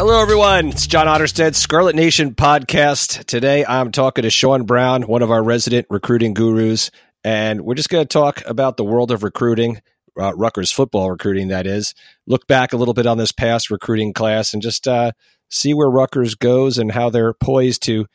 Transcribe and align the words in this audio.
Hello, 0.00 0.18
everyone. 0.18 0.68
It's 0.68 0.86
John 0.86 1.06
Otterstead, 1.06 1.54
Scarlet 1.54 1.94
Nation 1.94 2.34
podcast. 2.34 3.26
Today, 3.26 3.66
I'm 3.66 3.92
talking 3.92 4.22
to 4.22 4.30
Sean 4.30 4.64
Brown, 4.64 5.02
one 5.02 5.20
of 5.20 5.30
our 5.30 5.42
resident 5.42 5.86
recruiting 5.90 6.32
gurus, 6.32 6.90
and 7.22 7.60
we're 7.60 7.74
just 7.74 7.90
going 7.90 8.02
to 8.02 8.08
talk 8.08 8.42
about 8.46 8.78
the 8.78 8.82
world 8.82 9.10
of 9.10 9.22
recruiting, 9.22 9.82
uh, 10.18 10.34
Rutgers 10.34 10.72
football 10.72 11.10
recruiting, 11.10 11.48
that 11.48 11.66
is. 11.66 11.94
Look 12.26 12.46
back 12.46 12.72
a 12.72 12.78
little 12.78 12.94
bit 12.94 13.04
on 13.04 13.18
this 13.18 13.30
past 13.30 13.70
recruiting 13.70 14.14
class 14.14 14.54
and 14.54 14.62
just 14.62 14.88
uh, 14.88 15.12
see 15.50 15.74
where 15.74 15.90
Rutgers 15.90 16.34
goes 16.34 16.78
and 16.78 16.90
how 16.90 17.10
they're 17.10 17.34
poised 17.34 17.82
to, 17.82 18.06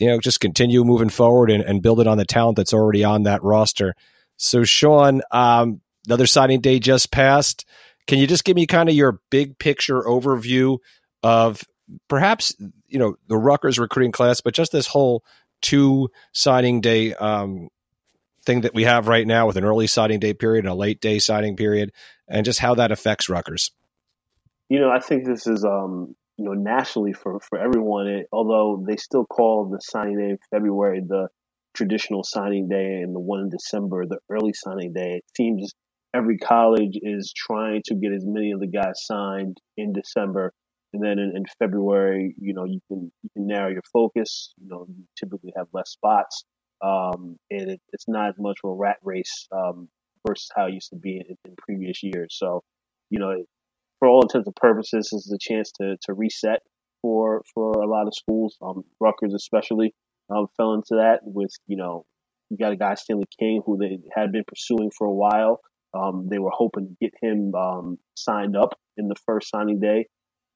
you 0.00 0.06
know, 0.08 0.18
just 0.18 0.40
continue 0.40 0.82
moving 0.82 1.08
forward 1.08 1.52
and, 1.52 1.62
and 1.62 1.82
build 1.82 2.00
it 2.00 2.08
on 2.08 2.18
the 2.18 2.24
talent 2.24 2.56
that's 2.56 2.74
already 2.74 3.04
on 3.04 3.22
that 3.22 3.44
roster. 3.44 3.94
So, 4.38 4.64
Sean, 4.64 5.22
um, 5.30 5.82
another 6.04 6.26
signing 6.26 6.60
day 6.60 6.80
just 6.80 7.12
passed. 7.12 7.64
Can 8.08 8.18
you 8.18 8.26
just 8.26 8.42
give 8.42 8.56
me 8.56 8.66
kind 8.66 8.88
of 8.88 8.96
your 8.96 9.20
big 9.30 9.56
picture 9.60 10.02
overview 10.02 10.78
of 11.22 11.62
perhaps 12.08 12.54
you 12.86 12.98
know 12.98 13.16
the 13.28 13.36
Rutgers 13.36 13.78
recruiting 13.78 14.12
class, 14.12 14.40
but 14.40 14.54
just 14.54 14.72
this 14.72 14.86
whole 14.86 15.24
two 15.60 16.08
signing 16.32 16.80
day 16.80 17.14
um, 17.14 17.68
thing 18.44 18.62
that 18.62 18.74
we 18.74 18.84
have 18.84 19.08
right 19.08 19.26
now 19.26 19.46
with 19.46 19.56
an 19.56 19.64
early 19.64 19.86
signing 19.86 20.20
day 20.20 20.34
period 20.34 20.64
and 20.64 20.72
a 20.72 20.76
late 20.76 21.00
day 21.00 21.18
signing 21.18 21.56
period, 21.56 21.92
and 22.28 22.44
just 22.44 22.58
how 22.58 22.74
that 22.74 22.92
affects 22.92 23.28
Rutgers. 23.28 23.70
You 24.68 24.80
know, 24.80 24.90
I 24.90 25.00
think 25.00 25.26
this 25.26 25.46
is 25.46 25.64
um, 25.64 26.14
you 26.36 26.44
know 26.44 26.54
nationally 26.54 27.12
for 27.12 27.40
for 27.40 27.58
everyone. 27.58 28.06
It, 28.08 28.26
although 28.32 28.84
they 28.86 28.96
still 28.96 29.26
call 29.26 29.68
the 29.70 29.78
signing 29.80 30.18
day 30.18 30.36
February 30.50 31.02
the 31.06 31.28
traditional 31.74 32.22
signing 32.22 32.68
day 32.68 33.00
and 33.02 33.14
the 33.14 33.20
one 33.20 33.40
in 33.40 33.48
December 33.48 34.06
the 34.06 34.18
early 34.28 34.52
signing 34.52 34.92
day. 34.92 35.16
It 35.16 35.24
seems 35.36 35.72
every 36.14 36.36
college 36.38 36.98
is 37.00 37.32
trying 37.34 37.82
to 37.86 37.94
get 37.94 38.12
as 38.12 38.24
many 38.26 38.52
of 38.52 38.60
the 38.60 38.66
guys 38.66 39.04
signed 39.06 39.58
in 39.76 39.92
December 39.92 40.52
and 40.92 41.02
then 41.02 41.18
in, 41.18 41.36
in, 41.36 41.44
February, 41.58 42.34
you 42.38 42.52
know, 42.52 42.64
you 42.64 42.80
can 42.88 43.10
you 43.22 43.30
can 43.34 43.46
narrow 43.46 43.70
your 43.70 43.82
focus. 43.92 44.52
You 44.60 44.68
know, 44.68 44.86
you 44.88 45.04
typically 45.18 45.52
have 45.56 45.66
less 45.72 45.90
spots, 45.90 46.44
um, 46.82 47.36
and 47.50 47.70
it, 47.70 47.80
it's 47.92 48.08
not 48.08 48.30
as 48.30 48.34
much 48.38 48.58
of 48.64 48.70
a 48.70 48.74
rat 48.74 48.98
race 49.02 49.46
um, 49.52 49.88
versus 50.26 50.50
how 50.54 50.66
it 50.66 50.74
used 50.74 50.90
to 50.90 50.96
be 50.96 51.16
in, 51.16 51.36
in, 51.44 51.54
previous 51.56 52.02
years. 52.02 52.36
So, 52.38 52.62
you 53.10 53.18
know, 53.18 53.44
for 53.98 54.08
all 54.08 54.22
intents 54.22 54.46
and 54.46 54.56
purposes, 54.56 55.08
this 55.12 55.26
is 55.26 55.32
a 55.32 55.38
chance 55.38 55.72
to 55.80 55.96
to 56.02 56.14
reset 56.14 56.60
for 57.00 57.42
for 57.54 57.72
a 57.72 57.86
lot 57.86 58.06
of 58.06 58.14
schools, 58.14 58.56
um, 58.62 58.84
Rutgers 59.00 59.34
especially, 59.34 59.94
um, 60.30 60.46
fell 60.56 60.74
into 60.74 60.96
that 60.96 61.20
with 61.24 61.52
you 61.66 61.76
know, 61.76 62.04
you 62.50 62.56
got 62.56 62.72
a 62.72 62.76
guy 62.76 62.94
Stanley 62.94 63.26
King 63.38 63.62
who 63.64 63.76
they 63.78 63.98
had 64.14 64.32
been 64.32 64.44
pursuing 64.46 64.90
for 64.96 65.06
a 65.06 65.12
while. 65.12 65.60
Um, 65.94 66.28
they 66.30 66.38
were 66.38 66.52
hoping 66.52 66.88
to 66.88 66.94
get 67.00 67.12
him 67.20 67.54
um, 67.54 67.98
signed 68.14 68.56
up 68.56 68.78
in 68.96 69.08
the 69.08 69.14
first 69.26 69.50
signing 69.50 69.78
day. 69.78 70.06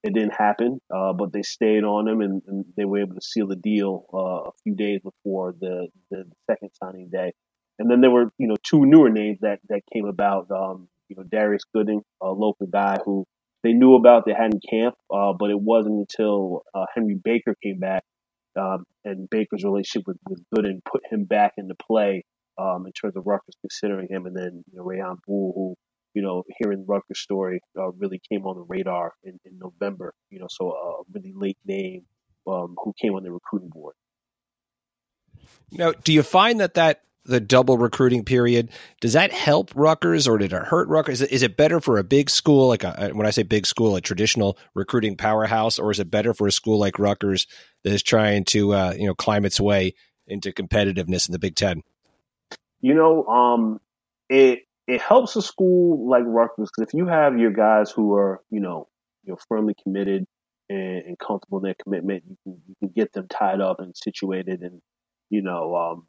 It 0.06 0.14
didn't 0.14 0.34
happen, 0.38 0.78
uh, 0.94 1.12
but 1.14 1.32
they 1.32 1.42
stayed 1.42 1.82
on 1.82 2.06
him 2.06 2.20
and, 2.20 2.40
and, 2.46 2.64
they 2.76 2.84
were 2.84 3.00
able 3.00 3.16
to 3.16 3.20
seal 3.20 3.48
the 3.48 3.56
deal 3.56 4.06
uh, 4.14 4.48
a 4.48 4.52
few 4.62 4.76
days 4.76 5.00
before 5.02 5.52
the, 5.60 5.88
the 6.12 6.24
second 6.48 6.70
signing 6.80 7.08
day. 7.10 7.32
And 7.80 7.90
then 7.90 8.00
there 8.00 8.12
were, 8.12 8.30
you 8.38 8.46
know, 8.46 8.54
two 8.62 8.86
newer 8.86 9.10
names 9.10 9.38
that, 9.40 9.58
that 9.68 9.80
came 9.92 10.06
about. 10.06 10.48
Um, 10.52 10.88
you 11.08 11.16
know, 11.16 11.24
Darius 11.24 11.62
Gooden, 11.74 12.02
a 12.22 12.28
local 12.30 12.68
guy 12.68 12.98
who 13.04 13.26
they 13.64 13.72
knew 13.72 13.96
about, 13.96 14.26
they 14.26 14.32
had 14.32 14.54
in 14.54 14.60
camp, 14.60 14.94
uh, 15.12 15.32
but 15.32 15.50
it 15.50 15.60
wasn't 15.60 15.98
until 15.98 16.62
uh, 16.72 16.86
Henry 16.94 17.16
Baker 17.22 17.56
came 17.60 17.80
back 17.80 18.04
um, 18.56 18.84
and 19.04 19.28
Baker's 19.28 19.64
relationship 19.64 20.06
with, 20.06 20.18
with 20.28 20.40
put 20.84 21.02
him 21.10 21.24
back 21.24 21.54
into 21.56 21.74
play 21.74 22.24
um, 22.58 22.86
in 22.86 22.92
terms 22.92 23.16
of 23.16 23.26
Rutgers 23.26 23.56
considering 23.60 24.06
him. 24.08 24.26
And 24.26 24.36
then, 24.36 24.62
you 24.70 24.78
know, 24.78 24.84
Rayon 24.84 25.16
Buell, 25.26 25.52
who 25.54 25.76
you 26.16 26.22
know, 26.22 26.44
hearing 26.58 26.86
Rutgers' 26.88 27.20
story 27.20 27.60
uh, 27.78 27.92
really 27.92 28.22
came 28.32 28.46
on 28.46 28.56
the 28.56 28.62
radar 28.62 29.12
in, 29.22 29.38
in 29.44 29.58
November. 29.58 30.14
You 30.30 30.38
know, 30.38 30.46
so 30.48 30.70
a 30.70 31.02
really 31.12 31.34
late 31.36 31.58
name 31.66 32.06
um, 32.46 32.74
who 32.82 32.94
came 32.98 33.12
on 33.12 33.22
the 33.22 33.30
recruiting 33.30 33.68
board. 33.68 33.94
Now, 35.70 35.92
do 35.92 36.14
you 36.14 36.22
find 36.22 36.58
that 36.60 36.72
that 36.74 37.02
the 37.26 37.38
double 37.38 37.76
recruiting 37.76 38.24
period 38.24 38.70
does 39.00 39.12
that 39.12 39.30
help 39.30 39.72
Rutgers 39.74 40.26
or 40.26 40.38
did 40.38 40.54
it 40.54 40.62
hurt 40.62 40.88
Rutgers? 40.88 41.20
Is 41.20 41.22
it, 41.22 41.32
is 41.32 41.42
it 41.42 41.56
better 41.58 41.80
for 41.80 41.98
a 41.98 42.04
big 42.04 42.30
school 42.30 42.68
like 42.68 42.82
a, 42.82 43.10
when 43.12 43.26
I 43.26 43.30
say 43.30 43.42
big 43.42 43.66
school, 43.66 43.94
a 43.94 44.00
traditional 44.00 44.56
recruiting 44.74 45.18
powerhouse, 45.18 45.78
or 45.78 45.90
is 45.90 46.00
it 46.00 46.10
better 46.10 46.32
for 46.32 46.46
a 46.46 46.52
school 46.52 46.78
like 46.78 46.98
Rutgers 46.98 47.46
that 47.84 47.92
is 47.92 48.02
trying 48.02 48.44
to 48.46 48.72
uh, 48.72 48.94
you 48.96 49.06
know 49.06 49.14
climb 49.14 49.44
its 49.44 49.60
way 49.60 49.94
into 50.26 50.50
competitiveness 50.50 51.28
in 51.28 51.32
the 51.32 51.38
Big 51.38 51.56
Ten? 51.56 51.82
You 52.80 52.94
know, 52.94 53.26
um, 53.26 53.80
it 54.30 54.65
it 54.86 55.00
helps 55.00 55.36
a 55.36 55.42
school 55.42 56.08
like 56.08 56.22
Rutgers 56.26 56.70
because 56.76 56.88
if 56.88 56.94
you 56.94 57.06
have 57.06 57.38
your 57.38 57.50
guys 57.50 57.90
who 57.90 58.14
are, 58.14 58.40
you 58.50 58.60
know, 58.60 58.88
you 59.24 59.32
know, 59.32 59.38
firmly 59.48 59.74
committed 59.82 60.24
and, 60.68 61.02
and, 61.02 61.18
comfortable 61.18 61.58
in 61.58 61.64
their 61.64 61.76
commitment, 61.82 62.22
you 62.28 62.36
can 62.44 62.60
you 62.68 62.74
can 62.78 62.88
get 62.94 63.12
them 63.12 63.26
tied 63.28 63.60
up 63.60 63.80
and 63.80 63.96
situated, 63.96 64.62
and 64.62 64.80
you 65.30 65.42
know, 65.42 65.74
um, 65.76 66.06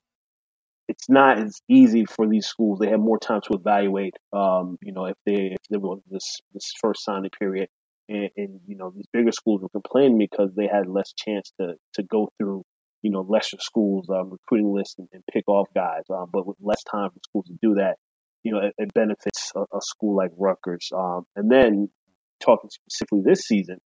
it's 0.87 1.09
not 1.09 1.39
as 1.39 1.59
easy 1.67 2.05
for 2.05 2.27
these 2.27 2.45
schools. 2.45 2.79
They 2.79 2.89
have 2.89 2.99
more 2.99 3.19
time 3.19 3.41
to 3.45 3.57
evaluate. 3.57 4.13
Um, 4.31 4.77
you 4.81 4.93
know, 4.93 5.05
if 5.05 5.17
they 5.25 5.53
if 5.53 5.61
they 5.69 5.77
were 5.77 5.97
this 6.11 6.39
this 6.53 6.71
first 6.79 7.03
signing 7.03 7.31
period, 7.31 7.69
and, 8.07 8.29
and 8.37 8.59
you 8.67 8.77
know, 8.77 8.91
these 8.95 9.07
bigger 9.11 9.31
schools 9.31 9.61
were 9.61 9.69
complaining 9.69 10.19
because 10.19 10.53
they 10.55 10.67
had 10.67 10.87
less 10.87 11.13
chance 11.13 11.51
to 11.59 11.73
to 11.95 12.03
go 12.03 12.29
through 12.37 12.63
you 13.01 13.11
know 13.11 13.21
lesser 13.21 13.57
schools 13.59 14.07
um, 14.09 14.29
recruiting 14.29 14.71
lists 14.73 14.95
and, 14.99 15.07
and, 15.13 15.23
pick 15.31 15.47
off 15.47 15.67
guys. 15.73 16.03
Um, 16.11 16.29
but 16.31 16.45
with 16.45 16.57
less 16.61 16.83
time 16.83 17.09
for 17.09 17.19
schools 17.23 17.47
to 17.47 17.57
do 17.61 17.75
that, 17.75 17.97
you 18.47 18.53
know, 18.53 18.59
it, 18.59 18.73
it 18.77 18.93
benefits 18.93 19.51
a, 19.57 19.59
a, 19.59 19.81
school 19.81 20.15
like 20.15 20.31
Rutgers. 20.37 20.89
Um, 20.95 21.23
and 21.35 21.51
then 21.51 21.89
talking 22.41 22.69
specifically 22.69 23.21
this 23.25 23.41
season, 23.41 23.79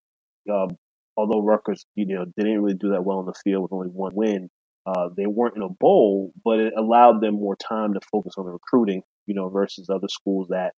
um, 0.52 0.68
although 1.16 1.42
Rutgers, 1.42 1.86
you 1.94 2.14
know, 2.14 2.26
didn't 2.36 2.60
really 2.60 2.76
do 2.76 2.90
that 2.90 3.04
well 3.04 3.20
in 3.20 3.26
the 3.26 3.40
field 3.42 3.62
with 3.62 3.72
only 3.72 3.88
one 3.88 4.12
win, 4.14 4.50
uh, 4.84 5.08
they 5.16 5.26
weren't 5.26 5.56
in 5.56 5.62
a 5.62 5.68
bowl, 5.68 6.32
but 6.44 6.60
it 6.60 6.74
allowed 6.76 7.22
them 7.22 7.34
more 7.36 7.56
time 7.56 7.94
to 7.94 8.00
focus 8.12 8.34
on 8.36 8.44
the 8.44 8.52
recruiting, 8.52 9.00
you 9.26 9.34
know, 9.34 9.48
versus 9.48 9.88
other 9.88 10.08
schools 10.08 10.48
that, 10.50 10.72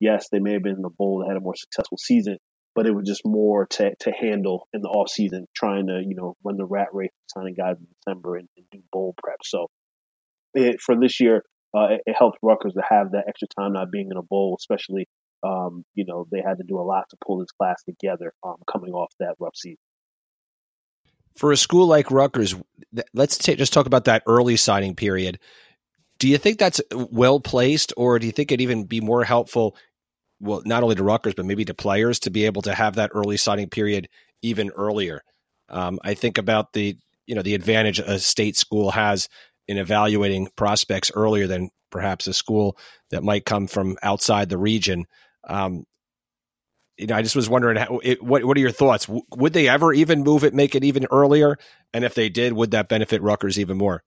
yes, 0.00 0.28
they 0.32 0.38
may 0.38 0.54
have 0.54 0.62
been 0.62 0.76
in 0.76 0.82
the 0.82 0.88
bowl 0.88 1.18
that 1.18 1.28
had 1.28 1.36
a 1.36 1.40
more 1.40 1.56
successful 1.56 1.98
season, 1.98 2.38
but 2.74 2.86
it 2.86 2.94
was 2.94 3.06
just 3.06 3.22
more 3.26 3.66
to, 3.66 3.92
to 4.00 4.12
handle 4.12 4.66
in 4.72 4.80
the 4.80 4.88
off 4.88 5.10
season, 5.10 5.46
trying 5.54 5.88
to, 5.88 6.02
you 6.06 6.14
know, 6.14 6.36
run 6.42 6.56
the 6.56 6.64
rat 6.64 6.88
race, 6.94 7.10
signing 7.28 7.54
guys 7.54 7.76
in 7.78 7.86
December 8.00 8.36
and, 8.36 8.48
and 8.56 8.64
do 8.72 8.78
bowl 8.90 9.14
prep. 9.22 9.40
So 9.44 9.66
it, 10.54 10.80
for 10.80 10.98
this 10.98 11.20
year, 11.20 11.42
uh, 11.76 11.88
it, 11.90 12.02
it 12.06 12.16
helped 12.18 12.38
Rutgers 12.42 12.72
to 12.74 12.82
have 12.88 13.12
that 13.12 13.24
extra 13.28 13.48
time 13.48 13.74
not 13.74 13.90
being 13.90 14.08
in 14.10 14.16
a 14.16 14.22
bowl, 14.22 14.56
especially 14.58 15.08
um, 15.42 15.84
you 15.94 16.04
know 16.06 16.26
they 16.30 16.40
had 16.40 16.58
to 16.58 16.64
do 16.66 16.78
a 16.78 16.82
lot 16.82 17.04
to 17.10 17.16
pull 17.24 17.38
this 17.38 17.50
class 17.52 17.82
together 17.84 18.32
um, 18.42 18.56
coming 18.70 18.92
off 18.92 19.12
that 19.20 19.34
rough 19.38 19.56
season. 19.56 19.76
For 21.36 21.52
a 21.52 21.56
school 21.56 21.86
like 21.86 22.10
Rutgers, 22.10 22.54
let's 23.12 23.36
t- 23.36 23.56
just 23.56 23.74
talk 23.74 23.86
about 23.86 24.06
that 24.06 24.22
early 24.26 24.56
signing 24.56 24.94
period. 24.94 25.38
Do 26.18 26.28
you 26.28 26.38
think 26.38 26.58
that's 26.58 26.80
well 26.90 27.40
placed, 27.40 27.92
or 27.98 28.18
do 28.18 28.26
you 28.26 28.32
think 28.32 28.50
it'd 28.50 28.62
even 28.62 28.84
be 28.84 29.02
more 29.02 29.22
helpful? 29.22 29.76
Well, 30.40 30.62
not 30.64 30.82
only 30.82 30.94
to 30.94 31.04
Rutgers, 31.04 31.34
but 31.34 31.44
maybe 31.44 31.66
to 31.66 31.74
players 31.74 32.20
to 32.20 32.30
be 32.30 32.46
able 32.46 32.62
to 32.62 32.74
have 32.74 32.94
that 32.94 33.10
early 33.14 33.36
signing 33.36 33.68
period 33.68 34.08
even 34.40 34.70
earlier. 34.70 35.22
Um, 35.68 35.98
I 36.02 36.14
think 36.14 36.38
about 36.38 36.72
the 36.72 36.96
you 37.26 37.34
know 37.34 37.42
the 37.42 37.54
advantage 37.54 37.98
a 37.98 38.18
state 38.18 38.56
school 38.56 38.92
has 38.92 39.28
in 39.68 39.78
evaluating 39.78 40.48
prospects 40.56 41.10
earlier 41.14 41.46
than 41.46 41.70
perhaps 41.90 42.26
a 42.26 42.34
school 42.34 42.76
that 43.10 43.22
might 43.22 43.44
come 43.44 43.66
from 43.66 43.96
outside 44.02 44.48
the 44.48 44.58
region. 44.58 45.06
Um, 45.44 45.84
you 46.96 47.06
know, 47.06 47.14
I 47.14 47.22
just 47.22 47.36
was 47.36 47.48
wondering 47.48 47.76
how, 47.76 48.00
it, 48.02 48.22
what 48.22 48.44
what 48.44 48.56
are 48.56 48.60
your 48.60 48.70
thoughts? 48.70 49.06
W- 49.06 49.24
would 49.36 49.52
they 49.52 49.68
ever 49.68 49.92
even 49.92 50.22
move 50.22 50.44
it, 50.44 50.54
make 50.54 50.74
it 50.74 50.84
even 50.84 51.06
earlier? 51.10 51.58
And 51.92 52.04
if 52.04 52.14
they 52.14 52.28
did, 52.28 52.52
would 52.52 52.70
that 52.70 52.88
benefit 52.88 53.22
Rutgers 53.22 53.58
even 53.58 53.76
more? 53.76 54.02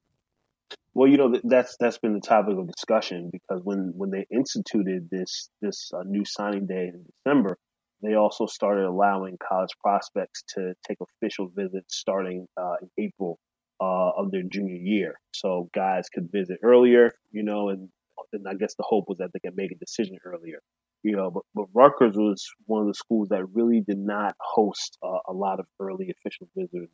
Well, 0.93 1.07
you 1.07 1.17
know 1.17 1.39
that's 1.43 1.77
that's 1.79 1.99
been 1.99 2.13
the 2.13 2.19
topic 2.19 2.57
of 2.57 2.67
discussion 2.67 3.29
because 3.31 3.61
when 3.63 3.93
when 3.95 4.09
they 4.09 4.25
instituted 4.31 5.07
this 5.11 5.49
this 5.61 5.91
uh, 5.93 6.03
new 6.03 6.25
signing 6.25 6.65
day 6.65 6.89
in 6.93 7.05
December, 7.23 7.57
they 8.01 8.15
also 8.15 8.47
started 8.47 8.85
allowing 8.85 9.37
college 9.37 9.71
prospects 9.79 10.43
to 10.55 10.73
take 10.87 10.97
official 10.99 11.51
visits 11.55 11.95
starting 11.95 12.47
uh, 12.57 12.75
in 12.81 12.89
April 13.05 13.37
uh, 13.81 14.11
of 14.17 14.31
their 14.31 14.43
junior 14.43 14.75
year. 14.75 15.15
So 15.33 15.69
guys 15.73 16.09
could 16.13 16.29
visit 16.31 16.57
earlier, 16.63 17.11
you 17.31 17.43
know, 17.43 17.69
and, 17.69 17.89
and 18.33 18.47
I 18.47 18.53
guess 18.53 18.75
the 18.75 18.85
hope 18.87 19.05
was 19.07 19.19
that 19.19 19.31
they 19.33 19.39
could 19.39 19.55
make 19.55 19.71
a 19.71 19.75
decision 19.75 20.17
earlier, 20.25 20.59
you 21.03 21.15
know. 21.15 21.31
But, 21.31 21.43
but 21.55 21.65
Rutgers 21.73 22.15
was 22.15 22.45
one 22.65 22.81
of 22.81 22.87
the 22.87 22.93
schools 22.93 23.29
that 23.29 23.45
really 23.53 23.81
did 23.81 23.97
not 23.97 24.35
host 24.39 24.97
uh, 25.03 25.19
a 25.27 25.33
lot 25.33 25.59
of 25.59 25.65
early 25.79 26.11
official 26.11 26.47
visitors. 26.55 26.89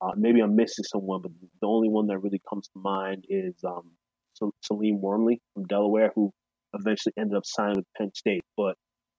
Uh, 0.00 0.10
maybe 0.16 0.40
I'm 0.40 0.56
missing 0.56 0.84
someone, 0.84 1.22
but 1.22 1.32
the 1.60 1.66
only 1.66 1.88
one 1.88 2.06
that 2.08 2.18
really 2.18 2.42
comes 2.48 2.68
to 2.68 2.78
mind 2.78 3.24
is 3.28 3.54
um, 3.64 3.92
Salim 4.62 5.00
Wormley 5.00 5.40
from 5.54 5.64
Delaware, 5.64 6.12
who 6.14 6.32
eventually 6.74 7.14
ended 7.18 7.36
up 7.36 7.46
signing 7.46 7.76
with 7.76 7.86
Penn 7.96 8.10
State. 8.14 8.44
But 8.56 8.74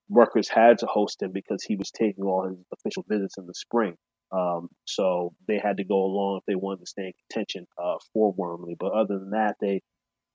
Rutgers 0.10 0.48
had 0.48 0.78
to 0.80 0.86
host 0.86 1.22
him 1.22 1.32
because 1.34 1.64
he 1.64 1.76
was 1.76 1.90
taking 1.92 2.24
all 2.24 2.48
his 2.48 2.58
official 2.72 3.04
visits 3.10 3.38
in 3.38 3.48
the 3.48 3.54
spring. 3.56 3.96
Um, 4.32 4.70
so 4.86 5.34
they 5.48 5.60
had 5.60 5.78
to 5.78 5.84
go 5.84 6.04
along 6.04 6.40
if 6.40 6.46
they 6.46 6.56
wanted 6.56 6.82
to 6.82 6.88
stay 6.88 7.08
in 7.08 7.14
contention 7.30 7.68
uh, 7.82 7.96
for 8.14 8.34
Wormley. 8.34 8.76
But 8.80 8.94
other 8.94 9.20
than 9.20 9.32
that, 9.32 9.56
they 9.62 9.82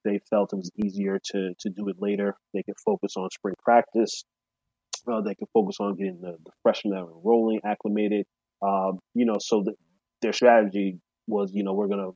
they 0.04 0.20
felt 0.30 0.52
it 0.52 0.56
was 0.56 0.70
easier 0.84 1.18
to 1.32 1.54
to 1.60 1.70
do 1.70 1.88
it 1.88 1.96
later. 1.98 2.36
They 2.54 2.62
could 2.62 2.78
focus 2.84 3.14
on 3.16 3.28
spring 3.30 3.54
practice, 3.62 4.24
Uh, 5.10 5.20
they 5.20 5.34
can 5.34 5.48
focus 5.52 5.76
on 5.80 5.96
getting 5.96 6.20
the, 6.20 6.36
the 6.44 6.52
freshmen 6.62 6.94
that 6.94 7.02
are 7.02 7.10
enrolling 7.10 7.60
acclimated. 7.64 8.24
Uh, 8.66 8.92
you 9.14 9.26
know, 9.26 9.36
so 9.40 9.62
the, 9.64 9.72
their 10.22 10.32
strategy 10.32 10.98
was, 11.26 11.50
you 11.52 11.64
know, 11.64 11.74
we're 11.74 11.88
going 11.88 11.98
to 11.98 12.12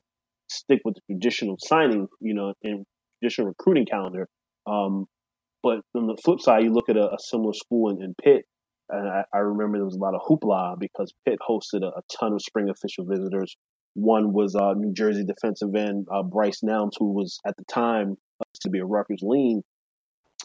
stick 0.49 0.79
with 0.85 0.95
the 0.95 1.01
traditional 1.11 1.57
signing, 1.59 2.07
you 2.21 2.33
know, 2.33 2.53
and 2.63 2.85
traditional 3.19 3.47
recruiting 3.49 3.85
calendar. 3.85 4.27
Um, 4.65 5.05
but 5.63 5.81
on 5.95 6.07
the 6.07 6.17
flip 6.23 6.39
side, 6.39 6.63
you 6.63 6.71
look 6.71 6.89
at 6.89 6.95
a, 6.97 7.07
a 7.13 7.17
similar 7.19 7.53
school 7.53 7.89
in, 7.91 8.01
in 8.01 8.15
Pitt, 8.23 8.45
and 8.89 9.07
I, 9.07 9.23
I, 9.33 9.37
remember 9.39 9.77
there 9.77 9.85
was 9.85 9.95
a 9.95 9.99
lot 9.99 10.15
of 10.15 10.21
hoopla 10.21 10.79
because 10.79 11.13
Pitt 11.25 11.39
hosted 11.47 11.83
a, 11.83 11.87
a 11.87 12.01
ton 12.19 12.33
of 12.33 12.41
spring 12.41 12.69
official 12.69 13.05
visitors. 13.05 13.55
One 13.93 14.31
was 14.31 14.55
uh, 14.55 14.73
New 14.73 14.93
Jersey 14.93 15.25
defensive 15.25 15.75
end 15.75 16.07
uh, 16.11 16.23
Bryce 16.23 16.61
Nelms, 16.63 16.91
who 16.97 17.11
was 17.11 17.39
at 17.45 17.57
the 17.57 17.65
time 17.65 18.15
uh, 18.39 18.45
to 18.61 18.69
be 18.69 18.79
a 18.79 18.85
Rutgers 18.85 19.21
lean, 19.21 19.61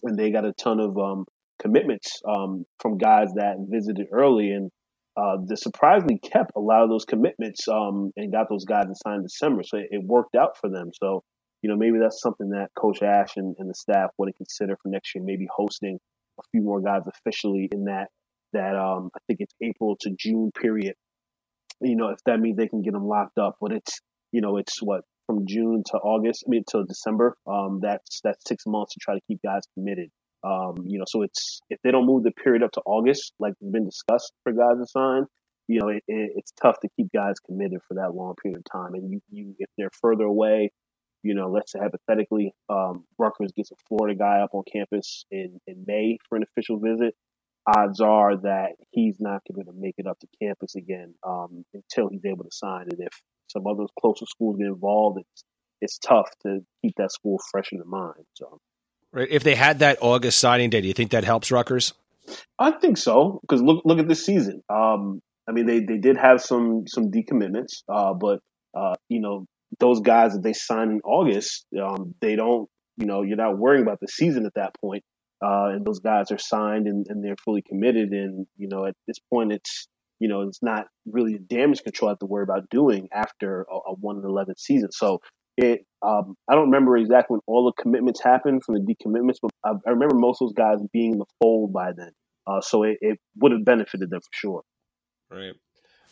and 0.03 0.19
they 0.19 0.31
got 0.31 0.45
a 0.45 0.53
ton 0.55 0.81
of 0.81 0.97
um, 0.99 1.27
commitments 1.61 2.21
um, 2.29 2.65
from 2.81 2.99
guys 2.99 3.29
that 3.37 3.57
visited 3.69 4.09
early, 4.13 4.51
and 4.51 4.71
uh, 5.17 5.37
they 5.47 5.57
surprisingly 5.57 6.19
kept 6.19 6.53
a 6.57 6.61
lot 6.61 6.83
of 6.83 6.89
those 6.89 7.05
commitments 7.05 7.69
um, 7.69 8.11
and 8.17 8.33
got 8.33 8.49
those 8.49 8.65
guys 8.65 8.87
to 8.87 8.95
sign 9.05 9.17
in 9.17 9.23
December. 9.23 9.63
So 9.63 9.79
it, 9.79 9.89
it, 9.91 10.03
worked 10.05 10.35
out 10.35 10.57
for 10.59 10.71
them. 10.71 10.91
So 11.01 11.23
you 11.63 11.71
know 11.71 11.77
maybe 11.77 11.99
that's 12.01 12.21
something 12.21 12.51
that 12.51 12.69
Coach 12.77 13.03
Ash 13.03 13.37
and, 13.37 13.55
and 13.59 13.69
the 13.69 13.75
staff 13.75 14.11
want 14.19 14.31
to 14.31 14.37
consider 14.37 14.77
for 14.83 14.89
next 14.89 15.15
year, 15.15 15.23
maybe 15.23 15.47
hosting 15.55 15.99
a 16.39 16.43
few 16.51 16.63
more 16.63 16.81
guys 16.81 17.03
officially 17.07 17.69
in 17.71 17.85
that 17.85 18.09
that 18.53 18.77
um, 18.77 19.11
I 19.15 19.21
think 19.27 19.41
it's 19.41 19.55
April 19.63 19.97
to 20.01 20.11
June 20.19 20.51
period. 20.61 20.95
You 21.81 21.97
know, 21.97 22.09
if 22.09 22.19
that 22.27 22.41
means 22.41 22.57
they 22.57 22.69
can 22.69 22.83
get 22.83 22.93
them 22.93 23.07
locked 23.07 23.39
up, 23.39 23.57
but 23.61 23.73
it's 23.73 24.01
you 24.31 24.41
know 24.41 24.57
it's 24.57 24.81
what 24.83 25.03
from 25.27 25.47
June 25.47 25.83
to 25.87 25.99
August, 25.99 26.45
I 26.47 26.51
mean 26.51 26.65
to 26.69 26.85
December. 26.85 27.37
Um, 27.47 27.81
that's 27.83 28.21
that's 28.23 28.43
six 28.47 28.65
months 28.67 28.95
to 28.95 29.01
try 29.01 29.15
to 29.15 29.21
keep 29.29 29.41
guys 29.45 29.63
committed. 29.75 30.11
Um, 30.45 30.75
you 30.87 30.99
know, 30.99 31.05
so 31.07 31.23
it's 31.23 31.61
if 31.71 31.79
they 31.85 31.91
don't 31.91 32.07
move 32.07 32.25
the 32.25 32.33
period 32.33 32.63
up 32.63 32.73
to 32.73 32.83
August, 32.85 33.33
like 33.39 33.55
has 33.63 33.71
been 33.71 33.85
discussed 33.85 34.33
for 34.43 34.53
guys 34.53 34.79
to 34.81 34.87
sign, 34.87 35.27
you 35.69 35.81
know, 35.81 35.89
it, 35.89 36.03
it, 36.09 36.33
it's 36.37 36.53
tough 36.61 36.81
to 36.81 36.89
keep 36.97 37.09
guys 37.15 37.35
committed 37.47 37.79
for 37.87 37.95
that 37.95 38.15
long 38.15 38.35
period 38.43 38.59
of 38.59 38.65
time. 38.71 38.95
And 38.95 39.11
you, 39.11 39.21
you 39.31 39.55
if 39.59 39.71
they're 39.79 39.91
further 40.01 40.25
away, 40.25 40.73
you 41.23 41.35
know, 41.35 41.49
let's 41.49 41.73
say 41.73 41.79
hypothetically, 41.79 42.53
um, 42.69 43.05
Rutgers 43.19 43.53
gets 43.57 43.71
a 43.71 43.77
Florida 43.89 44.19
guy 44.19 44.41
up 44.41 44.51
on 44.53 44.65
campus 44.71 45.25
in, 45.31 45.61
in 45.67 45.85
May 45.87 46.19
for 46.29 46.37
an 46.37 46.43
official 46.43 46.81
visit 46.81 47.15
odds 47.67 48.01
are 48.01 48.37
that 48.39 48.73
he's 48.91 49.17
not 49.21 49.43
going 49.53 49.67
to 49.67 49.73
make 49.73 49.95
it 49.99 50.07
up 50.07 50.19
to 50.21 50.27
campus 50.41 50.75
again 50.75 51.15
um, 51.27 51.65
until 51.75 52.09
he's 52.09 52.25
able 52.25 52.45
to 52.45 52.51
sign. 52.51 52.83
And 52.91 53.01
if 53.01 53.13
some 53.49 53.67
other 53.67 53.85
closer 53.99 54.27
schools 54.27 54.57
get 54.59 54.67
involved, 54.67 55.21
it's 55.21 55.45
it's 55.81 55.99
tough 55.99 56.29
to 56.43 56.61
keep 56.81 56.95
that 56.97 57.11
school 57.11 57.41
fresh 57.51 57.73
in 57.73 57.79
the 57.79 57.85
mind. 57.85 58.25
So, 58.35 58.61
right. 59.13 59.29
If 59.31 59.43
they 59.43 59.57
had 59.57 59.81
that 59.81 59.99
August 60.01 60.39
signing 60.39 60.71
day, 60.71 60.81
do 60.81 60.89
you 60.89 60.95
think 60.95 61.11
that 61.11 61.25
helps 61.25 61.51
Rutgers? 61.51 61.93
I 62.59 62.71
think 62.71 62.99
so 62.99 63.41
because 63.43 63.63
look 63.63 63.83
look 63.85 63.99
at 63.99 64.09
this 64.09 64.25
season. 64.25 64.63
Um, 64.69 65.21
I 65.49 65.53
mean, 65.53 65.67
they 65.67 65.81
they 65.81 65.99
did 65.99 66.17
have 66.17 66.41
some 66.41 66.85
some 66.87 67.11
decommitments, 67.11 67.83
uh, 67.89 68.15
but 68.15 68.41
uh, 68.75 68.95
you 69.09 69.21
know 69.21 69.47
those 69.81 70.01
guys 70.01 70.35
that 70.35 70.43
they 70.43 70.53
signed 70.53 70.93
in 70.93 71.01
August, 71.05 71.67
um, 71.81 72.15
they 72.21 72.37
don't. 72.37 72.69
You 72.99 73.07
know, 73.07 73.23
you're 73.23 73.39
not 73.39 73.59
worrying 73.59 73.83
about 73.83 74.01
the 74.01 74.07
season 74.07 74.45
at 74.45 74.53
that 74.55 74.75
point 74.79 75.03
uh, 75.43 75.71
and 75.73 75.85
those 75.85 75.99
guys 75.99 76.31
are 76.31 76.39
signed 76.39 76.87
and, 76.87 77.07
and 77.09 77.25
they're 77.25 77.37
fully 77.45 77.63
committed. 77.63 78.11
And 78.11 78.47
you 78.57 78.69
know, 78.69 78.87
at 78.87 78.95
this 79.07 79.19
point, 79.33 79.53
it's 79.53 79.89
you 80.21 80.29
know, 80.29 80.43
it's 80.43 80.63
not 80.63 80.87
really 81.05 81.39
damage 81.39 81.83
control 81.83 82.11
I 82.11 82.13
have 82.13 82.21
to 82.21 82.27
worry 82.27 82.45
about 82.45 82.71
doing 82.71 83.09
after 83.13 83.63
a, 83.63 83.75
a 83.91 83.95
one 83.95 84.17
and 84.17 84.25
eleven 84.25 84.57
season. 84.57 84.93
So 84.93 85.21
it, 85.57 85.85
um, 86.01 86.37
I 86.49 86.55
don't 86.55 86.67
remember 86.67 86.97
exactly 86.97 87.35
when 87.35 87.41
all 87.47 87.67
the 87.67 87.83
commitments 87.83 88.23
happened 88.23 88.63
from 88.65 88.77
the 88.77 88.81
decommitments, 88.81 89.37
but 89.43 89.51
I, 89.65 89.73
I 89.87 89.91
remember 89.91 90.15
most 90.15 90.41
of 90.41 90.49
those 90.49 90.55
guys 90.55 90.79
being 90.93 91.13
in 91.13 91.19
the 91.19 91.27
fold 91.41 91.73
by 91.73 91.91
then. 91.97 92.13
Uh, 92.47 92.61
so 92.61 92.85
it, 92.85 92.99
it 93.01 93.19
would 93.37 93.53
have 93.53 93.65
benefited 93.65 94.11
them 94.11 94.21
for 94.21 94.31
sure. 94.33 94.63
Right. 95.31 95.55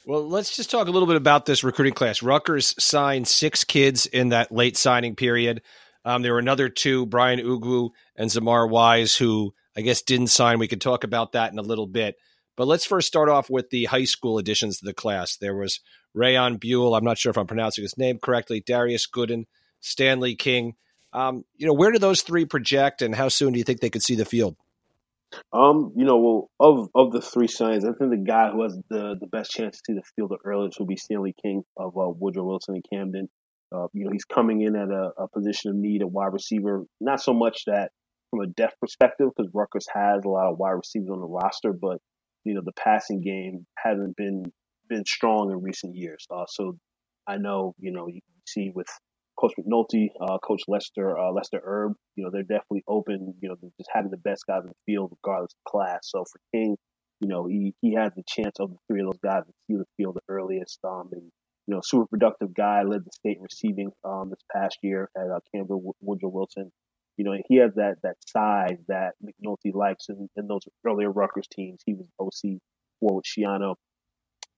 Well, 0.06 0.26
let's 0.28 0.56
just 0.56 0.70
talk 0.70 0.88
a 0.88 0.90
little 0.90 1.06
bit 1.06 1.16
about 1.16 1.46
this 1.46 1.62
recruiting 1.62 1.94
class. 1.94 2.22
Rutgers 2.22 2.74
signed 2.82 3.28
six 3.28 3.64
kids 3.64 4.06
in 4.06 4.30
that 4.30 4.50
late 4.50 4.76
signing 4.76 5.14
period. 5.14 5.62
Um, 6.04 6.22
there 6.22 6.32
were 6.32 6.38
another 6.38 6.68
two, 6.68 7.06
Brian 7.06 7.40
Ugwu 7.40 7.90
and 8.16 8.30
Zamar 8.30 8.68
Wise, 8.68 9.16
who 9.16 9.54
I 9.76 9.82
guess 9.82 10.02
didn't 10.02 10.28
sign. 10.28 10.58
We 10.58 10.68
could 10.68 10.80
talk 10.80 11.04
about 11.04 11.32
that 11.32 11.52
in 11.52 11.58
a 11.58 11.62
little 11.62 11.86
bit. 11.86 12.16
But 12.56 12.66
let's 12.66 12.84
first 12.84 13.08
start 13.08 13.28
off 13.28 13.48
with 13.48 13.70
the 13.70 13.84
high 13.86 14.04
school 14.04 14.38
additions 14.38 14.78
to 14.78 14.84
the 14.84 14.94
class. 14.94 15.36
There 15.36 15.56
was 15.56 15.80
Rayon 16.14 16.58
Buell. 16.58 16.94
I'm 16.94 17.04
not 17.04 17.18
sure 17.18 17.30
if 17.30 17.38
I'm 17.38 17.46
pronouncing 17.46 17.82
his 17.82 17.96
name 17.96 18.18
correctly. 18.18 18.62
Darius 18.66 19.06
Gooden, 19.08 19.44
Stanley 19.80 20.34
King. 20.34 20.74
Um, 21.12 21.44
you 21.56 21.66
know, 21.66 21.72
where 21.72 21.90
do 21.90 21.98
those 21.98 22.22
three 22.22 22.44
project, 22.44 23.02
and 23.02 23.14
how 23.14 23.28
soon 23.28 23.52
do 23.52 23.58
you 23.58 23.64
think 23.64 23.80
they 23.80 23.90
could 23.90 24.02
see 24.02 24.14
the 24.14 24.24
field? 24.24 24.56
Um, 25.52 25.92
you 25.96 26.04
know, 26.04 26.18
well, 26.18 26.50
of 26.60 26.88
of 26.94 27.12
the 27.12 27.20
three 27.20 27.48
signs, 27.48 27.84
I 27.84 27.92
think 27.92 28.10
the 28.10 28.24
guy 28.24 28.50
who 28.50 28.62
has 28.62 28.76
the 28.88 29.16
the 29.18 29.26
best 29.26 29.50
chance 29.50 29.76
to 29.76 29.82
see 29.86 29.94
the 29.94 30.02
field 30.14 30.30
the 30.30 30.38
earliest 30.44 30.78
will 30.78 30.86
be 30.86 30.96
Stanley 30.96 31.34
King 31.40 31.62
of 31.76 31.96
uh, 31.96 32.08
Woodrow 32.08 32.44
Wilson 32.44 32.74
and 32.74 32.84
Camden. 32.92 33.28
Uh, 33.72 33.86
you 33.92 34.04
know, 34.04 34.10
he's 34.12 34.24
coming 34.24 34.62
in 34.62 34.74
at 34.76 34.88
a, 34.88 35.12
a, 35.16 35.28
position 35.28 35.70
of 35.70 35.76
need 35.76 36.02
a 36.02 36.06
wide 36.06 36.32
receiver. 36.32 36.84
Not 37.00 37.20
so 37.20 37.32
much 37.32 37.64
that 37.66 37.90
from 38.30 38.40
a 38.40 38.46
depth 38.46 38.74
perspective, 38.80 39.28
because 39.36 39.50
Rutgers 39.54 39.86
has 39.94 40.24
a 40.24 40.28
lot 40.28 40.50
of 40.50 40.58
wide 40.58 40.70
receivers 40.72 41.10
on 41.10 41.20
the 41.20 41.26
roster, 41.26 41.72
but 41.72 41.98
you 42.44 42.54
know, 42.54 42.62
the 42.64 42.72
passing 42.72 43.20
game 43.20 43.66
hasn't 43.76 44.16
been 44.16 44.44
been 44.88 45.04
strong 45.04 45.50
in 45.50 45.62
recent 45.62 45.94
years. 45.94 46.26
Uh, 46.30 46.44
so 46.48 46.76
I 47.26 47.36
know, 47.36 47.74
you 47.78 47.92
know, 47.92 48.08
you 48.08 48.20
see 48.46 48.70
with 48.74 48.88
Coach 49.38 49.52
McNulty, 49.58 50.08
uh, 50.20 50.38
Coach 50.38 50.62
Lester, 50.68 51.16
uh, 51.16 51.32
Lester 51.32 51.62
Erb, 51.64 51.94
you 52.16 52.24
know, 52.24 52.30
they're 52.30 52.42
definitely 52.42 52.84
open, 52.88 53.34
you 53.40 53.48
know, 53.48 53.56
just 53.78 53.90
having 53.92 54.10
the 54.10 54.16
best 54.18 54.46
guys 54.46 54.62
in 54.62 54.68
the 54.68 54.92
field 54.92 55.12
regardless 55.22 55.52
of 55.54 55.70
class. 55.70 56.00
So 56.02 56.24
for 56.24 56.40
King, 56.52 56.76
you 57.20 57.28
know, 57.28 57.46
he, 57.46 57.74
he 57.80 57.94
has 57.94 58.12
the 58.16 58.24
chance 58.26 58.58
of 58.58 58.70
the 58.70 58.76
three 58.88 59.00
of 59.00 59.06
those 59.06 59.20
guys 59.22 59.44
to 59.46 59.52
see 59.66 59.76
the 59.76 59.86
field 59.96 60.16
the 60.16 60.32
earliest. 60.32 60.78
Um, 60.84 61.08
and 61.12 61.30
you 61.70 61.76
know, 61.76 61.82
super 61.84 62.06
productive 62.06 62.52
guy, 62.52 62.82
led 62.82 63.04
the 63.04 63.12
state 63.12 63.36
in 63.36 63.42
receiving 63.44 63.92
um, 64.04 64.30
this 64.30 64.42
past 64.52 64.76
year 64.82 65.08
at 65.16 65.30
uh, 65.30 65.38
Camden 65.54 65.80
Woodrow 66.00 66.28
Wilson. 66.28 66.72
You 67.16 67.24
know, 67.24 67.34
he 67.46 67.58
has 67.58 67.72
that 67.76 67.94
that 68.02 68.16
size 68.26 68.78
that 68.88 69.12
McNulty 69.24 69.72
likes 69.72 70.08
in, 70.08 70.28
in 70.34 70.48
those 70.48 70.62
earlier 70.84 71.12
Rutgers 71.12 71.46
teams. 71.52 71.80
He 71.86 71.94
was 71.94 72.08
OC 72.18 72.58
for 72.98 73.14
with 73.14 73.24
Schiano. 73.24 73.76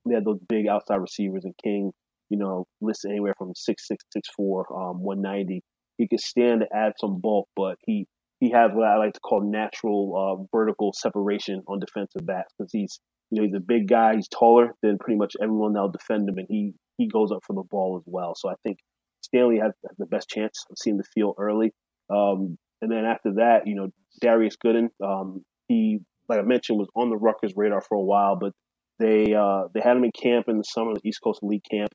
They 0.06 0.14
had 0.14 0.24
those 0.24 0.38
big 0.48 0.68
outside 0.68 1.02
receivers 1.02 1.44
and 1.44 1.54
King, 1.62 1.92
you 2.30 2.38
know, 2.38 2.64
listed 2.80 3.10
anywhere 3.10 3.34
from 3.36 3.52
six 3.54 3.86
six 3.86 4.02
six 4.10 4.30
four, 4.34 4.64
um, 4.74 5.02
one 5.02 5.20
ninety. 5.20 5.62
He 5.98 6.08
could 6.08 6.20
stand 6.20 6.62
to 6.62 6.74
add 6.74 6.92
some 6.98 7.20
bulk, 7.20 7.46
but 7.54 7.76
he 7.84 8.06
he 8.40 8.52
has 8.52 8.70
what 8.72 8.88
I 8.88 8.96
like 8.96 9.12
to 9.12 9.20
call 9.20 9.42
natural 9.42 10.16
uh, 10.16 10.56
vertical 10.56 10.94
separation 10.94 11.62
on 11.68 11.78
defensive 11.78 12.24
backs 12.24 12.54
because 12.56 12.72
he's 12.72 13.00
you 13.30 13.36
know 13.36 13.46
he's 13.46 13.56
a 13.56 13.60
big 13.60 13.86
guy, 13.86 14.14
he's 14.14 14.28
taller 14.28 14.74
than 14.82 14.96
pretty 14.98 15.18
much 15.18 15.34
everyone 15.42 15.74
that'll 15.74 15.90
defend 15.90 16.26
him, 16.26 16.38
and 16.38 16.46
he 16.48 16.72
he 17.02 17.08
goes 17.08 17.32
up 17.32 17.40
for 17.46 17.54
the 17.54 17.64
ball 17.70 17.96
as 17.98 18.04
well. 18.06 18.34
So 18.36 18.48
I 18.48 18.54
think 18.62 18.78
Stanley 19.22 19.58
has 19.58 19.72
the 19.98 20.06
best 20.06 20.28
chance 20.28 20.64
of 20.70 20.76
seeing 20.78 20.96
the 20.96 21.04
field 21.14 21.36
early. 21.38 21.72
Um, 22.10 22.58
and 22.80 22.90
then 22.90 23.04
after 23.04 23.34
that, 23.34 23.66
you 23.66 23.74
know, 23.74 23.88
Darius 24.20 24.56
Gooden, 24.64 24.88
um, 25.04 25.44
he, 25.68 25.98
like 26.28 26.38
I 26.38 26.42
mentioned, 26.42 26.78
was 26.78 26.88
on 26.94 27.10
the 27.10 27.16
Rutgers 27.16 27.52
radar 27.56 27.80
for 27.80 27.96
a 27.96 28.02
while, 28.02 28.36
but 28.36 28.52
they 28.98 29.34
uh, 29.34 29.64
they 29.74 29.80
had 29.80 29.96
him 29.96 30.04
in 30.04 30.12
camp 30.12 30.46
in 30.48 30.58
the 30.58 30.64
summer, 30.64 30.94
the 30.94 31.08
East 31.08 31.20
Coast 31.22 31.40
League 31.42 31.64
camp. 31.70 31.90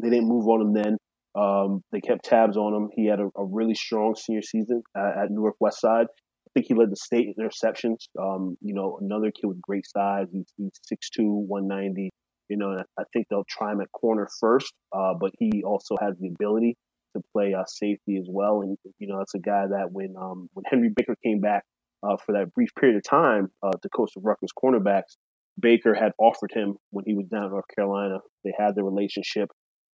They 0.00 0.10
didn't 0.10 0.28
move 0.28 0.46
on 0.48 0.60
him 0.60 0.72
then. 0.74 0.96
Um, 1.34 1.82
they 1.92 2.00
kept 2.00 2.24
tabs 2.24 2.56
on 2.56 2.74
him. 2.74 2.88
He 2.94 3.06
had 3.06 3.20
a, 3.20 3.28
a 3.36 3.44
really 3.44 3.74
strong 3.74 4.14
senior 4.14 4.42
season 4.42 4.82
at, 4.96 5.24
at 5.24 5.30
Newark 5.30 5.56
West 5.60 5.80
Side. 5.80 6.06
I 6.06 6.50
think 6.54 6.66
he 6.68 6.74
led 6.74 6.90
the 6.90 6.96
state 6.96 7.26
in 7.26 7.34
interceptions. 7.42 8.06
Um, 8.18 8.56
you 8.62 8.72
know, 8.72 8.98
another 9.02 9.30
kid 9.30 9.46
with 9.46 9.60
great 9.60 9.86
size. 9.86 10.26
He's, 10.32 10.46
he's 10.56 10.98
6'2", 11.18 11.24
190. 11.26 12.10
You 12.48 12.56
know, 12.56 12.82
I 12.98 13.02
think 13.12 13.26
they'll 13.28 13.46
try 13.48 13.72
him 13.72 13.80
at 13.80 13.90
corner 13.92 14.28
first, 14.40 14.72
uh, 14.92 15.14
but 15.18 15.32
he 15.38 15.62
also 15.64 15.96
has 16.00 16.14
the 16.18 16.28
ability 16.28 16.76
to 17.16 17.22
play 17.32 17.54
uh, 17.54 17.64
safety 17.66 18.16
as 18.18 18.26
well. 18.28 18.62
And 18.62 18.76
you 18.98 19.08
know, 19.08 19.18
that's 19.18 19.34
a 19.34 19.40
guy 19.40 19.66
that 19.68 19.90
when 19.90 20.14
um, 20.20 20.48
when 20.54 20.64
Henry 20.68 20.90
Baker 20.94 21.16
came 21.24 21.40
back 21.40 21.64
uh, 22.02 22.16
for 22.24 22.32
that 22.32 22.52
brief 22.54 22.70
period 22.78 22.96
of 22.96 23.04
time 23.04 23.48
uh, 23.62 23.72
to 23.82 23.88
coach 23.88 24.10
the 24.14 24.20
Rutgers 24.20 24.50
cornerbacks, 24.56 25.16
Baker 25.58 25.94
had 25.94 26.12
offered 26.18 26.52
him 26.52 26.76
when 26.90 27.04
he 27.06 27.14
was 27.14 27.26
down 27.26 27.44
in 27.44 27.50
North 27.50 27.64
Carolina. 27.74 28.18
They 28.44 28.52
had 28.56 28.74
the 28.74 28.84
relationship. 28.84 29.50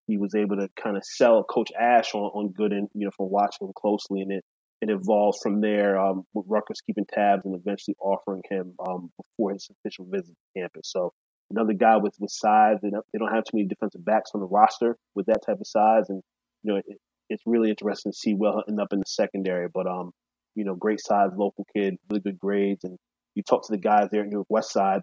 He 0.06 0.18
was 0.18 0.34
able 0.34 0.56
to 0.56 0.68
kind 0.82 0.96
of 0.96 1.04
sell 1.04 1.44
Coach 1.44 1.70
Ash 1.80 2.12
on, 2.14 2.22
on 2.22 2.52
Gooden, 2.52 2.88
you 2.92 3.04
know, 3.06 3.12
from 3.16 3.30
watching 3.30 3.68
him 3.68 3.72
closely, 3.76 4.20
and 4.20 4.32
it 4.32 4.44
it 4.82 4.90
evolved 4.90 5.38
from 5.40 5.60
there 5.60 5.96
um, 5.96 6.24
with 6.34 6.44
Rutgers 6.48 6.80
keeping 6.84 7.06
tabs 7.06 7.42
and 7.44 7.54
eventually 7.54 7.94
offering 8.00 8.42
him 8.50 8.74
um, 8.84 9.12
before 9.16 9.52
his 9.52 9.70
official 9.70 10.06
visit 10.10 10.34
to 10.34 10.60
campus. 10.60 10.90
So 10.90 11.12
another 11.52 11.74
guy 11.74 11.96
with, 11.96 12.14
with 12.18 12.30
size. 12.30 12.78
They 12.82 12.90
don't, 12.90 13.04
they 13.12 13.18
don't 13.18 13.32
have 13.32 13.44
too 13.44 13.56
many 13.56 13.68
defensive 13.68 14.04
backs 14.04 14.30
on 14.34 14.40
the 14.40 14.46
roster 14.46 14.96
with 15.14 15.26
that 15.26 15.40
type 15.46 15.60
of 15.60 15.66
size. 15.66 16.04
And, 16.08 16.22
you 16.62 16.72
know, 16.72 16.80
it, 16.84 16.98
it's 17.28 17.42
really 17.46 17.70
interesting 17.70 18.12
to 18.12 18.18
see 18.18 18.30
he'll 18.30 18.62
end 18.68 18.80
up 18.80 18.92
in 18.92 18.98
the 18.98 19.04
secondary. 19.06 19.68
But, 19.72 19.86
um, 19.86 20.10
you 20.54 20.64
know, 20.64 20.74
great 20.74 21.00
size, 21.00 21.30
local 21.36 21.66
kid, 21.74 21.96
really 22.10 22.20
good 22.20 22.38
grades. 22.38 22.84
And 22.84 22.98
you 23.34 23.42
talk 23.42 23.66
to 23.66 23.72
the 23.72 23.78
guys 23.78 24.08
there 24.10 24.22
at 24.22 24.28
Newark 24.28 24.48
West 24.50 24.72
Side, 24.72 25.00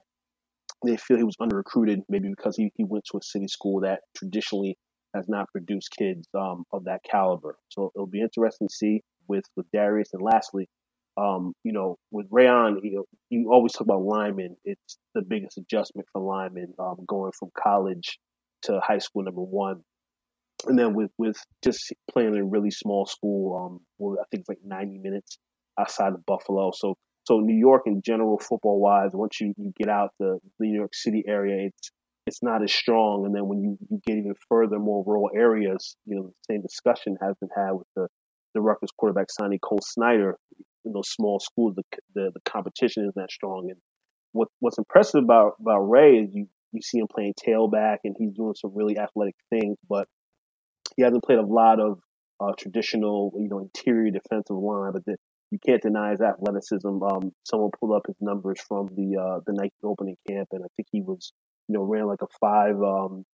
they 0.85 0.97
feel 0.97 1.17
he 1.17 1.23
was 1.23 1.35
under 1.39 1.57
recruited, 1.57 2.01
maybe 2.07 2.29
because 2.29 2.55
he, 2.55 2.71
he 2.75 2.83
went 2.83 3.03
to 3.11 3.17
a 3.17 3.23
city 3.23 3.47
school 3.47 3.81
that 3.81 4.01
traditionally 4.15 4.77
has 5.15 5.27
not 5.27 5.49
produced 5.51 5.89
kids 5.97 6.27
um, 6.37 6.63
of 6.71 6.85
that 6.85 7.01
caliber. 7.09 7.57
So 7.69 7.91
it'll 7.95 8.07
be 8.07 8.21
interesting 8.21 8.67
to 8.67 8.73
see 8.73 9.01
with, 9.27 9.43
with 9.55 9.65
Darius. 9.73 10.09
And 10.13 10.21
lastly, 10.21 10.69
Um, 11.19 11.53
you 11.63 11.73
know, 11.73 11.97
with 12.11 12.27
Rayon, 12.31 12.79
you 12.83 12.95
know, 12.95 13.05
you 13.29 13.51
always 13.51 13.73
talk 13.73 13.81
about 13.81 14.03
linemen. 14.03 14.55
It's 14.63 14.97
the 15.15 15.21
biggest 15.21 15.57
adjustment 15.57 16.07
for 16.13 16.21
linemen 16.21 16.73
um, 16.79 16.97
going 17.07 17.33
from 17.37 17.49
college 17.61 18.17
to 18.63 18.79
high 18.79 18.99
school 18.99 19.23
number 19.23 19.41
one, 19.41 19.81
and 20.67 20.77
then 20.79 20.93
with 20.93 21.11
with 21.17 21.37
just 21.63 21.93
playing 22.11 22.35
in 22.35 22.41
a 22.41 22.45
really 22.45 22.71
small 22.71 23.05
school, 23.05 23.41
um, 24.01 24.17
I 24.17 24.23
think 24.29 24.41
it's 24.41 24.49
like 24.49 24.63
ninety 24.63 24.97
minutes 24.97 25.37
outside 25.79 26.13
of 26.13 26.25
Buffalo. 26.25 26.71
So 26.73 26.95
so 27.25 27.39
New 27.39 27.55
York 27.57 27.83
in 27.85 28.01
general, 28.03 28.39
football 28.39 28.79
wise, 28.79 29.11
once 29.13 29.39
you, 29.39 29.53
you 29.57 29.71
get 29.77 29.89
out 29.89 30.11
the, 30.19 30.39
the 30.59 30.65
New 30.65 30.77
York 30.79 30.95
City 30.95 31.23
area, 31.27 31.67
it's 31.67 31.91
it's 32.27 32.43
not 32.43 32.63
as 32.63 32.71
strong. 32.71 33.25
And 33.25 33.35
then 33.35 33.47
when 33.47 33.59
you, 33.61 33.77
you 33.89 33.99
get 34.05 34.17
even 34.17 34.35
further, 34.47 34.79
more 34.79 35.03
rural 35.05 35.29
areas, 35.35 35.95
you 36.05 36.15
know, 36.15 36.23
the 36.27 36.53
same 36.53 36.61
discussion 36.61 37.17
has 37.21 37.35
been 37.39 37.49
had 37.55 37.73
with 37.73 37.87
the 37.95 38.07
the 38.55 38.61
Rutgers 38.61 38.91
quarterback 38.97 39.27
signing 39.29 39.59
Cole 39.59 39.81
Snyder. 39.83 40.37
In 40.85 40.93
those 40.93 41.09
small 41.09 41.39
schools, 41.39 41.75
the 41.75 41.83
the, 42.15 42.31
the 42.33 42.41
competition 42.49 43.05
is 43.05 43.15
not 43.15 43.31
strong. 43.31 43.67
And 43.69 43.79
what 44.31 44.47
what's 44.59 44.77
impressive 44.77 45.23
about 45.23 45.53
about 45.59 45.89
Ray 45.89 46.17
is 46.17 46.29
you 46.33 46.47
you 46.71 46.81
see 46.81 46.99
him 46.99 47.07
playing 47.13 47.33
tailback 47.33 47.97
and 48.03 48.15
he's 48.17 48.33
doing 48.33 48.55
some 48.55 48.71
really 48.73 48.97
athletic 48.97 49.35
things, 49.49 49.77
but 49.89 50.07
he 50.95 51.03
hasn't 51.03 51.23
played 51.23 51.39
a 51.39 51.45
lot 51.45 51.79
of 51.79 51.99
uh, 52.39 52.53
traditional, 52.57 53.33
you 53.37 53.49
know, 53.49 53.59
interior 53.59 54.11
defensive 54.11 54.55
line. 54.55 54.91
But 54.93 55.05
the, 55.05 55.17
you 55.51 55.59
can't 55.65 55.81
deny 55.81 56.11
his 56.11 56.21
athleticism. 56.21 56.87
Um, 56.87 57.31
someone 57.43 57.71
pulled 57.79 57.95
up 57.95 58.03
his 58.07 58.15
numbers 58.21 58.61
from 58.67 58.87
the 58.95 59.17
uh, 59.19 59.39
the 59.45 59.53
Nike 59.53 59.73
opening 59.83 60.15
camp, 60.27 60.49
and 60.51 60.63
I 60.63 60.67
think 60.75 60.87
he 60.91 61.01
was, 61.01 61.33
you 61.67 61.73
know, 61.73 61.83
ran 61.83 62.05
like 62.05 62.21
a 62.21 62.27
five 62.39 62.75
um, 62.81 63.25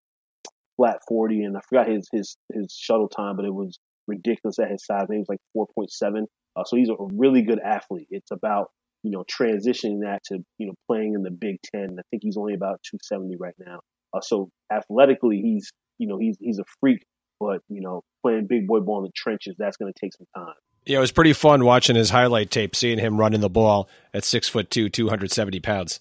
flat 0.77 0.99
forty, 1.07 1.43
and 1.43 1.57
I 1.57 1.61
forgot 1.67 1.87
his 1.89 2.07
his 2.11 2.37
his 2.53 2.73
shuttle 2.73 3.09
time, 3.09 3.35
but 3.35 3.45
it 3.45 3.53
was 3.53 3.77
ridiculous 4.07 4.59
at 4.59 4.71
his 4.71 4.85
size. 4.85 5.03
I 5.03 5.05
think 5.07 5.17
it 5.17 5.19
was 5.19 5.29
like 5.29 5.41
four 5.53 5.67
point 5.75 5.91
seven. 5.91 6.25
Uh, 6.55 6.63
so 6.63 6.75
he's 6.75 6.89
a 6.89 6.95
really 6.99 7.41
good 7.41 7.59
athlete. 7.59 8.07
It's 8.09 8.31
about 8.31 8.71
you 9.03 9.11
know 9.11 9.23
transitioning 9.23 10.01
that 10.01 10.21
to 10.25 10.39
you 10.57 10.67
know 10.67 10.73
playing 10.87 11.13
in 11.13 11.23
the 11.23 11.31
Big 11.31 11.57
Ten. 11.63 11.97
I 11.99 12.03
think 12.09 12.23
he's 12.23 12.37
only 12.37 12.53
about 12.53 12.79
two 12.89 12.97
seventy 13.01 13.35
right 13.37 13.55
now. 13.59 13.79
Uh, 14.13 14.21
so 14.21 14.49
athletically, 14.71 15.41
he's 15.41 15.69
you 15.97 16.07
know 16.07 16.17
he's 16.17 16.37
he's 16.39 16.59
a 16.59 16.65
freak, 16.79 17.03
but 17.39 17.61
you 17.69 17.81
know 17.81 18.01
playing 18.23 18.47
big 18.47 18.67
boy 18.67 18.79
ball 18.79 18.99
in 18.99 19.03
the 19.03 19.11
trenches 19.15 19.55
that's 19.57 19.77
going 19.77 19.91
to 19.91 19.99
take 19.99 20.11
some 20.13 20.27
time. 20.35 20.55
Yeah, 20.85 20.97
it 20.97 21.01
was 21.01 21.11
pretty 21.11 21.33
fun 21.33 21.65
watching 21.65 21.95
his 21.95 22.11
highlight 22.11 22.51
tape, 22.51 22.75
seeing 22.75 22.99
him 22.99 23.17
running 23.19 23.41
the 23.41 23.49
ball 23.49 23.89
at 24.13 24.23
six 24.23 24.47
foot 24.47 24.69
two, 24.69 24.89
two 24.89 25.09
hundred 25.09 25.31
seventy 25.31 25.59
pounds. 25.59 25.99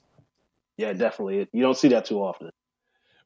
Yeah, 0.77 0.93
definitely. 0.93 1.49
You 1.53 1.63
don't 1.63 1.77
see 1.77 1.89
that 1.89 2.05
too 2.05 2.19
often. 2.19 2.51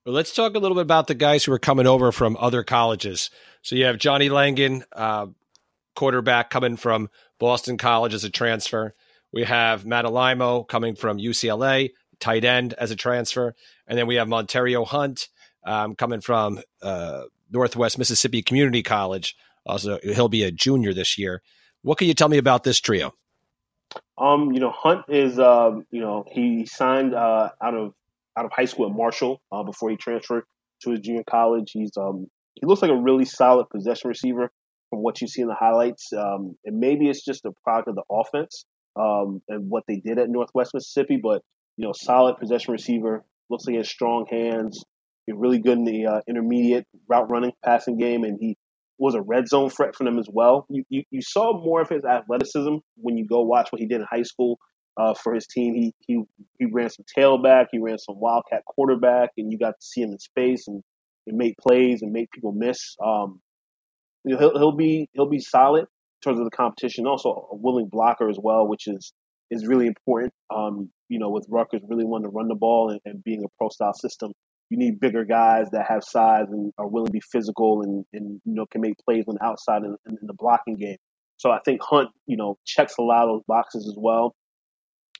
Well, 0.05 0.15
let's 0.15 0.35
talk 0.35 0.55
a 0.55 0.59
little 0.59 0.75
bit 0.75 0.83
about 0.83 1.07
the 1.07 1.15
guys 1.15 1.45
who 1.45 1.53
are 1.53 1.59
coming 1.59 1.87
over 1.87 2.13
from 2.13 2.37
other 2.39 2.63
colleges. 2.63 3.31
So 3.63 3.75
you 3.77 3.85
have 3.87 3.99
Johnny 3.99 4.29
Langan, 4.29 4.85
uh, 4.93 5.27
quarterback 5.99 6.49
coming 6.49 6.77
from 6.77 7.11
Boston 7.41 7.77
College 7.77 8.15
as 8.15 8.23
a 8.23 8.31
transfer. 8.31 8.95
We 9.33 9.43
have 9.43 9.85
Matt 9.85 10.05
Alaimo 10.05 10.67
coming 10.67 10.95
from 10.95 11.19
UCLA, 11.19 11.91
tight 12.21 12.45
end 12.45 12.73
as 12.75 12.93
a 12.93 12.97
transfer, 12.97 13.57
and 13.89 13.99
then 13.99 14.07
we 14.07 14.15
have 14.15 14.29
Montario 14.29 14.87
Hunt 14.87 15.29
um, 15.67 15.97
coming 15.97 16.21
from 16.21 16.61
uh, 16.83 17.23
Northwest 17.51 17.99
Mississippi 17.99 18.43
Community 18.43 18.81
College. 18.85 19.37
Also, 19.67 19.99
he'll 20.05 20.29
be 20.29 20.45
a 20.45 20.53
junior 20.53 20.95
this 20.95 21.19
year. 21.19 21.43
What 21.83 21.99
can 21.99 22.07
you 22.07 22.15
tell 22.15 22.29
me 22.29 22.39
about 22.39 22.63
this 22.63 22.79
trio? 22.79 23.13
Um, 24.17 24.53
you 24.53 24.61
know, 24.61 24.71
Hunt 24.71 25.05
is, 25.09 25.41
um, 25.41 25.85
you 25.91 26.01
know, 26.01 26.25
he 26.31 26.65
signed 26.67 27.13
uh, 27.13 27.51
out 27.61 27.75
of 27.75 27.93
out 28.37 28.45
of 28.45 28.53
high 28.53 28.67
school 28.67 28.87
at 28.87 28.93
Marshall 28.93 29.43
uh, 29.51 29.65
before 29.65 29.91
he 29.91 29.97
transferred 29.97 30.45
to 30.83 30.93
his 30.93 31.01
junior 31.01 31.25
college. 31.29 31.73
He's 31.73 31.91
um, 31.97 32.29
he 32.55 32.67
looks 32.67 32.83
like 32.83 32.93
a 32.93 32.97
really 32.97 33.25
solid 33.25 33.69
possession 33.69 34.09
receiver 34.09 34.53
from 34.91 35.03
what 35.03 35.21
you 35.21 35.29
see 35.29 35.43
in 35.43 35.49
the 35.49 35.55
highlights. 35.55 36.13
Um, 36.13 36.57
and 36.65 36.79
maybe 36.79 37.09
it's 37.09 37.25
just 37.25 37.45
a 37.45 37.53
product 37.65 37.89
of 37.89 37.95
the 37.95 38.05
offense 38.11 38.65
um, 38.97 39.43
and 39.49 39.71
what 39.71 39.85
they 39.87 39.97
did 39.97 40.19
at 40.19 40.29
Northwest 40.29 40.73
Mississippi, 40.75 41.19
but 41.23 41.43
you 41.77 41.87
know, 41.87 41.93
solid 41.95 42.37
possession 42.39 42.73
receiver. 42.73 43.25
Looks 43.51 43.65
like 43.67 43.75
he 43.75 43.79
has 43.79 43.89
strong 43.89 44.27
hands. 44.31 44.85
He's 45.27 45.37
really 45.37 45.59
good 45.59 45.79
in 45.79 45.85
the 45.85 46.07
uh, 46.07 46.21
intermediate 46.29 46.87
route 47.09 47.31
running, 47.31 47.53
passing 47.65 47.99
game, 47.99 48.25
and 48.25 48.39
he 48.41 48.57
was 48.99 49.15
a 49.15 49.21
red 49.21 49.49
zone 49.49 49.71
threat 49.71 49.95
for 49.95 50.05
them 50.05 50.19
as 50.19 50.27
well. 50.31 50.67
You, 50.69 50.85
you, 50.89 51.05
you 51.11 51.23
saw 51.23 51.63
more 51.63 51.81
of 51.81 51.89
his 51.89 52.05
athleticism 52.05 52.77
when 52.97 53.17
you 53.17 53.27
go 53.27 53.43
watch 53.43 53.71
what 53.71 53.81
he 53.81 53.87
did 53.87 54.01
in 54.01 54.07
high 54.11 54.23
school 54.23 54.59
uh, 54.97 55.15
for 55.15 55.35
his 55.35 55.47
team. 55.47 55.75
He, 55.75 55.95
he 56.07 56.23
he 56.59 56.67
ran 56.67 56.91
some 56.91 57.05
tailback, 57.17 57.67
he 57.71 57.79
ran 57.79 57.99
some 57.99 58.19
wildcat 58.19 58.65
quarterback, 58.67 59.31
and 59.39 59.53
you 59.53 59.59
got 59.59 59.71
to 59.81 59.87
see 59.87 60.03
him 60.03 60.11
in 60.11 60.19
space 60.19 60.67
and, 60.67 60.83
and 61.27 61.37
make 61.37 61.57
plays 61.59 62.03
and 62.03 62.13
make 62.13 62.31
people 62.33 62.53
miss. 62.53 62.97
Um, 63.05 63.41
he'll, 64.37 64.59
he'll 64.59 64.77
be 64.77 65.09
he'll 65.13 65.29
be 65.29 65.41
solid 65.41 65.83
in 65.83 65.87
terms 66.25 66.39
of 66.39 66.45
the 66.45 66.51
competition. 66.51 67.07
Also, 67.07 67.49
a 67.53 67.57
willing 67.57 67.89
blocker 67.89 68.29
as 68.29 68.39
well, 68.41 68.67
which 68.67 68.87
is 68.87 69.13
is 69.51 69.67
really 69.67 69.87
important. 69.87 70.33
Um, 70.55 70.91
you 71.09 71.19
know, 71.19 71.31
with 71.31 71.47
Rutgers 71.49 71.83
really 71.89 72.05
wanting 72.05 72.31
to 72.31 72.35
run 72.35 72.49
the 72.49 72.55
ball 72.55 72.91
and, 72.91 73.01
and 73.05 73.25
being 73.25 73.45
a 73.45 73.49
pro 73.59 73.69
style 73.69 73.95
system, 73.95 74.33
you 74.71 74.79
need 74.79 75.01
bigger 75.01 75.25
guys 75.25 75.67
that 75.73 75.87
have 75.89 76.05
size 76.05 76.47
and 76.51 76.73
are 76.79 76.87
willing 76.87 77.07
to 77.07 77.13
be 77.13 77.23
physical 77.33 77.83
and, 77.83 78.05
and 78.13 78.41
you 78.45 78.55
know 78.55 78.67
can 78.67 78.81
make 78.81 78.95
plays 79.05 79.25
on 79.29 79.37
the 79.41 79.45
outside 79.45 79.83
in, 79.83 79.97
in, 80.07 80.19
the 80.23 80.35
blocking 80.35 80.75
game. 80.75 80.97
So 81.37 81.51
I 81.51 81.61
think 81.65 81.81
Hunt, 81.83 82.11
you 82.27 82.37
know, 82.37 82.59
checks 82.67 82.95
a 82.99 83.03
lot 83.03 83.25
of 83.25 83.29
those 83.29 83.43
boxes 83.47 83.87
as 83.89 83.95
well. 83.97 84.35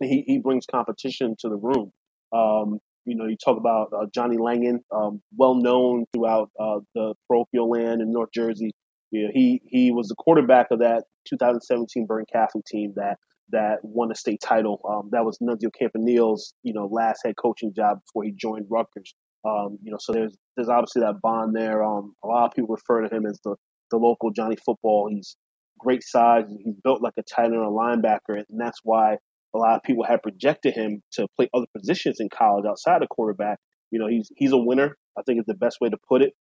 He 0.01 0.25
he 0.27 0.39
brings 0.39 0.67
competition 0.67 1.37
to 1.41 1.49
the 1.49 1.57
room. 1.57 1.93
Um, 2.33 2.79
you 3.05 3.17
know, 3.17 3.27
you 3.27 3.37
talk 3.43 3.57
about 3.57 3.91
uh, 3.93 4.07
Johnny 4.15 4.37
Langan, 4.37 4.81
um, 4.95 5.23
well 5.37 5.55
known 5.55 6.05
throughout 6.13 6.51
uh, 6.61 6.81
the 6.95 7.15
parochial 7.27 7.71
land 7.71 8.03
in 8.03 8.13
North 8.13 8.31
Jersey. 8.35 8.73
You 9.11 9.25
know, 9.25 9.31
he 9.33 9.63
he 9.67 9.91
was 9.91 10.09
the 10.09 10.15
quarterback 10.17 10.69
of 10.71 10.81
that 10.81 11.05
2017 11.29 12.07
Bergen 12.07 12.27
Catholic 12.33 12.65
team 12.67 12.93
that 12.97 13.19
that 13.51 13.79
won 13.83 14.11
a 14.13 14.15
state 14.15 14.41
title. 14.43 14.81
Um, 14.89 15.09
that 15.13 15.25
was 15.25 15.39
Nunzio 15.39 15.71
Campanile's, 15.79 16.53
you 16.63 16.75
know, 16.75 16.87
last 16.91 17.23
head 17.25 17.35
coaching 17.37 17.73
job 17.75 18.01
before 18.05 18.25
he 18.25 18.33
joined 18.33 18.67
Rutgers. 18.69 19.15
Um, 19.45 19.79
you 19.83 19.91
know, 19.91 19.99
so 20.01 20.13
there's 20.13 20.37
there's 20.57 20.69
obviously 20.69 21.03
that 21.03 21.21
bond 21.23 21.55
there. 21.55 21.85
Um, 21.85 22.15
a 22.23 22.27
lot 22.27 22.47
of 22.47 22.53
people 22.53 22.75
refer 22.75 23.07
to 23.07 23.15
him 23.15 23.25
as 23.27 23.39
the 23.45 23.57
the 23.91 23.97
local 23.97 24.31
Johnny 24.31 24.57
Football. 24.57 25.09
He's 25.11 25.37
great 25.79 26.03
size. 26.03 26.45
He's 26.63 26.75
built 26.83 27.03
like 27.03 27.15
a 27.19 27.23
tight 27.23 27.47
end 27.47 27.55
or 27.55 27.65
a 27.65 27.71
linebacker, 27.71 28.43
and 28.49 28.61
that's 28.61 28.81
why 28.83 29.17
a 29.55 29.59
lot 29.59 29.77
of 29.77 29.83
people 29.83 30.05
have 30.05 30.23
projected 30.23 30.75
him 30.75 31.03
to 31.13 31.27
play 31.37 31.49
other 31.55 31.67
positions 31.75 32.21
in 32.21 32.29
college 32.29 32.67
outside 32.69 33.03
of 33.03 33.09
quarterback. 33.09 33.59
You 33.91 33.99
know, 33.99 34.09
he's 34.09 34.31
he's 34.37 34.53
a 34.53 34.59
winner. 34.59 34.97
I 35.17 35.23
think 35.23 35.41
is 35.41 35.47
the 35.47 35.55
best 35.55 35.79
way 35.81 35.89
to 35.89 35.97
put 36.09 36.23
it. 36.23 36.33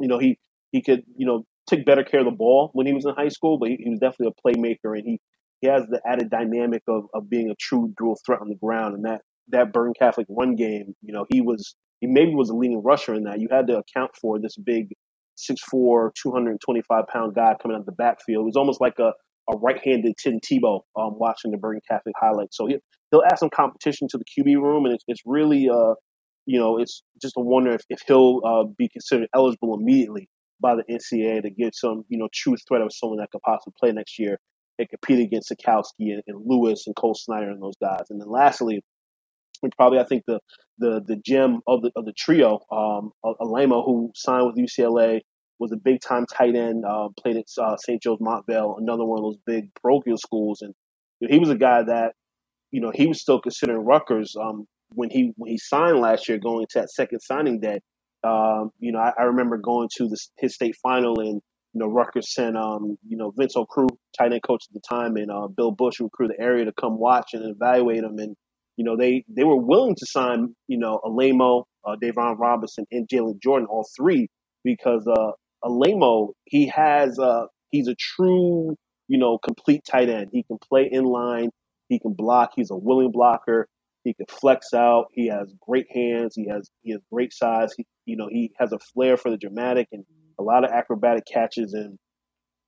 You 0.00 0.08
know, 0.08 0.18
he 0.18 0.38
he 0.72 0.82
could 0.82 1.04
you 1.16 1.26
know 1.26 1.44
take 1.68 1.84
better 1.84 2.04
care 2.04 2.20
of 2.20 2.26
the 2.26 2.32
ball 2.32 2.70
when 2.72 2.86
he 2.86 2.92
was 2.92 3.04
in 3.04 3.14
high 3.14 3.28
school, 3.28 3.58
but 3.58 3.68
he, 3.68 3.76
he 3.82 3.90
was 3.90 3.98
definitely 3.98 4.32
a 4.36 4.48
playmaker, 4.48 4.96
and 4.96 5.06
he 5.06 5.20
he 5.60 5.68
has 5.68 5.84
the 5.88 6.00
added 6.06 6.30
dynamic 6.30 6.82
of, 6.86 7.04
of 7.14 7.30
being 7.30 7.50
a 7.50 7.54
true 7.58 7.92
dual 7.98 8.18
threat 8.24 8.40
on 8.40 8.48
the 8.48 8.56
ground. 8.56 8.94
And 8.94 9.04
that 9.04 9.22
that 9.48 9.72
Bergen 9.72 9.94
Catholic 9.98 10.26
one 10.28 10.54
game, 10.54 10.94
you 11.02 11.12
know, 11.12 11.26
he 11.30 11.40
was 11.40 11.74
he 12.00 12.06
maybe 12.06 12.34
was 12.34 12.50
a 12.50 12.54
leading 12.54 12.82
rusher 12.82 13.14
in 13.14 13.24
that. 13.24 13.40
You 13.40 13.48
had 13.50 13.66
to 13.68 13.78
account 13.78 14.10
for 14.20 14.38
this 14.38 14.56
big 14.56 14.88
6'4", 15.38 16.10
225 16.14 17.04
pound 17.08 17.34
guy 17.34 17.54
coming 17.60 17.74
out 17.74 17.80
of 17.80 17.86
the 17.86 17.92
backfield. 17.92 18.42
It 18.42 18.46
was 18.46 18.56
almost 18.56 18.80
like 18.80 18.98
a, 18.98 19.12
a 19.50 19.56
right 19.56 19.78
handed 19.82 20.14
Tim 20.22 20.40
Tebow 20.40 20.80
um, 20.98 21.18
watching 21.18 21.52
the 21.52 21.58
Bergen 21.58 21.80
Catholic 21.88 22.14
highlights. 22.20 22.56
So 22.56 22.66
he, 22.66 22.76
he'll 23.10 23.22
add 23.24 23.38
some 23.38 23.50
competition 23.50 24.08
to 24.10 24.18
the 24.18 24.24
QB 24.24 24.60
room, 24.60 24.84
and 24.84 24.94
it's, 24.94 25.04
it's 25.08 25.22
really, 25.24 25.68
uh, 25.68 25.94
you 26.44 26.58
know, 26.58 26.78
it's 26.78 27.02
just 27.20 27.34
a 27.36 27.40
wonder 27.40 27.72
if, 27.72 27.82
if 27.88 28.00
he'll 28.06 28.40
uh, 28.44 28.64
be 28.78 28.88
considered 28.88 29.28
eligible 29.34 29.74
immediately 29.74 30.28
by 30.60 30.74
the 30.74 30.84
NCAA 30.84 31.42
to 31.42 31.50
get 31.50 31.74
some, 31.74 32.04
you 32.08 32.18
know, 32.18 32.28
true 32.32 32.56
threat 32.68 32.82
of 32.82 32.92
someone 32.92 33.18
that 33.18 33.30
could 33.30 33.42
possibly 33.42 33.74
play 33.78 33.92
next 33.92 34.18
year 34.18 34.38
and 34.78 34.88
compete 34.88 35.20
against 35.20 35.50
Sitkowski 35.50 36.12
and, 36.12 36.22
and 36.26 36.40
Lewis 36.44 36.86
and 36.86 36.96
Cole 36.96 37.14
Snyder 37.14 37.50
and 37.50 37.62
those 37.62 37.76
guys. 37.80 38.04
And 38.10 38.20
then 38.20 38.28
lastly, 38.28 38.82
and 39.62 39.72
probably 39.76 39.98
I 39.98 40.04
think 40.04 40.24
the 40.26 40.40
the 40.78 41.02
the 41.06 41.16
gem 41.16 41.60
of 41.66 41.82
the 41.82 41.90
of 41.96 42.04
the 42.04 42.12
trio, 42.12 42.60
um, 42.70 43.12
Alaimo, 43.24 43.84
who 43.84 44.12
signed 44.14 44.46
with 44.46 44.56
UCLA, 44.56 45.20
was 45.58 45.72
a 45.72 45.76
big 45.76 46.00
time 46.00 46.26
tight 46.26 46.54
end, 46.54 46.84
uh, 46.84 47.08
played 47.18 47.36
at 47.36 47.44
uh, 47.58 47.76
St. 47.76 48.02
Joe's 48.02 48.18
Montvale, 48.18 48.78
another 48.78 49.04
one 49.04 49.18
of 49.18 49.24
those 49.24 49.38
big 49.46 49.70
parochial 49.74 50.18
schools, 50.18 50.62
and 50.62 50.74
you 51.20 51.28
know, 51.28 51.32
he 51.32 51.38
was 51.38 51.50
a 51.50 51.56
guy 51.56 51.82
that 51.82 52.14
you 52.70 52.80
know 52.80 52.92
he 52.94 53.06
was 53.06 53.20
still 53.20 53.40
considering 53.40 53.84
Rutgers 53.84 54.36
um, 54.36 54.66
when 54.90 55.10
he 55.10 55.32
when 55.36 55.50
he 55.50 55.58
signed 55.58 56.00
last 56.00 56.28
year, 56.28 56.38
going 56.38 56.66
to 56.70 56.80
that 56.80 56.90
second 56.90 57.20
signing 57.20 57.60
day. 57.60 57.80
Um, 58.26 58.72
you 58.80 58.92
know, 58.92 58.98
I, 58.98 59.12
I, 59.18 59.22
remember 59.24 59.56
going 59.58 59.88
to 59.96 60.08
the, 60.08 60.18
his 60.38 60.54
state 60.54 60.76
final 60.82 61.20
and 61.20 61.40
you 61.72 61.80
know 61.80 61.86
Rutgers 61.86 62.34
sent 62.34 62.56
um, 62.56 62.98
you 63.06 63.16
know 63.16 63.32
Vince 63.36 63.54
Okruch, 63.54 63.96
tight 64.18 64.32
end 64.32 64.42
coach 64.42 64.64
at 64.68 64.74
the 64.74 64.80
time, 64.80 65.16
and 65.16 65.30
uh, 65.30 65.46
Bill 65.46 65.70
Bush, 65.70 65.96
who 65.98 66.10
crew 66.10 66.28
the 66.28 66.42
area 66.42 66.64
to 66.64 66.72
come 66.72 66.98
watch 66.98 67.34
and 67.34 67.44
evaluate 67.44 68.02
him. 68.02 68.18
And 68.18 68.36
you 68.76 68.84
know, 68.84 68.96
they 68.96 69.24
they 69.28 69.44
were 69.44 69.56
willing 69.56 69.94
to 69.94 70.06
sign, 70.06 70.54
you 70.68 70.78
know, 70.78 71.00
Alaimo, 71.04 71.64
uh, 71.84 71.96
Davon 72.00 72.36
Robinson, 72.38 72.86
and 72.90 73.08
Jalen 73.08 73.40
Jordan, 73.42 73.68
all 73.70 73.86
three, 73.96 74.28
because 74.64 75.06
uh, 75.06 75.32
Alaimo, 75.64 76.32
he 76.44 76.66
has, 76.68 77.18
uh, 77.18 77.46
he's 77.70 77.88
a 77.88 77.94
true, 77.94 78.76
you 79.08 79.18
know, 79.18 79.38
complete 79.38 79.82
tight 79.88 80.08
end. 80.08 80.28
He 80.32 80.42
can 80.42 80.58
play 80.58 80.88
in 80.90 81.04
line, 81.04 81.50
he 81.88 81.98
can 81.98 82.12
block, 82.12 82.52
he's 82.56 82.70
a 82.70 82.76
willing 82.76 83.12
blocker, 83.12 83.68
he 84.06 84.14
can 84.14 84.26
flex 84.30 84.72
out, 84.74 85.06
he 85.12 85.28
has 85.28 85.52
great 85.66 85.86
hands, 85.90 86.34
he 86.34 86.48
has 86.48 86.70
he 86.82 86.92
has 86.92 87.00
great 87.12 87.32
size, 87.32 87.74
he, 87.76 87.84
you 88.06 88.16
know, 88.16 88.28
he 88.30 88.52
has 88.58 88.72
a 88.72 88.78
flair 88.78 89.16
for 89.16 89.30
the 89.30 89.36
dramatic 89.36 89.88
and 89.92 90.04
a 90.38 90.42
lot 90.42 90.64
of 90.64 90.70
acrobatic 90.70 91.24
catches, 91.30 91.72
and 91.72 91.98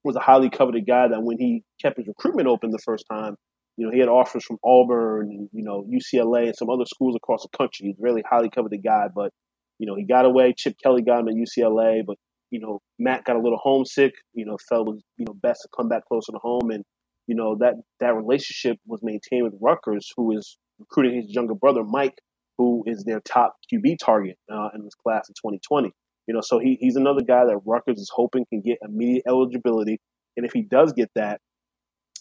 was 0.05 0.17
a 0.17 0.21
highly 0.21 0.51
coveted 0.51 0.87
guy 0.87 1.09
that 1.09 1.23
when 1.23 1.39
he 1.39 1.63
kept 1.81 1.99
his 1.99 2.07
recruitment 2.07 2.49
open 2.49 2.71
the 2.71 2.79
first 2.85 3.05
time 3.11 3.37
you 3.79 3.87
know, 3.87 3.93
he 3.93 4.01
had 4.01 4.09
offers 4.09 4.45
from 4.45 4.59
Auburn 4.65 5.29
and, 5.31 5.49
you 5.53 5.63
know, 5.63 5.87
UCLA 5.89 6.47
and 6.47 6.57
some 6.57 6.69
other 6.69 6.85
schools 6.85 7.15
across 7.15 7.45
the 7.45 7.57
country. 7.57 7.87
He's 7.87 7.97
really 8.01 8.25
highly 8.29 8.51
coveted 8.51 8.83
guy, 8.83 9.07
but, 9.15 9.31
you 9.79 9.87
know, 9.87 9.95
he 9.95 10.05
got 10.05 10.25
away. 10.25 10.53
Chip 10.59 10.75
Kelly 10.83 11.01
got 11.01 11.21
him 11.21 11.29
at 11.29 11.35
UCLA, 11.35 12.03
but, 12.05 12.17
you 12.51 12.59
know, 12.59 12.81
Matt 12.99 13.25
got 13.25 13.37
a 13.37 13.41
little 13.41 13.61
homesick, 13.63 14.15
you 14.35 14.45
know, 14.45 14.57
felt 14.69 14.89
was, 14.89 15.01
you 15.17 15.27
know, 15.27 15.35
best 15.41 15.61
to 15.63 15.69
come 15.77 15.89
back 15.89 16.03
closer 16.09 16.33
to 16.33 16.39
home. 16.39 16.73
And, 16.73 16.83
you 17.29 17.37
know, 17.37 17.57
that, 17.61 17.75
that 18.01 18.17
relationship 18.17 18.79
was 18.85 18.99
maintained 19.05 19.45
with 19.45 19.55
Rutgers, 19.61 20.11
who 20.17 20.37
is 20.37 20.59
recruiting 20.79 21.23
his 21.23 21.35
younger 21.35 21.55
brother, 21.55 21.85
Mike, 21.85 22.19
who 22.57 22.83
is 22.87 23.05
their 23.05 23.21
top 23.21 23.57
QB 23.73 23.99
target 24.05 24.37
uh, 24.53 24.69
in 24.75 24.85
this 24.85 24.95
class 24.95 25.29
of 25.29 25.35
2020. 25.37 25.93
You 26.27 26.35
know, 26.35 26.41
so 26.43 26.59
he, 26.59 26.77
he's 26.81 26.97
another 26.97 27.23
guy 27.23 27.47
that 27.47 27.59
Rutgers 27.65 27.99
is 27.99 28.11
hoping 28.13 28.45
can 28.51 28.61
get 28.61 28.79
immediate 28.83 29.23
eligibility. 29.27 29.99
And 30.37 30.45
if 30.45 30.53
he 30.53 30.63
does 30.63 30.93
get 30.93 31.11
that, 31.15 31.41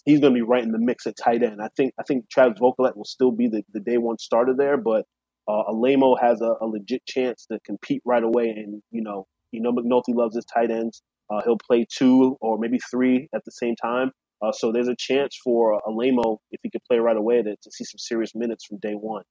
he's 0.06 0.22
going 0.22 0.34
to 0.34 0.38
be 0.38 0.42
right 0.42 0.64
in 0.64 0.72
the 0.72 0.80
mix 0.80 1.06
at 1.06 1.16
tight 1.18 1.44
end. 1.44 1.62
I 1.62 1.68
think 1.76 1.94
I 2.00 2.04
think 2.04 2.30
Travis 2.30 2.60
Vokolek 2.60 2.96
will 2.96 3.06
still 3.06 3.32
be 3.32 3.48
the, 3.50 3.64
the 3.74 3.82
day 3.82 3.98
one 3.98 4.18
starter 4.18 4.56
there, 4.58 4.78
but 4.78 5.06
uh, 5.48 5.64
Alaimo 5.70 6.16
has 6.20 6.42
a, 6.42 6.54
a, 6.62 6.66
legit 6.66 7.06
chance 7.06 7.46
to 7.52 7.60
compete 7.66 8.02
right 8.06 8.24
away. 8.24 8.50
And 8.50 8.82
you 8.92 9.02
know, 9.02 9.28
you 9.52 9.62
know 9.62 9.74
McNulty 9.74 10.16
loves 10.16 10.36
his 10.36 10.46
tight 10.46 10.72
ends. 10.72 11.02
Uh, 11.30 11.42
he'll 11.44 11.58
play 11.58 11.86
two 11.94 12.38
or 12.40 12.58
maybe 12.58 12.80
three 12.90 13.28
at 13.36 13.44
the 13.44 13.52
same 13.52 13.76
time. 13.76 14.12
Uh, 14.42 14.52
so 14.52 14.72
there's 14.72 14.88
a 14.88 14.96
chance 14.98 15.38
for 15.44 15.82
Alaimo 15.88 16.38
if 16.52 16.60
he 16.64 16.70
could 16.70 16.84
play 16.90 17.00
right 17.00 17.18
away 17.18 17.42
to, 17.42 17.56
to 17.56 17.72
see 17.72 17.84
some 17.84 17.98
serious 17.98 18.34
minutes 18.36 18.66
from 18.66 18.78
day 18.80 18.94
one. 18.94 19.24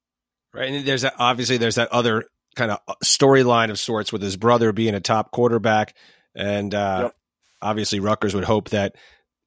Right, 0.53 0.71
and 0.73 0.87
there's 0.87 1.03
that, 1.03 1.15
obviously 1.19 1.59
there's 1.59 1.75
that 1.77 1.93
other 1.93 2.25
kind 2.57 2.71
of 2.71 2.81
storyline 3.05 3.71
of 3.71 3.79
sorts 3.79 4.13
with 4.13 4.23
his 4.23 4.37
brother 4.37 4.73
being 4.73 4.95
a 4.95 5.01
top 5.01 5.31
quarterback, 5.31 5.95
and 6.35 6.75
uh, 6.75 7.01
yep. 7.05 7.15
obviously 7.63 8.01
Rutgers 8.01 8.35
would 8.35 8.45
hope 8.45 8.71
that 8.71 8.97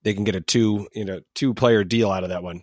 they 0.02 0.14
can 0.14 0.24
get 0.24 0.36
a 0.36 0.40
two 0.40 0.88
you 0.94 1.04
know 1.04 1.20
two 1.34 1.52
player 1.54 1.84
deal 1.84 2.10
out 2.10 2.22
of 2.22 2.30
that 2.30 2.42
one. 2.42 2.62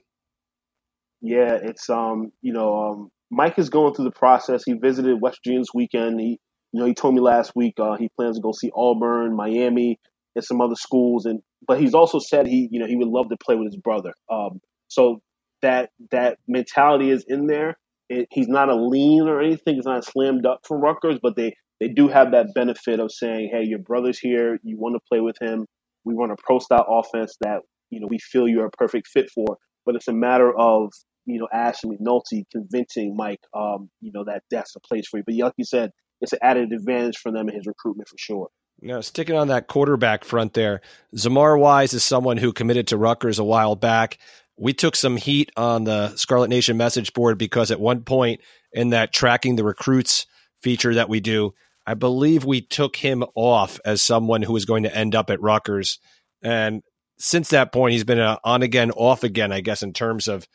Yeah, 1.21 1.57
it's 1.61 1.89
um 1.89 2.31
you 2.41 2.53
know 2.53 2.75
um, 2.77 3.09
Mike 3.29 3.59
is 3.59 3.69
going 3.69 3.93
through 3.93 4.05
the 4.05 4.11
process. 4.11 4.63
He 4.65 4.73
visited 4.73 5.19
West 5.21 5.39
Virginia 5.43 5.61
this 5.61 5.73
weekend. 5.73 6.19
He 6.19 6.39
you 6.71 6.79
know 6.79 6.85
he 6.85 6.93
told 6.93 7.13
me 7.15 7.21
last 7.21 7.51
week 7.55 7.75
uh, 7.79 7.95
he 7.97 8.09
plans 8.15 8.37
to 8.37 8.41
go 8.41 8.51
see 8.51 8.71
Auburn, 8.75 9.35
Miami, 9.35 9.99
and 10.37 10.45
some 10.45 10.61
other 10.61 10.75
schools. 10.75 11.25
And 11.25 11.41
but 11.67 11.79
he's 11.81 11.93
also 11.93 12.19
said 12.19 12.47
he 12.47 12.69
you 12.71 12.79
know 12.79 12.87
he 12.87 12.95
would 12.95 13.09
love 13.09 13.29
to 13.29 13.37
play 13.43 13.55
with 13.55 13.67
his 13.67 13.81
brother. 13.81 14.13
Um, 14.31 14.61
so 14.87 15.19
that 15.61 15.89
that 16.11 16.37
mentality 16.47 17.09
is 17.11 17.25
in 17.27 17.47
there. 17.47 17.75
It, 18.09 18.27
he's 18.31 18.47
not 18.47 18.69
a 18.69 18.75
lean 18.75 19.23
or 19.27 19.41
anything. 19.41 19.75
He's 19.75 19.85
not 19.85 20.05
slammed 20.05 20.45
up 20.45 20.59
for 20.65 20.79
Rutgers, 20.79 21.19
but 21.21 21.35
they 21.35 21.53
they 21.79 21.89
do 21.89 22.07
have 22.07 22.31
that 22.31 22.47
benefit 22.55 22.99
of 22.99 23.11
saying, 23.11 23.51
hey, 23.53 23.63
your 23.63 23.79
brother's 23.79 24.19
here. 24.19 24.57
You 24.63 24.77
want 24.77 24.95
to 24.95 25.01
play 25.09 25.19
with 25.19 25.35
him. 25.41 25.65
We 26.05 26.13
run 26.15 26.31
a 26.31 26.35
pro 26.37 26.59
style 26.59 26.85
offense 26.89 27.35
that 27.41 27.61
you 27.89 27.99
know 27.99 28.07
we 28.09 28.19
feel 28.19 28.47
you're 28.47 28.67
a 28.67 28.71
perfect 28.71 29.07
fit 29.07 29.29
for. 29.33 29.57
But 29.85 29.95
it's 29.95 30.07
a 30.07 30.13
matter 30.13 30.53
of 30.57 30.91
you 31.25 31.39
know 31.39 31.47
Ashley 31.51 31.97
McNulty 31.97 32.43
convincing 32.51 33.15
Mike, 33.17 33.41
um, 33.53 33.89
you 34.01 34.11
know 34.13 34.23
that 34.25 34.43
that's 34.51 34.73
the 34.73 34.79
place 34.87 35.07
for 35.09 35.17
you. 35.17 35.23
But 35.25 35.35
like 35.35 35.53
you 35.57 35.65
said, 35.65 35.91
it's 36.21 36.33
an 36.33 36.39
added 36.41 36.71
advantage 36.71 37.17
for 37.17 37.31
them 37.31 37.49
in 37.49 37.55
his 37.55 37.65
recruitment 37.65 38.07
for 38.07 38.17
sure. 38.17 38.47
Now, 38.81 39.01
sticking 39.01 39.35
on 39.35 39.47
that 39.47 39.67
quarterback 39.67 40.23
front 40.23 40.53
there, 40.53 40.81
Zamar 41.15 41.59
Wise 41.59 41.93
is 41.93 42.03
someone 42.03 42.37
who 42.37 42.53
committed 42.53 42.87
to 42.87 42.97
Rutgers 42.97 43.39
a 43.39 43.43
while 43.43 43.75
back. 43.75 44.19
We 44.57 44.73
took 44.73 44.95
some 44.95 45.17
heat 45.17 45.51
on 45.57 45.83
the 45.83 46.15
Scarlet 46.15 46.49
Nation 46.49 46.77
message 46.77 47.13
board 47.13 47.37
because 47.37 47.71
at 47.71 47.79
one 47.79 48.03
point 48.03 48.41
in 48.71 48.89
that 48.89 49.13
tracking 49.13 49.55
the 49.55 49.63
recruits 49.63 50.27
feature 50.61 50.93
that 50.93 51.09
we 51.09 51.19
do, 51.19 51.53
I 51.85 51.95
believe 51.95 52.45
we 52.45 52.61
took 52.61 52.95
him 52.95 53.23
off 53.33 53.79
as 53.85 54.01
someone 54.01 54.41
who 54.41 54.53
was 54.53 54.65
going 54.65 54.83
to 54.83 54.95
end 54.95 55.15
up 55.15 55.29
at 55.29 55.41
Rutgers. 55.41 55.99
And 56.43 56.83
since 57.17 57.49
that 57.49 57.71
point, 57.71 57.93
he's 57.93 58.03
been 58.03 58.19
on 58.19 58.61
again, 58.61 58.91
off 58.91 59.23
again, 59.23 59.51
I 59.51 59.61
guess, 59.61 59.81
in 59.81 59.93
terms 59.93 60.27
of 60.27 60.47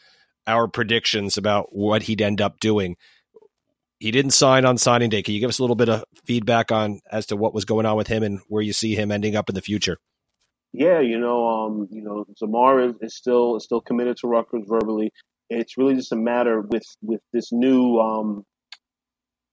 our 0.46 0.68
predictions 0.68 1.36
about 1.36 1.74
what 1.74 2.04
he'd 2.04 2.22
end 2.22 2.40
up 2.40 2.60
doing. 2.60 2.96
He 4.02 4.10
didn't 4.10 4.32
sign 4.32 4.64
on 4.64 4.78
signing 4.78 5.10
day. 5.10 5.22
Can 5.22 5.32
you 5.32 5.38
give 5.38 5.48
us 5.48 5.60
a 5.60 5.62
little 5.62 5.76
bit 5.76 5.88
of 5.88 6.02
feedback 6.24 6.72
on 6.72 6.98
as 7.12 7.26
to 7.26 7.36
what 7.36 7.54
was 7.54 7.64
going 7.64 7.86
on 7.86 7.96
with 7.96 8.08
him 8.08 8.24
and 8.24 8.40
where 8.48 8.60
you 8.60 8.72
see 8.72 8.96
him 8.96 9.12
ending 9.12 9.36
up 9.36 9.48
in 9.48 9.54
the 9.54 9.60
future? 9.60 9.96
Yeah, 10.72 10.98
you 10.98 11.20
know, 11.20 11.46
um, 11.46 11.86
you 11.88 12.02
know, 12.02 12.24
Zamar 12.42 12.84
is, 12.88 12.96
is 13.00 13.14
still 13.16 13.54
is 13.54 13.62
still 13.62 13.80
committed 13.80 14.16
to 14.16 14.26
Rutgers 14.26 14.64
verbally. 14.66 15.12
It's 15.50 15.78
really 15.78 15.94
just 15.94 16.10
a 16.10 16.16
matter 16.16 16.62
with 16.62 16.82
with 17.00 17.20
this 17.32 17.52
new 17.52 18.00
um, 18.00 18.42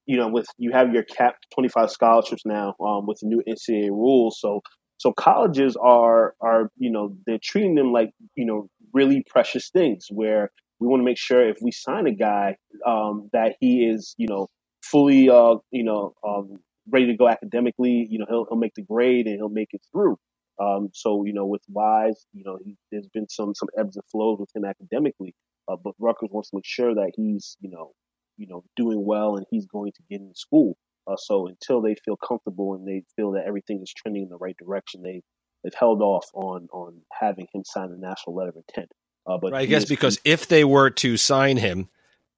you 0.07 0.17
know, 0.17 0.29
with 0.29 0.47
you 0.57 0.71
have 0.71 0.95
your 0.95 1.03
cap 1.03 1.35
25 1.53 1.91
scholarships 1.91 2.41
now 2.43 2.73
um, 2.83 3.05
with 3.05 3.19
the 3.19 3.27
new 3.27 3.43
NCAA 3.47 3.91
rules. 3.91 4.39
So, 4.41 4.62
so 4.97 5.13
colleges 5.13 5.77
are 5.79 6.33
are 6.41 6.71
you 6.75 6.89
know 6.89 7.15
they're 7.27 7.38
treating 7.39 7.75
them 7.75 7.91
like 7.93 8.09
you 8.35 8.47
know 8.47 8.67
really 8.95 9.23
precious 9.29 9.69
things. 9.69 10.07
Where 10.09 10.49
we 10.79 10.87
want 10.87 11.01
to 11.01 11.05
make 11.05 11.19
sure 11.19 11.47
if 11.49 11.57
we 11.61 11.71
sign 11.71 12.07
a 12.07 12.13
guy 12.13 12.57
um, 12.85 13.29
that 13.33 13.55
he 13.59 13.85
is 13.85 14.15
you 14.17 14.27
know 14.27 14.47
fully 14.83 15.29
uh, 15.29 15.55
you 15.71 15.83
know 15.83 16.13
um, 16.27 16.59
ready 16.89 17.07
to 17.07 17.15
go 17.17 17.29
academically. 17.29 18.07
You 18.09 18.19
know 18.19 18.25
he'll 18.29 18.45
he'll 18.49 18.59
make 18.59 18.75
the 18.75 18.83
grade 18.83 19.27
and 19.27 19.37
he'll 19.37 19.49
make 19.49 19.69
it 19.73 19.81
through. 19.91 20.17
Um, 20.59 20.89
so 20.93 21.25
you 21.25 21.33
know 21.33 21.45
with 21.47 21.63
Wise, 21.69 22.25
you 22.33 22.43
know 22.45 22.59
he, 22.63 22.77
there's 22.91 23.09
been 23.13 23.29
some 23.29 23.55
some 23.55 23.69
ebbs 23.77 23.97
and 23.97 24.05
flows 24.11 24.39
with 24.39 24.51
him 24.55 24.65
academically, 24.65 25.35
uh, 25.69 25.77
but 25.83 25.93
Rutgers 25.99 26.29
wants 26.31 26.51
to 26.51 26.57
make 26.57 26.65
sure 26.67 26.95
that 26.95 27.11
he's 27.15 27.57
you 27.61 27.69
know 27.71 27.91
you 28.37 28.47
know, 28.47 28.63
doing 28.75 29.05
well 29.05 29.35
and 29.37 29.45
he's 29.49 29.65
going 29.65 29.91
to 29.93 30.03
get 30.09 30.21
into 30.21 30.35
school. 30.35 30.77
Uh, 31.07 31.15
so 31.17 31.47
until 31.47 31.81
they 31.81 31.95
feel 32.05 32.17
comfortable 32.17 32.73
and 32.75 32.87
they 32.87 33.03
feel 33.15 33.31
that 33.31 33.45
everything 33.45 33.81
is 33.81 33.93
trending 33.95 34.23
in 34.23 34.29
the 34.29 34.37
right 34.37 34.55
direction, 34.57 35.01
they 35.03 35.21
they've 35.63 35.73
held 35.77 36.01
off 36.01 36.25
on 36.33 36.67
on 36.71 36.95
having 37.11 37.47
him 37.53 37.63
sign 37.65 37.91
a 37.91 37.97
national 37.97 38.35
letter 38.35 38.49
of 38.49 38.55
intent. 38.55 38.89
Uh, 39.29 39.37
but 39.37 39.51
right, 39.51 39.61
I 39.61 39.65
guess 39.65 39.85
because 39.85 40.19
if 40.25 40.47
they 40.47 40.63
were 40.63 40.89
to 40.89 41.15
sign 41.17 41.57
him 41.57 41.87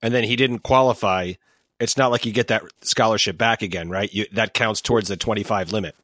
and 0.02 0.14
then 0.14 0.24
he 0.24 0.36
didn't 0.36 0.60
qualify, 0.60 1.34
it's 1.80 1.98
not 1.98 2.12
like 2.12 2.26
you 2.26 2.34
get 2.34 2.50
that 2.50 2.64
scholarship 2.82 3.38
back 3.38 3.62
again, 3.62 3.90
right? 3.90 4.14
You, 4.14 4.26
that 4.34 4.54
counts 4.54 4.82
towards 4.82 5.08
the 5.08 5.18
twenty 5.18 5.44
five 5.44 5.72
limit. 5.72 5.96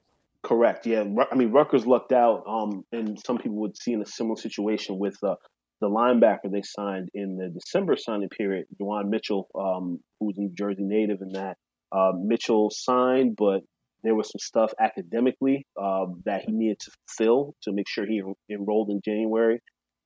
Correct. 0.43 0.85
Yeah, 0.85 1.03
I 1.29 1.35
mean 1.35 1.51
Rutgers 1.51 1.85
lucked 1.85 2.13
out, 2.13 2.43
um, 2.47 2.85
and 2.93 3.19
some 3.25 3.37
people 3.37 3.57
would 3.57 3.77
see 3.77 3.91
in 3.91 4.01
a 4.01 4.05
similar 4.05 4.37
situation 4.37 4.97
with 4.97 5.17
uh, 5.21 5.35
the 5.81 5.89
linebacker 5.89 6.51
they 6.51 6.61
signed 6.63 7.09
in 7.13 7.37
the 7.37 7.49
December 7.49 7.97
signing 7.97 8.29
period, 8.29 8.65
Juwan 8.79 9.09
Mitchell, 9.09 9.49
um, 9.55 9.99
who's 10.19 10.37
a 10.37 10.41
New 10.41 10.53
Jersey 10.57 10.83
native, 10.83 11.21
in 11.21 11.33
that 11.33 11.57
uh, 11.91 12.13
Mitchell 12.15 12.69
signed, 12.69 13.35
but 13.37 13.61
there 14.03 14.15
was 14.15 14.27
some 14.27 14.39
stuff 14.39 14.71
academically 14.79 15.65
uh, 15.79 16.05
that 16.25 16.43
he 16.45 16.51
needed 16.51 16.79
to 16.79 16.91
fill 17.09 17.55
to 17.63 17.73
make 17.73 17.89
sure 17.89 18.05
he 18.05 18.21
enrolled 18.49 18.89
in 18.89 19.01
January, 19.03 19.59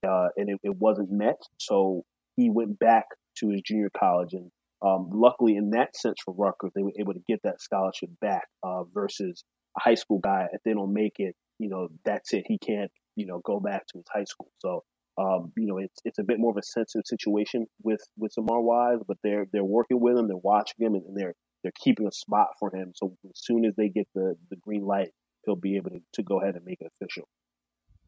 uh, 0.07 0.29
and 0.37 0.49
it, 0.49 0.59
it, 0.63 0.75
wasn't 0.77 1.11
met. 1.11 1.41
So 1.57 2.03
he 2.35 2.49
went 2.49 2.79
back 2.79 3.05
to 3.39 3.49
his 3.49 3.61
junior 3.61 3.89
college, 3.97 4.33
and 4.33 4.51
um, 4.81 5.09
luckily, 5.13 5.55
in 5.55 5.71
that 5.71 5.95
sense, 5.95 6.17
for 6.23 6.33
Rutgers, 6.33 6.71
they 6.75 6.83
were 6.83 6.93
able 6.99 7.13
to 7.13 7.21
get 7.27 7.41
that 7.43 7.61
scholarship 7.61 8.09
back 8.19 8.47
uh, 8.63 8.83
versus 8.93 9.43
a 9.77 9.81
high 9.81 9.95
school 9.95 10.19
guy. 10.19 10.47
If 10.51 10.61
they 10.63 10.73
don't 10.73 10.93
make 10.93 11.15
it, 11.17 11.35
you 11.59 11.69
know, 11.69 11.89
that's 12.03 12.33
it. 12.33 12.45
He 12.47 12.57
can't, 12.57 12.91
you 13.15 13.25
know, 13.25 13.41
go 13.45 13.59
back 13.59 13.85
to 13.87 13.97
his 13.99 14.07
high 14.13 14.25
school. 14.25 14.49
So 14.59 14.83
um, 15.17 15.51
you 15.57 15.67
know, 15.67 15.77
it's 15.77 15.99
it's 16.05 16.19
a 16.19 16.23
bit 16.23 16.39
more 16.39 16.51
of 16.51 16.57
a 16.57 16.63
sensitive 16.63 17.05
situation 17.05 17.67
with 17.83 18.01
with 18.17 18.33
Zamar 18.37 18.61
Wise, 18.61 18.99
but 19.07 19.17
they're 19.23 19.45
they're 19.51 19.63
working 19.63 19.99
with 19.99 20.17
him, 20.17 20.27
they're 20.27 20.37
watching 20.37 20.85
him, 20.85 20.95
and, 20.95 21.05
and 21.05 21.17
they're 21.17 21.33
they're 21.63 21.73
keeping 21.83 22.07
a 22.07 22.11
spot 22.11 22.49
for 22.59 22.73
him. 22.73 22.93
So 22.95 23.15
as 23.25 23.31
soon 23.35 23.65
as 23.65 23.75
they 23.75 23.89
get 23.89 24.07
the 24.15 24.35
the 24.49 24.55
green 24.57 24.85
light, 24.85 25.09
he'll 25.45 25.55
be 25.55 25.75
able 25.75 25.91
to, 25.91 25.99
to 26.13 26.23
go 26.23 26.41
ahead 26.41 26.55
and 26.55 26.65
make 26.65 26.79
it 26.81 26.91
official. 26.95 27.27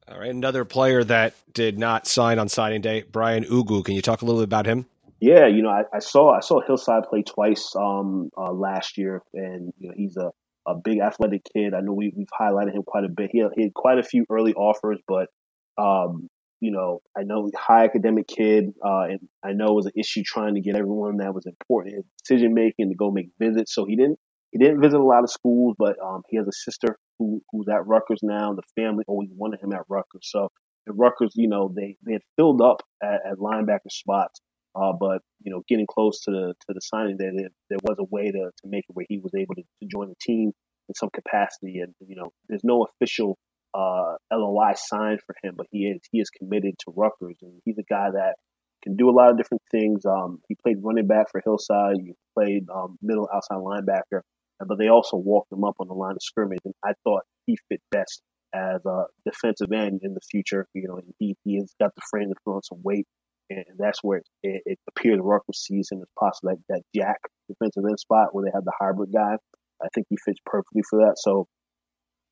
All 0.07 0.19
right, 0.19 0.29
another 0.29 0.65
player 0.65 1.03
that 1.05 1.33
did 1.53 1.79
not 1.79 2.07
sign 2.07 2.37
on 2.37 2.49
signing 2.49 2.81
day, 2.81 3.03
Brian 3.09 3.45
Ugwu. 3.45 3.85
Can 3.85 3.95
you 3.95 4.01
talk 4.01 4.21
a 4.21 4.25
little 4.25 4.41
bit 4.41 4.45
about 4.45 4.65
him? 4.65 4.85
Yeah, 5.21 5.47
you 5.47 5.61
know, 5.61 5.69
I, 5.69 5.83
I 5.93 5.99
saw 5.99 6.33
I 6.33 6.41
saw 6.41 6.59
Hillside 6.59 7.03
play 7.09 7.21
twice 7.21 7.73
um, 7.77 8.29
uh, 8.37 8.51
last 8.51 8.97
year, 8.97 9.21
and 9.33 9.71
you 9.79 9.87
know 9.87 9.93
he's 9.95 10.17
a, 10.17 10.31
a 10.67 10.75
big 10.75 10.99
athletic 10.99 11.43
kid. 11.55 11.73
I 11.73 11.79
know 11.79 11.93
we, 11.93 12.11
we've 12.15 12.27
highlighted 12.37 12.73
him 12.73 12.83
quite 12.83 13.05
a 13.05 13.09
bit. 13.09 13.29
He 13.31 13.39
had, 13.39 13.51
he 13.55 13.63
had 13.63 13.73
quite 13.73 13.97
a 13.97 14.03
few 14.03 14.25
early 14.29 14.53
offers, 14.53 14.99
but 15.07 15.29
um, 15.77 16.27
you 16.59 16.71
know, 16.71 17.01
I 17.17 17.23
know 17.23 17.49
high 17.55 17.85
academic 17.85 18.27
kid, 18.27 18.73
uh, 18.85 19.03
and 19.03 19.19
I 19.41 19.53
know 19.53 19.67
it 19.67 19.75
was 19.75 19.85
an 19.85 19.93
issue 19.95 20.23
trying 20.25 20.55
to 20.55 20.61
get 20.61 20.75
everyone 20.75 21.17
that 21.17 21.33
was 21.33 21.45
important 21.45 21.95
in 21.95 22.03
decision 22.21 22.53
making 22.53 22.89
to 22.89 22.95
go 22.95 23.09
make 23.09 23.29
visits. 23.39 23.73
So 23.73 23.85
he 23.85 23.95
didn't 23.95 24.19
he 24.53 24.59
didn't 24.59 24.81
visit 24.81 24.99
a 24.99 25.03
lot 25.03 25.23
of 25.23 25.31
schools, 25.31 25.75
but 25.79 25.95
um, 25.99 26.21
he 26.29 26.37
has 26.37 26.47
a 26.47 26.51
sister 26.51 26.97
who 27.17 27.41
who's 27.51 27.67
at 27.67 27.87
Rutgers 27.87 28.19
now. 28.21 28.53
The 28.53 28.61
family 28.81 29.03
always 29.07 29.29
wanted 29.35 29.59
him 29.61 29.73
at 29.73 29.81
Rutgers. 29.89 30.21
So 30.21 30.49
at 30.87 30.95
Rutgers, 30.95 31.33
you 31.35 31.47
know, 31.47 31.73
they 31.75 31.97
they 32.05 32.13
had 32.13 32.21
filled 32.37 32.61
up 32.61 32.83
at, 33.01 33.21
at 33.25 33.37
linebacker 33.39 33.89
spots, 33.89 34.39
uh, 34.75 34.93
but 34.93 35.23
you 35.41 35.51
know, 35.51 35.63
getting 35.67 35.87
close 35.89 36.21
to 36.25 36.31
the 36.31 36.53
to 36.67 36.73
the 36.73 36.81
signing 36.81 37.17
day, 37.17 37.31
there, 37.35 37.49
there 37.71 37.79
was 37.81 37.97
a 37.99 38.05
way 38.11 38.31
to 38.31 38.51
to 38.61 38.65
make 38.65 38.85
it 38.87 38.95
where 38.95 39.07
he 39.09 39.17
was 39.17 39.33
able 39.35 39.55
to, 39.55 39.63
to 39.63 39.87
join 39.91 40.09
the 40.09 40.15
team 40.21 40.51
in 40.87 40.95
some 40.95 41.09
capacity. 41.11 41.79
And 41.79 41.95
you 42.07 42.15
know, 42.15 42.31
there's 42.47 42.63
no 42.63 42.85
official 42.85 43.39
uh, 43.73 44.13
LOI 44.31 44.73
signed 44.75 45.21
for 45.25 45.35
him, 45.43 45.55
but 45.57 45.65
he 45.71 45.85
is 45.85 46.01
he 46.11 46.19
is 46.19 46.29
committed 46.29 46.75
to 46.79 46.93
Rutgers, 46.95 47.37
and 47.41 47.59
he's 47.65 47.79
a 47.79 47.83
guy 47.89 48.11
that 48.11 48.35
can 48.83 48.95
do 48.97 49.09
a 49.09 49.15
lot 49.15 49.31
of 49.31 49.37
different 49.37 49.63
things. 49.71 50.05
Um, 50.05 50.39
he 50.47 50.55
played 50.61 50.77
running 50.83 51.07
back 51.07 51.31
for 51.31 51.41
Hillside. 51.43 51.95
He 52.03 52.13
played 52.37 52.67
um, 52.69 52.97
middle 53.01 53.29
outside 53.33 53.57
linebacker, 53.57 54.21
but 54.67 54.77
they 54.77 54.87
also 54.87 55.17
walked 55.17 55.51
him 55.51 55.63
up 55.63 55.75
on 55.79 55.87
the 55.87 55.93
line 55.93 56.13
of 56.13 56.21
scrimmage, 56.21 56.61
and 56.65 56.73
I 56.83 56.93
thought 57.03 57.23
he 57.45 57.57
fit 57.69 57.81
best 57.91 58.21
as 58.53 58.85
a 58.85 59.05
defensive 59.25 59.71
end 59.71 60.01
in 60.03 60.13
the 60.13 60.21
future. 60.29 60.67
You 60.73 60.87
know, 60.87 61.01
he 61.19 61.35
he 61.43 61.57
has 61.57 61.73
got 61.79 61.95
the 61.95 62.01
frame 62.09 62.29
to 62.29 62.35
throw 62.43 62.55
on 62.55 62.63
some 62.63 62.81
weight. 62.83 63.07
and 63.49 63.65
that's 63.77 63.99
where 64.03 64.21
it, 64.43 64.61
it 64.65 64.79
appears 64.89 65.19
Rutgers 65.21 65.59
season 65.59 65.99
as 66.01 66.07
possible 66.19 66.51
that, 66.51 66.59
that 66.69 66.83
Jack 66.95 67.19
defensive 67.49 67.83
end 67.87 67.99
spot 67.99 68.29
where 68.33 68.45
they 68.45 68.51
have 68.53 68.65
the 68.65 68.73
hybrid 68.79 69.11
guy. 69.13 69.37
I 69.81 69.87
think 69.93 70.07
he 70.09 70.17
fits 70.23 70.39
perfectly 70.45 70.81
for 70.89 70.99
that. 70.99 71.15
So 71.17 71.47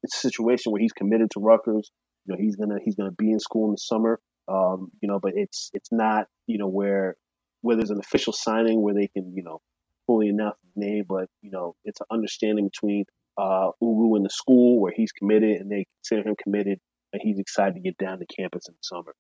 it's 0.04 0.16
a 0.16 0.20
situation 0.20 0.72
where 0.72 0.82
he's 0.82 0.94
committed 0.94 1.32
to 1.32 1.40
Rutgers. 1.40 1.92
You 2.26 2.34
know, 2.36 2.38
he's 2.40 2.56
gonna 2.56 2.78
he's 2.84 2.96
gonna 2.96 3.12
be 3.12 3.32
in 3.32 3.40
school 3.40 3.66
in 3.66 3.72
the 3.72 3.78
summer. 3.78 4.20
Um, 4.48 4.92
you 5.02 5.08
know, 5.08 5.20
but 5.22 5.34
it's 5.36 5.70
it's 5.74 5.92
not 5.92 6.28
you 6.48 6.58
know 6.58 6.68
where 6.68 7.16
where 7.62 7.76
there's 7.76 7.92
an 7.92 8.00
official 8.00 8.34
signing 8.34 8.82
where 8.82 8.94
they 8.94 9.08
can 9.08 9.34
you 9.36 9.44
know 9.44 9.60
fully 10.06 10.30
enough 10.30 10.56
name, 10.76 11.06
but 11.08 11.28
you 11.42 11.52
know 11.52 11.76
it's 11.84 12.00
an 12.02 12.08
understanding 12.12 12.66
between 12.66 13.06
uh, 13.38 13.72
Ugwu 13.82 14.16
and 14.16 14.26
the 14.26 14.30
school 14.30 14.80
where 14.80 14.94
he's 14.96 15.12
committed 15.12 15.62
and 15.62 15.72
they 15.72 15.86
consider 16.00 16.30
him 16.30 16.36
committed 16.42 16.80
and 17.14 17.22
he's 17.24 17.40
excited 17.40 17.76
to 17.76 17.82
get 17.82 17.98
down 17.98 18.20
to 18.20 18.26
campus 18.26 18.68
in 18.68 18.74
the 18.74 18.84
summer. 18.84 19.14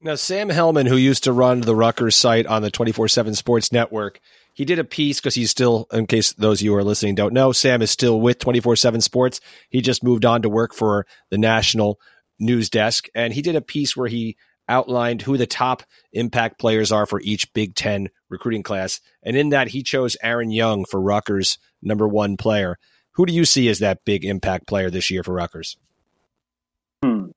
Now, 0.00 0.14
Sam 0.14 0.48
Hellman, 0.48 0.86
who 0.86 0.96
used 0.96 1.24
to 1.24 1.32
run 1.32 1.60
the 1.60 1.74
Rutgers 1.74 2.14
site 2.14 2.46
on 2.46 2.62
the 2.62 2.70
24 2.70 3.08
7 3.08 3.34
Sports 3.34 3.72
Network, 3.72 4.20
he 4.54 4.64
did 4.64 4.78
a 4.78 4.84
piece 4.84 5.18
because 5.18 5.34
he's 5.34 5.50
still, 5.50 5.88
in 5.92 6.06
case 6.06 6.32
those 6.32 6.60
of 6.60 6.64
you 6.64 6.72
who 6.72 6.76
are 6.76 6.84
listening 6.84 7.16
don't 7.16 7.34
know, 7.34 7.50
Sam 7.50 7.82
is 7.82 7.90
still 7.90 8.20
with 8.20 8.38
24 8.38 8.76
7 8.76 9.00
Sports. 9.00 9.40
He 9.70 9.80
just 9.80 10.04
moved 10.04 10.24
on 10.24 10.42
to 10.42 10.48
work 10.48 10.72
for 10.72 11.04
the 11.30 11.38
national 11.38 11.98
news 12.38 12.70
desk. 12.70 13.08
And 13.12 13.32
he 13.32 13.42
did 13.42 13.56
a 13.56 13.60
piece 13.60 13.96
where 13.96 14.06
he 14.06 14.36
outlined 14.68 15.22
who 15.22 15.36
the 15.36 15.46
top 15.46 15.82
impact 16.12 16.58
players 16.58 16.92
are 16.92 17.06
for 17.06 17.20
each 17.20 17.52
Big 17.52 17.74
Ten 17.74 18.08
recruiting 18.28 18.62
class. 18.62 19.00
And 19.22 19.36
in 19.36 19.50
that, 19.50 19.68
he 19.68 19.82
chose 19.82 20.16
Aaron 20.22 20.50
Young 20.50 20.84
for 20.84 21.00
Rutgers' 21.00 21.58
number 21.82 22.06
one 22.06 22.36
player. 22.36 22.78
Who 23.12 23.26
do 23.26 23.32
you 23.32 23.44
see 23.44 23.68
as 23.68 23.80
that 23.80 24.04
big 24.04 24.24
impact 24.24 24.66
player 24.66 24.90
this 24.90 25.10
year 25.10 25.22
for 25.22 25.34
Rutgers? 25.34 25.76
Hmm 27.02 27.28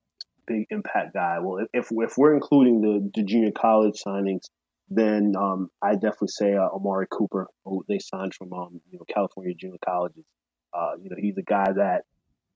big 0.52 0.68
impact 0.70 1.14
guy. 1.14 1.40
Well, 1.40 1.66
if 1.74 1.88
if 1.92 2.18
we're 2.18 2.34
including 2.34 2.82
the, 2.82 3.12
the 3.14 3.24
junior 3.24 3.52
college 3.52 4.02
signings, 4.06 4.46
then 4.90 5.34
um, 5.38 5.70
I 5.82 5.94
definitely 5.94 6.30
say 6.30 6.54
uh, 6.54 6.68
Amari 6.68 7.08
Cooper, 7.10 7.48
who 7.66 7.86
they 7.88 8.00
signed 8.00 8.34
from 8.34 8.54
um, 8.54 8.82
you 8.92 9.00
know 9.00 9.06
California 9.14 9.54
junior 9.54 9.78
colleges. 9.84 10.26
Uh, 10.74 10.92
you 11.02 11.10
know, 11.10 11.18
he's 11.20 11.38
a 11.38 11.44
guy 11.44 11.72
that 11.74 12.04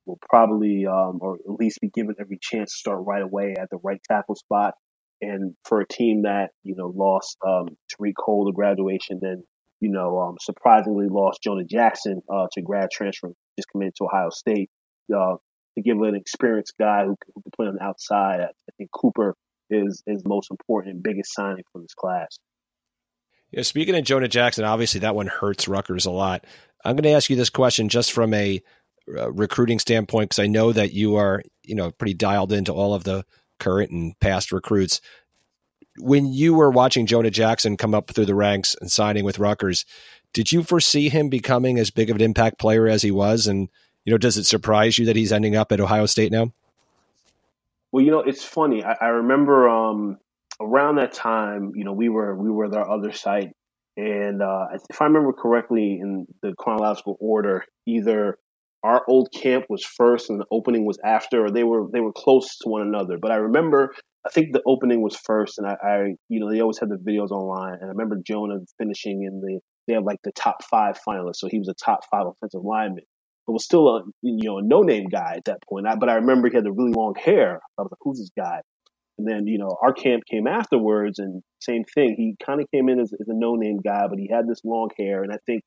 will 0.05 0.19
probably 0.29 0.85
um, 0.85 1.19
or 1.21 1.35
at 1.35 1.59
least 1.59 1.81
be 1.81 1.89
given 1.89 2.15
every 2.19 2.39
chance 2.41 2.71
to 2.71 2.77
start 2.77 3.05
right 3.05 3.21
away 3.21 3.55
at 3.59 3.69
the 3.69 3.77
right 3.83 4.01
tackle 4.09 4.35
spot. 4.35 4.75
And 5.21 5.55
for 5.63 5.81
a 5.81 5.87
team 5.87 6.23
that 6.23 6.51
you 6.63 6.75
know 6.75 6.91
lost 6.95 7.37
um, 7.45 7.69
Tariq 7.91 8.13
Cole 8.19 8.47
to 8.47 8.53
graduation, 8.53 9.19
then 9.21 9.43
you 9.79 9.89
know 9.89 10.19
um, 10.19 10.35
surprisingly 10.41 11.07
lost 11.09 11.41
Jonah 11.43 11.63
Jackson 11.63 12.21
uh, 12.29 12.47
to 12.53 12.61
grad 12.61 12.89
transfer, 12.91 13.31
just 13.57 13.69
committed 13.69 13.95
to 13.97 14.05
Ohio 14.05 14.29
State. 14.29 14.69
Uh, 15.15 15.35
to 15.75 15.83
give 15.83 15.99
an 16.01 16.15
experienced 16.15 16.73
guy 16.79 17.03
who, 17.03 17.15
who 17.33 17.41
can 17.41 17.51
play 17.55 17.67
on 17.67 17.75
the 17.75 17.83
outside. 17.83 18.39
I, 18.39 18.45
I 18.45 18.71
think 18.77 18.89
Cooper 18.91 19.35
is 19.69 20.03
is 20.07 20.23
most 20.25 20.51
important 20.51 20.95
and 20.95 21.03
biggest 21.03 21.33
signing 21.33 21.63
for 21.71 21.81
this 21.81 21.93
class. 21.93 22.39
Yeah, 23.51 23.63
speaking 23.63 23.95
of 23.95 24.03
Jonah 24.03 24.27
Jackson, 24.27 24.65
obviously 24.65 25.01
that 25.01 25.15
one 25.15 25.27
hurts 25.27 25.67
Rutgers 25.67 26.05
a 26.05 26.11
lot. 26.11 26.45
I'm 26.83 26.95
going 26.95 27.03
to 27.03 27.11
ask 27.11 27.29
you 27.29 27.35
this 27.35 27.49
question 27.49 27.89
just 27.89 28.11
from 28.11 28.33
a 28.33 28.61
uh, 29.07 29.31
recruiting 29.31 29.79
standpoint 29.79 30.29
because 30.29 30.43
I 30.43 30.47
know 30.47 30.71
that 30.71 30.93
you 30.93 31.15
are, 31.15 31.43
you 31.63 31.75
know, 31.75 31.91
pretty 31.91 32.13
dialed 32.13 32.51
into 32.51 32.73
all 32.73 32.93
of 32.93 33.03
the 33.03 33.25
current 33.59 33.91
and 33.91 34.19
past 34.19 34.51
recruits. 34.51 35.01
When 35.97 36.25
you 36.25 36.53
were 36.53 36.71
watching 36.71 37.05
Jonah 37.05 37.31
Jackson 37.31 37.77
come 37.77 37.93
up 37.93 38.11
through 38.11 38.25
the 38.25 38.35
ranks 38.35 38.75
and 38.81 38.91
signing 38.91 39.23
with 39.23 39.39
Rutgers, 39.39 39.85
did 40.33 40.51
you 40.51 40.63
foresee 40.63 41.07
him 41.07 41.29
becoming 41.29 41.79
as 41.79 41.91
big 41.91 42.09
of 42.09 42.17
an 42.17 42.21
impact 42.21 42.59
player 42.59 42.87
as 42.87 43.01
he 43.01 43.11
was? 43.11 43.47
And 43.47 43.69
you 44.03 44.11
know, 44.11 44.17
does 44.17 44.37
it 44.37 44.45
surprise 44.45 44.97
you 44.97 45.05
that 45.05 45.15
he's 45.15 45.31
ending 45.31 45.55
up 45.55 45.71
at 45.71 45.79
Ohio 45.79 46.05
State 46.05 46.31
now? 46.31 46.53
Well, 47.91 48.03
you 48.03 48.11
know, 48.11 48.19
it's 48.19 48.43
funny. 48.43 48.83
I, 48.83 48.97
I 48.99 49.07
remember 49.07 49.69
um, 49.69 50.17
around 50.59 50.97
that 50.97 51.13
time, 51.13 51.71
you 51.75 51.85
know, 51.85 51.93
we 51.93 52.09
were 52.09 52.35
we 52.35 52.51
were 52.51 52.69
their 52.69 52.89
other 52.89 53.11
site, 53.11 53.55
and 53.95 54.41
uh, 54.41 54.67
if 54.89 55.01
I 55.01 55.05
remember 55.05 55.33
correctly, 55.33 55.99
in 56.01 56.27
the 56.41 56.53
chronological 56.57 57.17
order, 57.19 57.63
either 57.85 58.37
our 58.85 59.03
old 59.07 59.29
camp 59.33 59.65
was 59.67 59.83
first 59.83 60.29
and 60.29 60.39
the 60.39 60.45
opening 60.51 60.85
was 60.85 60.99
after, 61.03 61.45
or 61.45 61.51
they 61.51 61.63
were 61.63 61.87
they 61.91 62.01
were 62.01 62.13
close 62.13 62.57
to 62.59 62.69
one 62.69 62.83
another. 62.83 63.17
But 63.19 63.31
I 63.31 63.37
remember, 63.37 63.93
I 64.25 64.29
think 64.29 64.53
the 64.53 64.61
opening 64.67 65.01
was 65.01 65.15
first, 65.15 65.57
and 65.57 65.67
I, 65.67 65.75
I 65.83 65.97
you 66.29 66.39
know, 66.39 66.51
they 66.51 66.61
always 66.61 66.79
had 66.79 66.89
the 66.89 66.97
videos 66.97 67.31
online, 67.31 67.73
and 67.81 67.85
I 67.85 67.87
remember 67.87 68.17
Jonah 68.25 68.59
finishing 68.77 69.23
in 69.23 69.41
the 69.41 69.59
they 69.87 69.93
have 69.93 70.03
like 70.03 70.19
the 70.23 70.31
top 70.33 70.63
five 70.63 70.99
finalists, 71.07 71.37
so 71.37 71.47
he 71.49 71.59
was 71.59 71.67
a 71.67 71.73
top 71.83 72.01
five 72.11 72.27
offensive 72.27 72.63
lineman 72.63 73.03
but 73.45 73.53
was 73.53 73.65
still 73.65 73.87
a 73.89 74.03
you 74.21 74.49
know 74.49 74.57
a 74.59 74.61
no 74.61 74.81
name 74.81 75.07
guy 75.07 75.33
at 75.37 75.45
that 75.45 75.59
point. 75.67 75.87
I, 75.87 75.95
but 75.95 76.09
I 76.09 76.15
remember 76.15 76.49
he 76.49 76.55
had 76.55 76.65
the 76.65 76.71
really 76.71 76.93
long 76.93 77.15
hair. 77.15 77.59
I 77.77 77.81
was 77.81 77.91
like, 77.91 77.99
who's 78.01 78.19
this 78.19 78.31
guy? 78.37 78.61
And 79.17 79.27
then 79.27 79.47
you 79.47 79.57
know 79.57 79.77
our 79.81 79.93
camp 79.93 80.23
came 80.29 80.47
afterwards, 80.47 81.19
and 81.19 81.41
same 81.59 81.83
thing. 81.93 82.15
He 82.17 82.35
kind 82.43 82.61
of 82.61 82.67
came 82.71 82.89
in 82.89 82.99
as, 82.99 83.13
as 83.13 83.27
a 83.27 83.33
no 83.33 83.55
name 83.55 83.77
guy, 83.83 84.07
but 84.09 84.19
he 84.19 84.29
had 84.31 84.47
this 84.47 84.61
long 84.63 84.89
hair, 84.97 85.23
and 85.23 85.31
I 85.31 85.37
think 85.45 85.63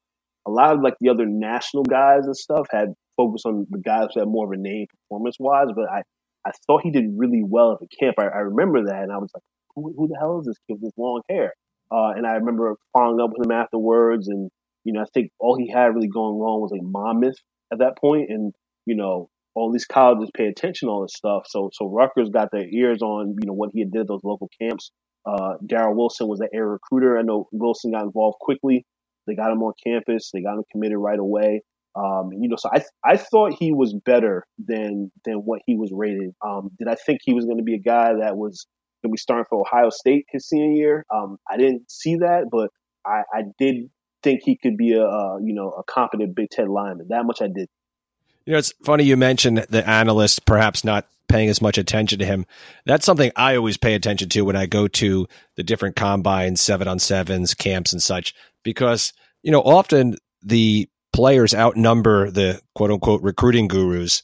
a 0.47 0.51
lot 0.51 0.75
of 0.75 0.83
like 0.83 0.95
the 1.01 1.11
other 1.11 1.27
national 1.27 1.85
guys 1.85 2.25
and 2.25 2.37
stuff 2.37 2.67
had 2.71 2.95
focused 3.19 3.45
on 3.45 3.67
the 3.69 3.79
guys 3.79 4.09
who 4.15 4.21
had 4.21 4.29
more 4.29 4.47
of 4.47 4.53
a 4.53 4.63
name 4.63 4.87
performance 4.89 5.37
wise. 5.39 5.69
But 5.77 5.91
I 5.91 6.03
I 6.47 6.53
thought 6.67 6.83
he 6.83 6.91
did 6.91 7.05
really 7.17 7.43
well 7.45 7.73
at 7.73 7.81
the 7.81 7.89
camp. 8.01 8.17
I, 8.19 8.25
I 8.25 8.39
remember 8.39 8.87
that, 8.87 9.03
and 9.03 9.13
I 9.13 9.19
was 9.19 9.31
like, 9.35 9.43
who, 9.75 9.93
who 9.97 10.09
the 10.09 10.17
hell 10.19 10.41
is 10.41 10.47
this 10.47 10.57
kid 10.67 10.79
with 10.81 10.83
this 10.83 10.97
long 10.97 11.21
hair? 11.29 11.53
Uh, 11.91 12.13
and 12.17 12.27
I 12.27 12.35
remember 12.35 12.77
following 12.93 13.21
up 13.21 13.31
with 13.37 13.47
him 13.47 13.53
afterwards, 13.53 14.29
and 14.29 14.51
you 14.85 14.93
know, 14.93 15.01
I 15.01 15.07
think 15.13 15.31
all 15.39 15.59
he 15.59 15.71
had 15.71 15.95
really 15.95 16.09
going 16.09 16.37
on 16.37 16.61
was 16.61 16.73
a 16.73 16.77
like 16.77 16.85
Monmouth 16.85 17.37
at 17.73 17.81
that 17.81 17.99
point, 17.99 18.31
and 18.31 18.55
you 18.87 18.95
know 18.95 19.29
all 19.55 19.73
these 19.73 19.87
colleges 19.87 20.31
pay 20.35 20.47
attention 20.47 20.89
to 20.89 20.93
all 20.93 21.03
this 21.03 21.17
stuff. 21.17 21.43
So 21.47 21.71
so 21.73 21.89
Rutgers 21.89 22.31
got 22.31 22.51
their 22.53 22.67
ears 22.69 23.03
on 23.03 23.37
you 23.41 23.47
know 23.47 23.55
what 23.55 23.71
he 23.73 23.81
had 23.81 23.91
did 23.91 24.07
those 24.07 24.23
local 24.25 24.49
camps. 24.61 24.91
Uh, 25.27 25.55
Daryl 25.67 25.97
Wilson 25.97 26.29
was 26.29 26.39
the 26.39 26.49
air 26.55 26.67
recruiter. 26.67 27.19
I 27.19 27.23
know 27.23 27.49
Wilson 27.53 27.93
got 27.93 28.05
involved 28.05 28.39
quickly. 28.41 28.87
They 29.27 29.35
got 29.35 29.53
him 29.53 29.63
on 29.63 29.75
campus. 29.85 30.31
They 30.33 30.41
got 30.41 30.55
him 30.55 30.65
committed 30.73 30.97
right 30.97 31.19
away. 31.19 31.63
Um, 31.95 32.31
you 32.33 32.49
know, 32.49 32.57
so 32.57 32.71
I 32.73 32.85
I 33.05 33.17
thought 33.17 33.55
he 33.59 33.73
was 33.73 33.95
better 33.95 34.45
than 34.59 35.11
than 35.25 35.39
what 35.39 35.61
he 35.67 35.77
was 35.77 35.91
rated. 35.93 36.35
Um, 36.45 36.71
did 36.79 36.89
I 36.89 36.95
think 36.95 37.21
he 37.23 37.35
was 37.35 37.45
going 37.45 37.59
to 37.59 37.65
be 37.65 37.75
a 37.75 37.81
guy 37.81 38.15
that 38.15 38.37
was 38.37 38.67
going 39.03 39.11
to 39.11 39.15
be 39.15 39.19
starting 39.19 39.47
for 39.49 39.61
Ohio 39.61 39.91
State 39.91 40.27
his 40.29 40.49
senior 40.49 40.73
year? 40.73 41.07
Um, 41.15 41.39
I 41.51 41.57
didn't 41.57 41.91
see 41.91 42.17
that, 42.17 42.45
but 42.51 42.71
I, 43.05 43.23
I 43.33 43.43
did 43.59 43.91
think 44.23 44.43
he 44.45 44.57
could 44.57 44.77
be 44.77 44.93
a, 44.93 45.05
a 45.05 45.39
you 45.43 45.55
know 45.55 45.71
a 45.71 45.83
competent 45.85 46.35
Big 46.35 46.51
Ten 46.51 46.69
lineman. 46.69 47.07
That 47.11 47.25
much 47.25 47.43
I 47.43 47.49
did. 47.49 47.69
You 48.47 48.53
know, 48.53 48.59
it's 48.59 48.73
funny 48.85 49.05
you 49.05 49.17
mentioned 49.17 49.67
the 49.69 49.89
analysts 49.89 50.39
perhaps 50.39 50.83
not 50.83 51.07
paying 51.29 51.51
as 51.51 51.61
much 51.61 51.77
attention 51.77 52.19
to 52.19 52.25
him. 52.25 52.47
That's 52.87 53.05
something 53.05 53.31
I 53.37 53.57
always 53.57 53.77
pay 53.77 53.95
attention 53.95 54.31
to 54.31 54.43
when 54.43 54.57
I 54.57 54.67
go 54.67 54.89
to 54.89 55.29
the 55.57 55.63
different 55.63 55.97
combines, 55.97 56.61
seven 56.61 56.89
on 56.89 56.99
sevens, 56.99 57.55
camps, 57.55 57.93
and 57.93 58.03
such, 58.03 58.35
because 58.63 59.13
you 59.43 59.53
know 59.53 59.61
often 59.63 60.17
the 60.43 60.89
players 61.19 61.53
outnumber 61.53 62.31
the 62.31 62.61
quote 62.77 62.93
unquote 62.93 63.21
recruiting 63.23 63.67
gurus. 63.67 64.23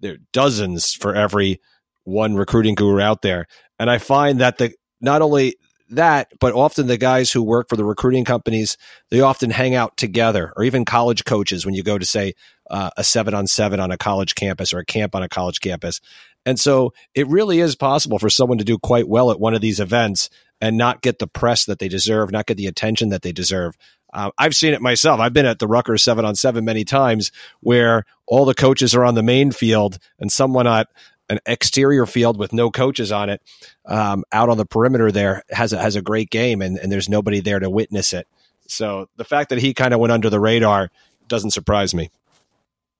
There 0.00 0.12
are 0.12 0.18
dozens 0.32 0.92
for 0.92 1.12
every 1.12 1.60
one 2.04 2.36
recruiting 2.36 2.76
guru 2.76 3.00
out 3.00 3.22
there, 3.22 3.48
and 3.80 3.90
I 3.90 3.98
find 3.98 4.40
that 4.40 4.58
the 4.58 4.72
not 5.00 5.22
only 5.22 5.56
that, 5.90 6.28
but 6.38 6.54
often 6.54 6.86
the 6.86 6.98
guys 6.98 7.32
who 7.32 7.42
work 7.42 7.68
for 7.68 7.74
the 7.74 7.84
recruiting 7.84 8.24
companies, 8.24 8.76
they 9.10 9.22
often 9.22 9.50
hang 9.50 9.74
out 9.74 9.96
together, 9.96 10.52
or 10.56 10.62
even 10.62 10.84
college 10.84 11.24
coaches 11.24 11.66
when 11.66 11.74
you 11.74 11.82
go 11.82 11.98
to 11.98 12.06
say 12.06 12.34
uh, 12.70 12.90
a 12.96 13.02
seven 13.02 13.34
on 13.34 13.48
seven 13.48 13.80
on 13.80 13.90
a 13.90 13.98
college 13.98 14.36
campus 14.36 14.72
or 14.72 14.78
a 14.78 14.84
camp 14.84 15.16
on 15.16 15.24
a 15.24 15.28
college 15.28 15.60
campus. 15.60 16.00
And 16.44 16.60
so 16.60 16.92
it 17.12 17.26
really 17.26 17.58
is 17.58 17.74
possible 17.74 18.20
for 18.20 18.30
someone 18.30 18.58
to 18.58 18.64
do 18.64 18.78
quite 18.78 19.08
well 19.08 19.32
at 19.32 19.40
one 19.40 19.54
of 19.54 19.60
these 19.60 19.80
events 19.80 20.30
and 20.60 20.76
not 20.76 21.02
get 21.02 21.18
the 21.18 21.26
press 21.26 21.64
that 21.64 21.80
they 21.80 21.88
deserve, 21.88 22.30
not 22.30 22.46
get 22.46 22.56
the 22.56 22.68
attention 22.68 23.08
that 23.08 23.22
they 23.22 23.32
deserve. 23.32 23.76
Uh, 24.12 24.30
I've 24.38 24.54
seen 24.54 24.72
it 24.72 24.80
myself. 24.80 25.20
I've 25.20 25.32
been 25.32 25.46
at 25.46 25.58
the 25.58 25.66
Rutgers 25.66 26.02
seven 26.02 26.24
on 26.24 26.34
seven 26.34 26.64
many 26.64 26.84
times 26.84 27.32
where 27.60 28.04
all 28.26 28.44
the 28.44 28.54
coaches 28.54 28.94
are 28.94 29.04
on 29.04 29.14
the 29.14 29.22
main 29.22 29.50
field 29.50 29.98
and 30.18 30.30
someone 30.30 30.66
at 30.66 30.88
an 31.28 31.40
exterior 31.44 32.06
field 32.06 32.38
with 32.38 32.52
no 32.52 32.70
coaches 32.70 33.10
on 33.10 33.28
it, 33.28 33.42
um, 33.84 34.24
out 34.32 34.48
on 34.48 34.56
the 34.56 34.64
perimeter 34.64 35.10
there 35.10 35.42
has 35.50 35.72
a, 35.72 35.78
has 35.78 35.96
a 35.96 36.02
great 36.02 36.30
game, 36.30 36.62
and, 36.62 36.78
and 36.78 36.90
there's 36.90 37.08
nobody 37.08 37.40
there 37.40 37.58
to 37.58 37.68
witness 37.68 38.12
it. 38.12 38.28
So 38.68 39.08
the 39.16 39.24
fact 39.24 39.50
that 39.50 39.58
he 39.58 39.74
kind 39.74 39.92
of 39.92 40.00
went 40.00 40.12
under 40.12 40.30
the 40.30 40.40
radar 40.40 40.90
doesn't 41.28 41.50
surprise 41.50 41.94
me. 41.94 42.10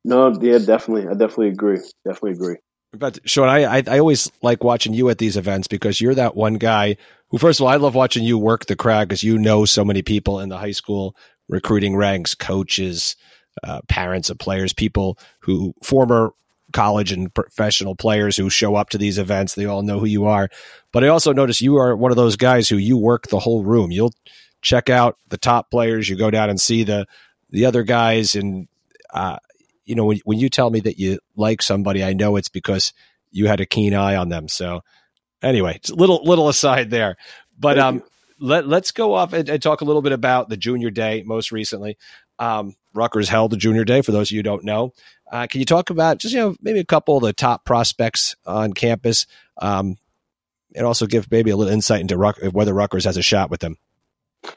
No, 0.05 0.37
yeah, 0.41 0.59
definitely, 0.59 1.09
I 1.09 1.13
definitely 1.13 1.49
agree. 1.49 1.79
Definitely 2.05 2.33
agree. 2.33 2.57
But 2.99 3.19
Sean, 3.29 3.49
I, 3.49 3.79
I, 3.79 3.83
I 3.87 3.99
always 3.99 4.31
like 4.43 4.65
watching 4.65 4.95
you 4.95 5.09
at 5.09 5.19
these 5.19 5.37
events 5.37 5.69
because 5.69 6.01
you're 6.01 6.15
that 6.15 6.37
one 6.37 6.55
guy 6.55 6.97
who, 7.29 7.39
first 7.39 7.61
of 7.61 7.65
all, 7.65 7.73
I 7.73 7.77
love 7.77 7.95
watching 7.95 8.25
you 8.25 8.39
work 8.39 8.67
the 8.67 8.77
crowd 8.77 9.09
because 9.09 9.23
you 9.23 9.39
know 9.39 9.65
so 9.65 9.85
many 9.85 10.03
people 10.03 10.41
in 10.41 10.49
the 10.49 10.59
high 10.59 10.73
school 10.73 11.17
recruiting 11.49 11.97
ranks, 11.97 12.35
coaches, 12.35 13.17
uh, 13.63 13.81
parents 13.89 14.31
of 14.31 14.39
players, 14.39 14.73
people 14.73 15.19
who 15.41 15.75
former 15.83 16.33
college 16.73 17.13
and 17.13 17.33
professional 17.33 17.95
players 17.95 18.37
who 18.37 18.51
show 18.51 18.75
up 18.75 18.91
to 18.91 18.99
these 18.99 19.19
events. 19.19 19.55
They 19.55 19.67
all 19.67 19.83
know 19.83 19.99
who 19.99 20.07
you 20.07 20.27
are. 20.27 20.49
But 20.93 21.05
I 21.05 21.09
also 21.09 21.33
notice 21.33 21.61
you 21.61 21.77
are 21.77 21.97
one 21.97 22.11
of 22.11 22.17
those 22.17 22.37
guys 22.37 22.69
who 22.69 22.77
you 22.77 22.97
work 22.97 23.29
the 23.29 23.39
whole 23.39 23.65
room. 23.65 23.91
You'll 23.91 24.13
check 24.63 24.91
out 24.91 25.17
the 25.29 25.39
top 25.39 25.71
players. 25.71 26.09
You 26.09 26.17
go 26.17 26.31
down 26.31 26.51
and 26.51 26.61
see 26.61 26.85
the 26.85 27.07
the 27.51 27.67
other 27.67 27.83
guys. 27.83 28.35
And 28.35 28.69
uh, 29.13 29.39
you 29.87 29.95
know, 29.95 30.05
when 30.05 30.21
when 30.25 30.39
you 30.39 30.49
tell 30.49 30.69
me 30.69 30.81
that 30.81 30.99
you 30.99 31.19
like 31.37 31.63
somebody, 31.63 32.05
I 32.05 32.13
know 32.13 32.37
it's 32.37 32.49
because 32.49 32.93
you 33.31 33.47
had 33.47 33.61
a 33.61 33.67
keen 33.67 33.95
eye 33.95 34.17
on 34.17 34.29
them. 34.29 34.49
So 34.49 34.83
anyway, 35.43 35.81
little 35.91 36.23
little 36.25 36.49
aside 36.49 36.91
there. 36.91 37.17
but 37.59 37.79
um, 37.79 38.03
let 38.39 38.67
let's 38.67 38.91
go 38.91 39.15
off 39.15 39.33
and, 39.33 39.49
and, 39.49 39.63
talk 39.63 39.81
a 39.81 39.85
little 39.85 40.03
bit 40.03 40.13
about 40.13 40.49
the 40.49 40.57
junior 40.57 40.91
day 40.91 41.23
most 41.25 41.53
recently. 41.53 41.97
Um, 42.39 42.75
Rutgers 42.93 43.29
held 43.29 43.51
the 43.51 43.57
junior 43.57 43.85
day. 43.85 44.03
For 44.03 44.13
those 44.13 44.29
of 44.29 44.33
you 44.33 44.39
who 44.41 44.43
don't 44.43 44.65
know, 44.65 44.93
uh, 45.31 45.47
can 45.47 45.61
you 45.61 45.65
talk 45.65 45.91
about 45.91 46.19
just 46.19 46.35
you 46.35 46.41
know 46.41 46.57
maybe 46.61 46.81
a 46.81 46.85
couple 46.85 47.17
of 47.17 47.23
the 47.23 47.33
top 47.33 47.65
prospects 47.65 48.37
on 48.45 48.73
campus, 48.73 49.27
um, 49.59 49.97
and 50.75 50.87
also 50.87 51.07
give 51.07 51.31
maybe 51.31 51.51
a 51.51 51.57
little 51.57 51.73
insight 51.73 52.01
into 52.01 52.19
Ruck- 52.19 52.41
whether 52.53 52.75
Rutgers 52.75 53.05
has 53.05 53.17
a 53.17 53.23
shot 53.23 53.51
with 53.51 53.61
them? 53.61 53.77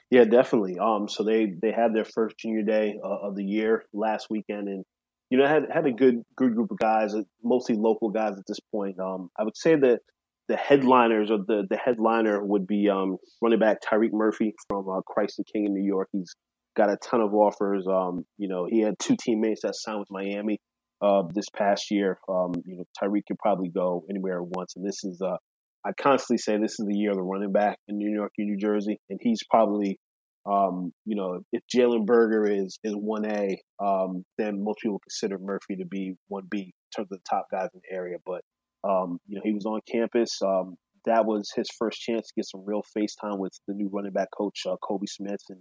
Yeah, 0.09 0.25
definitely. 0.25 0.77
Um, 0.79 1.07
so 1.07 1.23
they 1.23 1.45
they 1.45 1.71
had 1.71 1.93
their 1.93 2.05
first 2.05 2.37
junior 2.37 2.63
day 2.63 2.99
uh, 3.03 3.27
of 3.27 3.35
the 3.35 3.43
year 3.43 3.85
last 3.93 4.29
weekend, 4.29 4.67
and 4.67 4.85
you 5.29 5.37
know 5.37 5.47
had 5.47 5.63
had 5.73 5.85
a 5.85 5.91
good 5.91 6.23
good 6.35 6.55
group 6.55 6.71
of 6.71 6.77
guys, 6.77 7.13
uh, 7.13 7.21
mostly 7.43 7.75
local 7.75 8.09
guys 8.09 8.33
at 8.37 8.45
this 8.47 8.59
point. 8.71 8.99
Um, 8.99 9.29
I 9.37 9.43
would 9.43 9.57
say 9.57 9.75
that 9.75 9.99
the 10.47 10.57
headliners 10.57 11.29
or 11.29 11.37
the 11.37 11.65
the 11.69 11.77
headliner 11.77 12.43
would 12.43 12.65
be 12.65 12.89
um, 12.89 13.17
running 13.41 13.59
back 13.59 13.77
Tyreek 13.81 14.11
Murphy 14.11 14.53
from 14.67 14.89
uh, 14.89 15.01
Christ 15.01 15.37
the 15.37 15.43
King 15.43 15.65
in 15.65 15.73
New 15.73 15.85
York. 15.85 16.09
He's 16.11 16.35
got 16.75 16.89
a 16.89 16.97
ton 16.97 17.21
of 17.21 17.33
offers. 17.33 17.85
Um, 17.87 18.25
you 18.37 18.47
know, 18.47 18.65
he 18.69 18.81
had 18.81 18.97
two 18.99 19.15
teammates 19.19 19.61
that 19.61 19.75
signed 19.75 19.99
with 19.99 20.09
Miami 20.11 20.59
uh, 21.01 21.23
this 21.33 21.49
past 21.55 21.91
year. 21.91 22.17
Um, 22.27 22.53
you 22.65 22.77
know, 22.77 22.83
Tyreek 23.01 23.23
could 23.27 23.39
probably 23.39 23.69
go 23.69 24.03
anywhere 24.09 24.41
at 24.41 24.47
once, 24.47 24.75
and 24.75 24.85
this 24.85 25.03
is 25.03 25.21
uh, 25.21 25.37
I 25.85 25.91
constantly 25.99 26.39
say 26.39 26.57
this 26.57 26.79
is 26.79 26.85
the 26.87 26.97
year 26.97 27.11
of 27.11 27.17
the 27.17 27.23
running 27.23 27.51
back 27.51 27.77
in 27.87 27.97
New 27.97 28.11
York 28.11 28.31
and 28.37 28.47
New 28.47 28.57
Jersey, 28.57 28.99
and 29.09 29.19
he's 29.21 29.41
probably 29.49 29.99
um, 30.45 30.91
you 31.05 31.15
know, 31.15 31.41
if 31.51 31.61
Jalen 31.73 32.05
Berger 32.05 32.49
is 32.49 32.79
is 32.83 32.93
one 32.93 33.25
A, 33.25 33.61
um, 33.83 34.23
then 34.37 34.63
most 34.63 34.79
people 34.81 34.99
consider 34.99 35.37
Murphy 35.37 35.75
to 35.77 35.85
be 35.85 36.15
one 36.27 36.43
B 36.49 36.59
in 36.59 36.71
terms 36.95 37.09
of 37.11 37.19
the 37.19 37.29
top 37.29 37.45
guys 37.51 37.69
in 37.73 37.81
the 37.83 37.95
area. 37.95 38.17
But 38.25 38.41
um, 38.87 39.19
you 39.27 39.35
know, 39.35 39.41
he 39.43 39.53
was 39.53 39.65
on 39.65 39.81
campus. 39.91 40.39
Um, 40.41 40.75
that 41.05 41.25
was 41.25 41.51
his 41.55 41.67
first 41.77 41.99
chance 42.01 42.27
to 42.27 42.33
get 42.35 42.45
some 42.45 42.63
real 42.65 42.83
face 42.93 43.15
time 43.15 43.39
with 43.39 43.53
the 43.67 43.73
new 43.73 43.89
running 43.91 44.11
back 44.11 44.29
coach, 44.37 44.61
uh, 44.65 44.75
Kolby 44.83 45.07
Smith. 45.07 45.41
And 45.49 45.59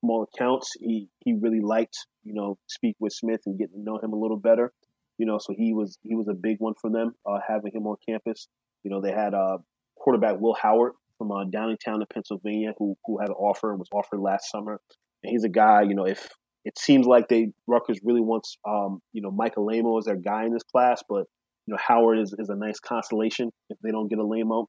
from 0.00 0.10
all 0.10 0.26
accounts, 0.34 0.70
he 0.80 1.08
he 1.20 1.34
really 1.34 1.60
liked 1.60 1.96
you 2.22 2.34
know 2.34 2.56
speak 2.66 2.96
with 3.00 3.12
Smith 3.12 3.40
and 3.46 3.58
getting 3.58 3.76
to 3.76 3.82
know 3.82 3.98
him 4.02 4.12
a 4.12 4.18
little 4.18 4.38
better. 4.38 4.72
You 5.18 5.26
know, 5.26 5.38
so 5.38 5.54
he 5.56 5.74
was 5.74 5.98
he 6.02 6.14
was 6.14 6.28
a 6.28 6.34
big 6.34 6.56
one 6.58 6.74
for 6.80 6.90
them 6.90 7.12
uh, 7.28 7.38
having 7.46 7.72
him 7.72 7.86
on 7.86 7.96
campus. 8.08 8.48
You 8.82 8.90
know, 8.90 9.00
they 9.00 9.12
had 9.12 9.34
uh, 9.34 9.58
quarterback 9.96 10.40
Will 10.40 10.56
Howard 10.60 10.92
from 11.24 11.32
uh, 11.32 11.44
Downingtown 11.44 12.00
in 12.00 12.06
Pennsylvania 12.12 12.72
who 12.78 12.96
who 13.04 13.18
had 13.18 13.28
an 13.28 13.34
offer 13.34 13.70
and 13.70 13.78
was 13.78 13.88
offered 13.92 14.20
last 14.20 14.50
summer. 14.50 14.80
And 15.22 15.30
he's 15.30 15.44
a 15.44 15.48
guy, 15.48 15.82
you 15.82 15.94
know, 15.94 16.06
if 16.06 16.28
it 16.64 16.78
seems 16.78 17.06
like 17.06 17.28
they 17.28 17.52
Rutgers 17.66 18.00
really 18.02 18.20
wants 18.20 18.56
um, 18.66 19.00
you 19.12 19.22
know, 19.22 19.30
Michael 19.30 19.66
Alaimo 19.66 19.98
as 19.98 20.06
their 20.06 20.16
guy 20.16 20.44
in 20.44 20.52
this 20.52 20.62
class, 20.62 21.02
but 21.08 21.24
you 21.66 21.72
know, 21.72 21.78
Howard 21.78 22.18
is, 22.18 22.34
is 22.38 22.50
a 22.50 22.56
nice 22.56 22.78
consolation 22.78 23.50
if 23.70 23.78
they 23.82 23.90
don't 23.90 24.08
get 24.08 24.18
a 24.18 24.24
Lamo. 24.24 24.66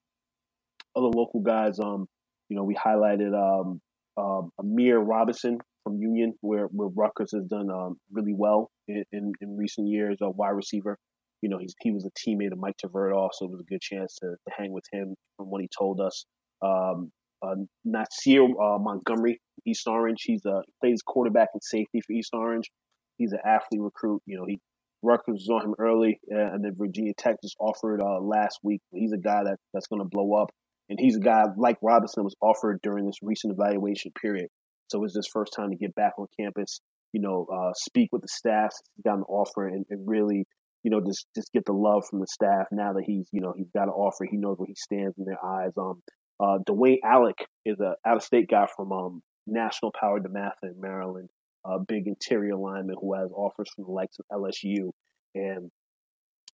Other 0.95 1.07
local 1.07 1.41
guys, 1.41 1.77
um, 1.79 2.07
you 2.47 2.55
know, 2.55 2.63
we 2.63 2.75
highlighted 2.75 3.33
um, 3.33 3.81
um, 4.17 4.51
Amir 4.59 4.99
Robinson 4.99 5.57
from 5.83 5.97
Union, 5.97 6.33
where, 6.39 6.67
where 6.67 6.87
Rutgers 6.87 7.31
has 7.33 7.43
done 7.45 7.69
um, 7.69 7.97
really 8.11 8.33
well 8.33 8.71
in, 8.87 9.03
in, 9.11 9.33
in, 9.41 9.57
recent 9.57 9.89
years, 9.89 10.17
a 10.21 10.29
wide 10.29 10.51
receiver. 10.51 10.97
You 11.41 11.49
know, 11.49 11.57
he's, 11.57 11.75
he 11.81 11.91
was 11.91 12.05
a 12.05 12.11
teammate 12.11 12.53
of 12.53 12.59
Mike 12.59 12.75
Tverdov, 12.83 13.29
so 13.33 13.45
it 13.45 13.51
was 13.51 13.59
a 13.59 13.69
good 13.69 13.81
chance 13.81 14.15
to, 14.21 14.27
to 14.27 14.55
hang 14.57 14.71
with 14.71 14.85
him 14.93 15.15
from 15.35 15.47
what 15.47 15.61
he 15.61 15.69
told 15.77 15.99
us. 15.99 16.25
Um, 16.61 17.11
uh, 17.41 17.55
Nasir 17.83 18.43
uh, 18.43 18.77
Montgomery, 18.79 19.41
East 19.65 19.87
Orange, 19.87 20.23
he's 20.23 20.45
a, 20.45 20.61
plays 20.81 21.01
quarterback 21.05 21.49
and 21.53 21.63
safety 21.63 22.01
for 22.05 22.13
East 22.13 22.31
Orange. 22.33 22.71
He's 23.17 23.33
an 23.33 23.39
athlete 23.45 23.81
recruit. 23.81 24.21
You 24.25 24.37
know, 24.37 24.45
he 24.47 24.59
Rutgers 25.05 25.47
was 25.47 25.49
on 25.49 25.69
him 25.69 25.75
early, 25.79 26.19
uh, 26.33 26.53
and 26.53 26.63
then 26.63 26.73
Virginia 26.75 27.13
Tech 27.17 27.35
just 27.41 27.55
offered 27.59 28.01
uh, 28.01 28.19
last 28.21 28.59
week. 28.63 28.81
He's 28.91 29.13
a 29.13 29.17
guy 29.17 29.43
that, 29.43 29.57
that's 29.73 29.87
going 29.87 30.01
to 30.01 30.07
blow 30.09 30.33
up, 30.33 30.49
and 30.89 30.99
he's 30.99 31.17
a 31.17 31.19
guy 31.19 31.43
like 31.57 31.77
Robinson 31.81 32.23
was 32.23 32.35
offered 32.41 32.79
during 32.81 33.05
this 33.05 33.19
recent 33.21 33.53
evaluation 33.53 34.11
period. 34.19 34.47
So 34.89 35.03
it's 35.03 35.15
his 35.15 35.29
first 35.31 35.53
time 35.55 35.71
to 35.71 35.77
get 35.77 35.95
back 35.95 36.13
on 36.17 36.27
campus. 36.39 36.81
You 37.13 37.21
know, 37.21 37.45
uh, 37.53 37.71
speak 37.75 38.09
with 38.11 38.23
the 38.23 38.27
staff, 38.27 38.73
got 39.03 39.17
an 39.17 39.23
offer, 39.23 39.67
and, 39.67 39.85
and, 39.89 40.07
really, 40.07 40.45
you 40.83 40.91
know, 40.91 41.01
just 41.05 41.27
just 41.35 41.51
get 41.53 41.65
the 41.65 41.73
love 41.73 42.03
from 42.09 42.19
the 42.19 42.27
staff. 42.27 42.67
Now 42.71 42.93
that 42.93 43.03
he's, 43.05 43.27
you 43.31 43.41
know, 43.41 43.53
he's 43.55 43.69
got 43.73 43.83
an 43.83 43.89
offer, 43.89 44.25
he 44.29 44.37
knows 44.37 44.57
where 44.57 44.67
he 44.67 44.75
stands 44.75 45.15
in 45.17 45.25
their 45.25 45.43
eyes. 45.43 45.71
Um, 45.77 46.01
uh, 46.39 46.59
Dwayne 46.67 46.99
Alec 47.03 47.37
is 47.65 47.79
a 47.79 47.95
out 48.05 48.17
of 48.17 48.23
state 48.23 48.49
guy 48.49 48.67
from 48.75 48.91
um, 48.91 49.23
National 49.47 49.91
Power 49.99 50.19
DeMatha 50.19 50.63
in 50.63 50.79
Maryland 50.79 51.29
a 51.65 51.79
big 51.79 52.07
interior 52.07 52.55
lineman 52.55 52.95
who 52.99 53.13
has 53.15 53.31
offers 53.31 53.69
from 53.75 53.85
the 53.85 53.91
likes 53.91 54.17
of 54.19 54.25
LSU. 54.31 54.91
And, 55.33 55.71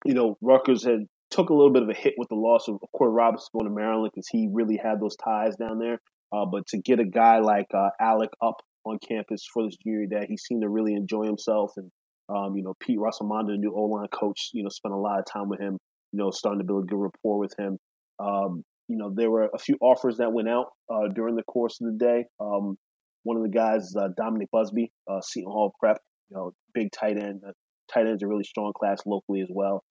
you 0.05 0.13
know, 0.13 0.37
Rutgers 0.41 0.83
had 0.83 1.05
took 1.29 1.49
a 1.49 1.53
little 1.53 1.71
bit 1.71 1.83
of 1.83 1.89
a 1.89 1.93
hit 1.93 2.13
with 2.17 2.29
the 2.29 2.35
loss 2.35 2.67
of 2.67 2.77
Corey 2.95 3.11
Robinson 3.11 3.49
going 3.53 3.65
to 3.65 3.75
Maryland 3.75 4.11
because 4.13 4.27
he 4.29 4.47
really 4.51 4.77
had 4.77 4.99
those 4.99 5.15
ties 5.17 5.55
down 5.57 5.79
there. 5.79 5.99
Uh, 6.33 6.45
but 6.45 6.65
to 6.67 6.77
get 6.77 6.99
a 6.99 7.05
guy 7.05 7.39
like 7.39 7.67
uh, 7.73 7.89
Alec 7.99 8.29
up 8.41 8.61
on 8.85 8.97
campus 9.05 9.45
for 9.53 9.65
this 9.65 9.75
junior 9.83 10.07
day, 10.07 10.25
he 10.27 10.37
seemed 10.37 10.61
to 10.61 10.69
really 10.69 10.93
enjoy 10.93 11.25
himself. 11.25 11.73
And, 11.75 11.91
um, 12.29 12.55
you 12.55 12.63
know, 12.63 12.73
Pete 12.79 12.97
Rossomando, 12.97 13.47
the 13.47 13.57
new 13.57 13.73
O-line 13.75 14.07
coach, 14.07 14.49
you 14.53 14.63
know, 14.63 14.69
spent 14.69 14.93
a 14.93 14.97
lot 14.97 15.19
of 15.19 15.25
time 15.25 15.49
with 15.49 15.59
him, 15.59 15.77
you 16.13 16.19
know, 16.19 16.31
starting 16.31 16.59
to 16.59 16.65
build 16.65 16.85
a 16.85 16.87
good 16.87 16.99
rapport 16.99 17.37
with 17.37 17.53
him. 17.59 17.77
Um, 18.19 18.63
you 18.91 18.97
know, 18.97 19.09
there 19.15 19.31
were 19.31 19.49
a 19.53 19.57
few 19.57 19.77
offers 19.79 20.17
that 20.17 20.33
went 20.33 20.49
out 20.49 20.65
uh, 20.93 21.07
during 21.15 21.35
the 21.37 21.43
course 21.43 21.79
of 21.79 21.87
the 21.87 21.97
day. 21.97 22.25
Um, 22.41 22.77
one 23.23 23.37
of 23.37 23.43
the 23.43 23.49
guys, 23.49 23.93
uh, 23.95 24.09
Dominic 24.17 24.49
Busby, 24.51 24.91
uh, 25.09 25.21
Seton 25.21 25.49
Hall 25.49 25.73
Prep, 25.79 25.97
you 26.29 26.35
know, 26.35 26.51
big 26.73 26.91
tight 26.91 27.17
end. 27.17 27.41
Uh, 27.47 27.53
tight 27.93 28.05
end's 28.07 28.21
a 28.21 28.27
really 28.27 28.43
strong 28.43 28.73
class 28.77 28.99
locally 29.05 29.39
as 29.39 29.47
well. 29.49 29.81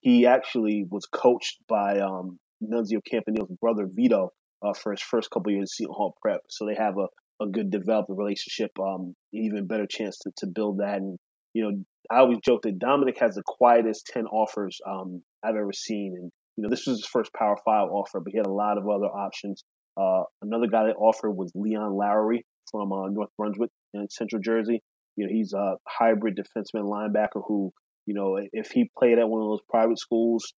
He 0.00 0.26
actually 0.26 0.84
was 0.90 1.06
coached 1.06 1.56
by 1.68 2.00
um, 2.00 2.38
Nunzio 2.62 3.00
Campanile's 3.10 3.50
brother 3.62 3.88
Vito 3.90 4.28
uh, 4.62 4.74
for 4.74 4.92
his 4.92 5.00
first 5.00 5.30
couple 5.30 5.52
years 5.52 5.70
at 5.72 5.76
Seton 5.76 5.94
Hall 5.94 6.14
Prep. 6.20 6.40
So 6.50 6.66
they 6.66 6.74
have 6.74 6.98
a, 6.98 7.06
a 7.42 7.48
good 7.48 7.70
developed 7.70 8.10
relationship, 8.10 8.72
um, 8.78 9.14
even 9.32 9.66
better 9.66 9.86
chance 9.88 10.18
to, 10.18 10.32
to 10.38 10.46
build 10.46 10.80
that. 10.80 10.98
And, 10.98 11.18
you 11.54 11.62
know, 11.62 11.82
I 12.10 12.18
always 12.18 12.40
joke 12.44 12.62
that 12.62 12.78
Dominic 12.78 13.18
has 13.20 13.36
the 13.36 13.42
quietest 13.46 14.10
10 14.12 14.26
offers 14.26 14.78
um, 14.86 15.22
I've 15.42 15.56
ever 15.56 15.72
seen. 15.72 16.14
And, 16.20 16.30
you 16.60 16.64
know, 16.64 16.68
this 16.68 16.86
was 16.86 16.98
his 16.98 17.06
first 17.06 17.32
Power 17.32 17.56
Five 17.64 17.88
offer, 17.88 18.20
but 18.20 18.32
he 18.32 18.36
had 18.36 18.46
a 18.46 18.52
lot 18.52 18.76
of 18.76 18.86
other 18.86 19.06
options. 19.06 19.64
Uh, 19.96 20.24
another 20.42 20.66
guy 20.66 20.84
that 20.84 20.96
offered 20.96 21.30
was 21.30 21.50
Leon 21.54 21.96
Lowry, 21.96 22.44
from 22.70 22.92
uh, 22.92 23.08
North 23.08 23.30
Brunswick 23.38 23.70
in 23.94 24.06
Central 24.10 24.42
Jersey. 24.42 24.82
You 25.16 25.26
know, 25.26 25.32
he's 25.32 25.54
a 25.54 25.76
hybrid 25.88 26.36
defenseman 26.36 26.84
linebacker 26.84 27.42
who, 27.46 27.72
you 28.04 28.14
know, 28.14 28.38
if 28.52 28.70
he 28.72 28.90
played 28.98 29.18
at 29.18 29.26
one 29.26 29.40
of 29.40 29.48
those 29.48 29.62
private 29.70 29.98
schools, 29.98 30.52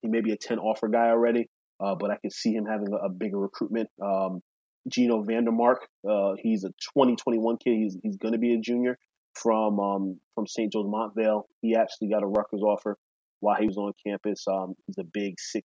he 0.00 0.08
may 0.08 0.20
be 0.20 0.32
a 0.32 0.36
10 0.36 0.60
offer 0.60 0.86
guy 0.86 1.08
already, 1.08 1.48
uh, 1.84 1.96
but 1.98 2.12
I 2.12 2.18
can 2.20 2.30
see 2.30 2.52
him 2.52 2.66
having 2.66 2.92
a, 2.92 3.06
a 3.06 3.08
bigger 3.10 3.38
recruitment. 3.38 3.88
Um, 4.00 4.40
Gino 4.88 5.24
Vandermark, 5.24 5.78
uh, 6.08 6.34
he's 6.38 6.62
a 6.62 6.68
2021 6.94 7.56
kid. 7.56 7.74
He's, 7.74 7.96
he's 8.00 8.16
going 8.16 8.34
to 8.34 8.38
be 8.38 8.54
a 8.54 8.60
junior 8.60 8.96
from 9.34 9.80
um, 9.80 10.20
from 10.36 10.46
St. 10.46 10.72
Joe's 10.72 10.86
Montvale. 10.86 11.42
He 11.60 11.74
actually 11.74 12.08
got 12.10 12.22
a 12.22 12.26
Rutgers 12.26 12.62
offer 12.62 12.96
while 13.40 13.56
he 13.56 13.66
was 13.66 13.76
on 13.76 13.92
campus. 14.06 14.44
Um, 14.50 14.74
he's 14.86 14.98
a 14.98 15.04
big 15.04 15.34
6'6", 15.56 15.62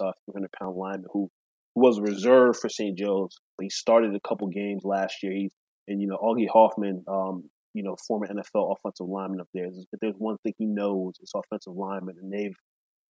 uh, 0.00 0.12
300 0.32 0.50
pound 0.58 0.76
lineman 0.76 1.06
who 1.12 1.28
was 1.74 2.00
reserved 2.00 2.58
for 2.60 2.68
St. 2.68 2.96
Joe's. 2.96 3.36
but 3.58 3.64
He 3.64 3.70
started 3.70 4.14
a 4.14 4.28
couple 4.28 4.48
games 4.48 4.82
last 4.84 5.16
year. 5.22 5.32
He's, 5.32 5.52
and 5.88 6.00
you 6.00 6.06
know, 6.06 6.16
Augie 6.16 6.48
Hoffman, 6.48 7.04
um, 7.08 7.44
you 7.74 7.82
know, 7.82 7.96
former 8.06 8.26
NFL 8.26 8.76
offensive 8.76 9.08
lineman 9.08 9.40
up 9.40 9.48
there. 9.52 9.66
If 9.66 10.00
there's 10.00 10.14
one 10.16 10.36
thing 10.42 10.54
he 10.56 10.66
knows, 10.66 11.14
it's 11.20 11.32
offensive 11.34 11.74
lineman, 11.74 12.16
and 12.20 12.32
they've 12.32 12.56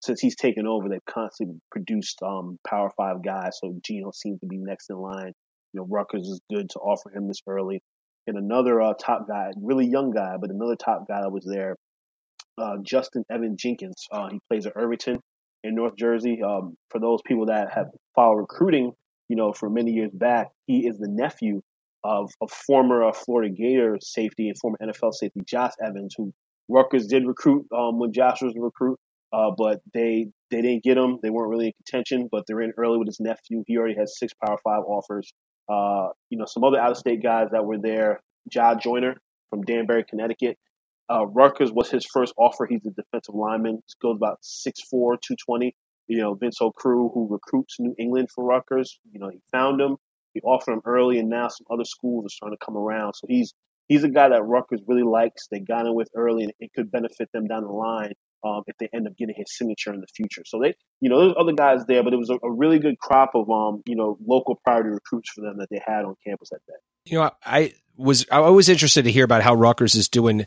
since 0.02 0.20
he's 0.20 0.36
taken 0.36 0.66
over, 0.66 0.88
they've 0.88 1.04
constantly 1.08 1.56
produced 1.70 2.18
um, 2.22 2.58
Power 2.66 2.90
Five 2.96 3.24
guys. 3.24 3.58
So 3.60 3.74
Gino 3.84 4.10
seems 4.12 4.40
to 4.40 4.46
be 4.46 4.58
next 4.58 4.90
in 4.90 4.96
line. 4.96 5.32
You 5.72 5.80
know, 5.80 5.86
Rutgers 5.88 6.28
is 6.28 6.40
good 6.50 6.68
to 6.70 6.78
offer 6.78 7.10
him 7.14 7.26
this 7.26 7.40
early. 7.46 7.82
And 8.26 8.38
another 8.38 8.80
uh, 8.80 8.94
top 8.94 9.28
guy, 9.28 9.50
really 9.60 9.86
young 9.86 10.10
guy, 10.10 10.36
but 10.40 10.50
another 10.50 10.76
top 10.76 11.06
guy 11.08 11.20
that 11.22 11.30
was 11.30 11.46
there, 11.50 11.76
uh, 12.58 12.76
Justin 12.82 13.24
Evan 13.30 13.56
Jenkins. 13.56 14.06
Uh, 14.10 14.28
he 14.30 14.40
plays 14.48 14.66
at 14.66 14.72
Irvington 14.76 15.20
in 15.62 15.74
North 15.74 15.96
Jersey. 15.96 16.42
Um, 16.42 16.76
for 16.90 17.00
those 17.00 17.20
people 17.26 17.46
that 17.46 17.72
have 17.72 17.86
followed 18.14 18.36
recruiting, 18.36 18.92
you 19.28 19.36
know, 19.36 19.52
for 19.52 19.70
many 19.70 19.92
years 19.92 20.10
back, 20.12 20.48
he 20.66 20.86
is 20.86 20.98
the 20.98 21.08
nephew 21.08 21.60
of 22.04 22.30
a 22.42 22.48
former 22.48 23.10
Florida 23.12 23.52
Gator 23.52 23.98
safety 24.00 24.48
and 24.48 24.58
former 24.58 24.76
NFL 24.82 25.14
safety 25.14 25.40
Josh 25.46 25.72
Evans, 25.82 26.14
who 26.16 26.32
Rutgers 26.68 27.06
did 27.06 27.26
recruit 27.26 27.66
um, 27.76 27.98
when 27.98 28.12
Josh 28.12 28.42
was 28.42 28.54
a 28.56 28.60
recruit, 28.60 28.98
uh, 29.32 29.50
but 29.56 29.80
they 29.92 30.26
they 30.50 30.62
didn't 30.62 30.84
get 30.84 30.98
him. 30.98 31.18
They 31.22 31.30
weren't 31.30 31.50
really 31.50 31.66
in 31.66 31.72
contention, 31.84 32.28
but 32.30 32.44
they're 32.46 32.60
in 32.60 32.72
early 32.76 32.98
with 32.98 33.08
his 33.08 33.20
nephew. 33.20 33.64
He 33.66 33.76
already 33.78 33.96
has 33.96 34.18
six 34.18 34.32
Power 34.44 34.58
Five 34.62 34.82
offers. 34.86 35.32
Uh, 35.68 36.08
you 36.28 36.38
know, 36.38 36.44
some 36.46 36.62
other 36.62 36.78
out 36.78 36.90
of 36.90 36.98
state 36.98 37.22
guys 37.22 37.48
that 37.52 37.64
were 37.64 37.78
there. 37.78 38.20
Ja 38.52 38.74
Joyner 38.74 39.16
from 39.48 39.62
Danbury, 39.62 40.04
Connecticut. 40.08 40.58
Uh, 41.10 41.26
Rutgers 41.26 41.72
was 41.72 41.90
his 41.90 42.06
first 42.06 42.32
offer. 42.38 42.66
He's 42.66 42.84
a 42.86 42.90
defensive 42.90 43.34
lineman. 43.34 43.82
He 43.86 43.94
goes 44.00 44.16
about 44.16 44.40
6'4", 44.42 44.72
220. 44.90 45.74
You 46.06 46.18
know, 46.18 46.34
Vince 46.34 46.58
Okruch, 46.60 47.14
who 47.14 47.28
recruits 47.30 47.76
New 47.78 47.94
England 47.98 48.28
for 48.34 48.44
Rutgers, 48.44 48.98
you 49.10 49.18
know, 49.18 49.30
he 49.30 49.40
found 49.52 49.80
him. 49.80 49.96
He 50.34 50.40
offered 50.40 50.72
him 50.72 50.82
early, 50.84 51.18
and 51.18 51.30
now 51.30 51.48
some 51.48 51.66
other 51.70 51.84
schools 51.84 52.26
are 52.26 52.28
starting 52.28 52.58
to 52.60 52.64
come 52.64 52.76
around. 52.76 53.14
So 53.14 53.26
he's 53.28 53.54
he's 53.88 54.04
a 54.04 54.08
guy 54.08 54.28
that 54.28 54.42
Rutgers 54.42 54.80
really 54.86 55.02
likes. 55.02 55.46
They 55.50 55.60
got 55.60 55.86
him 55.86 55.94
with 55.94 56.08
early, 56.14 56.44
and 56.44 56.52
it 56.60 56.72
could 56.74 56.90
benefit 56.90 57.30
them 57.32 57.46
down 57.46 57.62
the 57.62 57.70
line 57.70 58.12
um, 58.44 58.62
if 58.66 58.76
they 58.78 58.88
end 58.92 59.06
up 59.06 59.16
getting 59.16 59.34
his 59.36 59.56
signature 59.56 59.92
in 59.92 60.00
the 60.00 60.06
future. 60.14 60.42
So 60.44 60.60
they, 60.60 60.74
you 61.00 61.08
know, 61.08 61.20
there's 61.20 61.34
other 61.38 61.52
guys 61.52 61.86
there, 61.86 62.02
but 62.02 62.12
it 62.12 62.16
was 62.16 62.30
a, 62.30 62.34
a 62.42 62.50
really 62.50 62.78
good 62.78 62.98
crop 62.98 63.30
of, 63.34 63.48
um, 63.50 63.82
you 63.86 63.96
know, 63.96 64.18
local 64.26 64.60
priority 64.64 64.90
recruits 64.90 65.30
for 65.34 65.40
them 65.40 65.56
that 65.58 65.68
they 65.70 65.80
had 65.84 66.04
on 66.04 66.14
campus 66.26 66.50
at 66.52 66.60
that. 66.68 66.78
You 67.10 67.18
know, 67.18 67.30
I 67.44 67.72
was 67.96 68.26
I 68.30 68.40
was 68.40 68.68
interested 68.68 69.04
to 69.04 69.12
hear 69.12 69.24
about 69.24 69.42
how 69.42 69.54
Rutgers 69.54 69.94
is 69.94 70.08
doing 70.08 70.46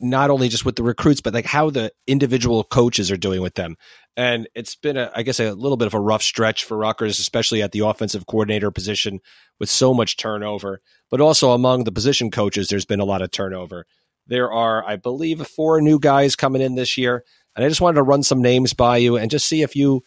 not 0.00 0.30
only 0.30 0.48
just 0.48 0.64
with 0.64 0.76
the 0.76 0.82
recruits, 0.82 1.20
but 1.20 1.34
like 1.34 1.44
how 1.44 1.70
the 1.70 1.92
individual 2.06 2.64
coaches 2.64 3.10
are 3.10 3.16
doing 3.16 3.42
with 3.42 3.54
them. 3.54 3.76
And 4.16 4.48
it's 4.54 4.74
been, 4.74 4.96
a, 4.96 5.10
I 5.14 5.22
guess, 5.22 5.40
a 5.40 5.52
little 5.52 5.76
bit 5.76 5.86
of 5.86 5.94
a 5.94 6.00
rough 6.00 6.22
stretch 6.22 6.64
for 6.64 6.76
Rutgers, 6.76 7.18
especially 7.18 7.62
at 7.62 7.72
the 7.72 7.80
offensive 7.80 8.26
coordinator 8.26 8.70
position 8.70 9.20
with 9.58 9.68
so 9.68 9.94
much 9.94 10.16
turnover. 10.16 10.80
But 11.10 11.20
also 11.20 11.50
among 11.50 11.84
the 11.84 11.92
position 11.92 12.30
coaches, 12.30 12.68
there's 12.68 12.84
been 12.84 13.00
a 13.00 13.04
lot 13.04 13.22
of 13.22 13.30
turnover. 13.30 13.86
There 14.26 14.52
are, 14.52 14.84
I 14.86 14.96
believe, 14.96 15.46
four 15.46 15.80
new 15.80 15.98
guys 15.98 16.36
coming 16.36 16.62
in 16.62 16.74
this 16.74 16.98
year. 16.98 17.24
And 17.56 17.64
I 17.64 17.68
just 17.68 17.80
wanted 17.80 17.96
to 17.96 18.02
run 18.02 18.22
some 18.22 18.42
names 18.42 18.72
by 18.74 18.98
you 18.98 19.16
and 19.16 19.30
just 19.30 19.48
see 19.48 19.62
if 19.62 19.74
you 19.74 20.02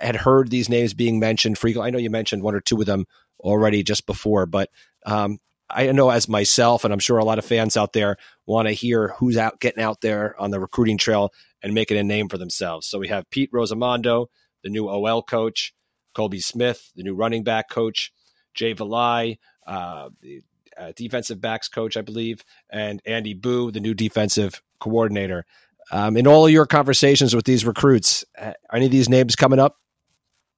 had 0.00 0.16
heard 0.16 0.50
these 0.50 0.68
names 0.68 0.94
being 0.94 1.20
mentioned 1.20 1.58
frequently. 1.58 1.86
I 1.86 1.90
know 1.90 1.98
you 1.98 2.10
mentioned 2.10 2.42
one 2.42 2.54
or 2.54 2.60
two 2.60 2.80
of 2.80 2.86
them 2.86 3.06
already 3.38 3.82
just 3.84 4.06
before, 4.06 4.46
but 4.46 4.70
um, 5.06 5.38
I 5.70 5.92
know 5.92 6.10
as 6.10 6.28
myself, 6.28 6.84
and 6.84 6.92
I'm 6.92 6.98
sure 6.98 7.18
a 7.18 7.24
lot 7.24 7.38
of 7.38 7.44
fans 7.44 7.76
out 7.76 7.92
there 7.92 8.16
want 8.46 8.68
to 8.68 8.72
hear 8.72 9.08
who's 9.18 9.36
out 9.36 9.60
getting 9.60 9.82
out 9.82 10.00
there 10.00 10.40
on 10.40 10.50
the 10.50 10.60
recruiting 10.60 10.98
trail 10.98 11.32
and 11.62 11.74
making 11.74 11.98
a 11.98 12.02
name 12.02 12.28
for 12.28 12.38
themselves. 12.38 12.86
So 12.86 12.98
we 12.98 13.08
have 13.08 13.28
Pete 13.30 13.52
Rossomando, 13.52 14.26
the 14.62 14.70
new 14.70 14.88
OL 14.88 15.22
coach, 15.22 15.74
Kolby 16.16 16.42
Smith, 16.42 16.90
the 16.96 17.02
new 17.02 17.14
running 17.14 17.44
back 17.44 17.68
coach, 17.68 18.12
Jay 18.54 18.74
Valai, 18.74 19.38
uh, 19.66 20.08
the 20.20 20.42
uh, 20.76 20.92
defensive 20.96 21.40
backs 21.40 21.68
coach, 21.68 21.96
I 21.96 22.02
believe, 22.02 22.44
and 22.70 23.02
Andy 23.04 23.34
Buh, 23.34 23.70
the 23.70 23.80
new 23.80 23.94
defensive 23.94 24.62
coordinator. 24.80 25.44
Um, 25.90 26.16
in 26.16 26.26
all 26.26 26.48
your 26.48 26.66
conversations 26.66 27.34
with 27.34 27.44
these 27.44 27.64
recruits, 27.64 28.24
uh, 28.38 28.52
any 28.72 28.86
of 28.86 28.92
these 28.92 29.08
names 29.08 29.36
coming 29.36 29.58
up? 29.58 29.76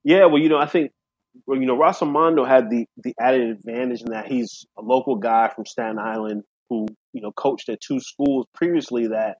Yeah, 0.03 0.25
well, 0.25 0.41
you 0.41 0.49
know, 0.49 0.57
I 0.57 0.65
think 0.65 0.91
well, 1.47 1.59
you 1.59 1.65
know, 1.67 1.77
Rossomando 1.77 2.47
had 2.47 2.69
the 2.69 2.85
the 2.97 3.13
added 3.19 3.49
advantage 3.51 4.01
in 4.01 4.11
that 4.11 4.27
he's 4.27 4.65
a 4.77 4.81
local 4.81 5.17
guy 5.17 5.51
from 5.55 5.65
Staten 5.65 5.99
Island 5.99 6.43
who 6.69 6.87
you 7.13 7.21
know 7.21 7.31
coached 7.33 7.69
at 7.69 7.81
two 7.81 7.99
schools 7.99 8.47
previously 8.55 9.07
that 9.09 9.37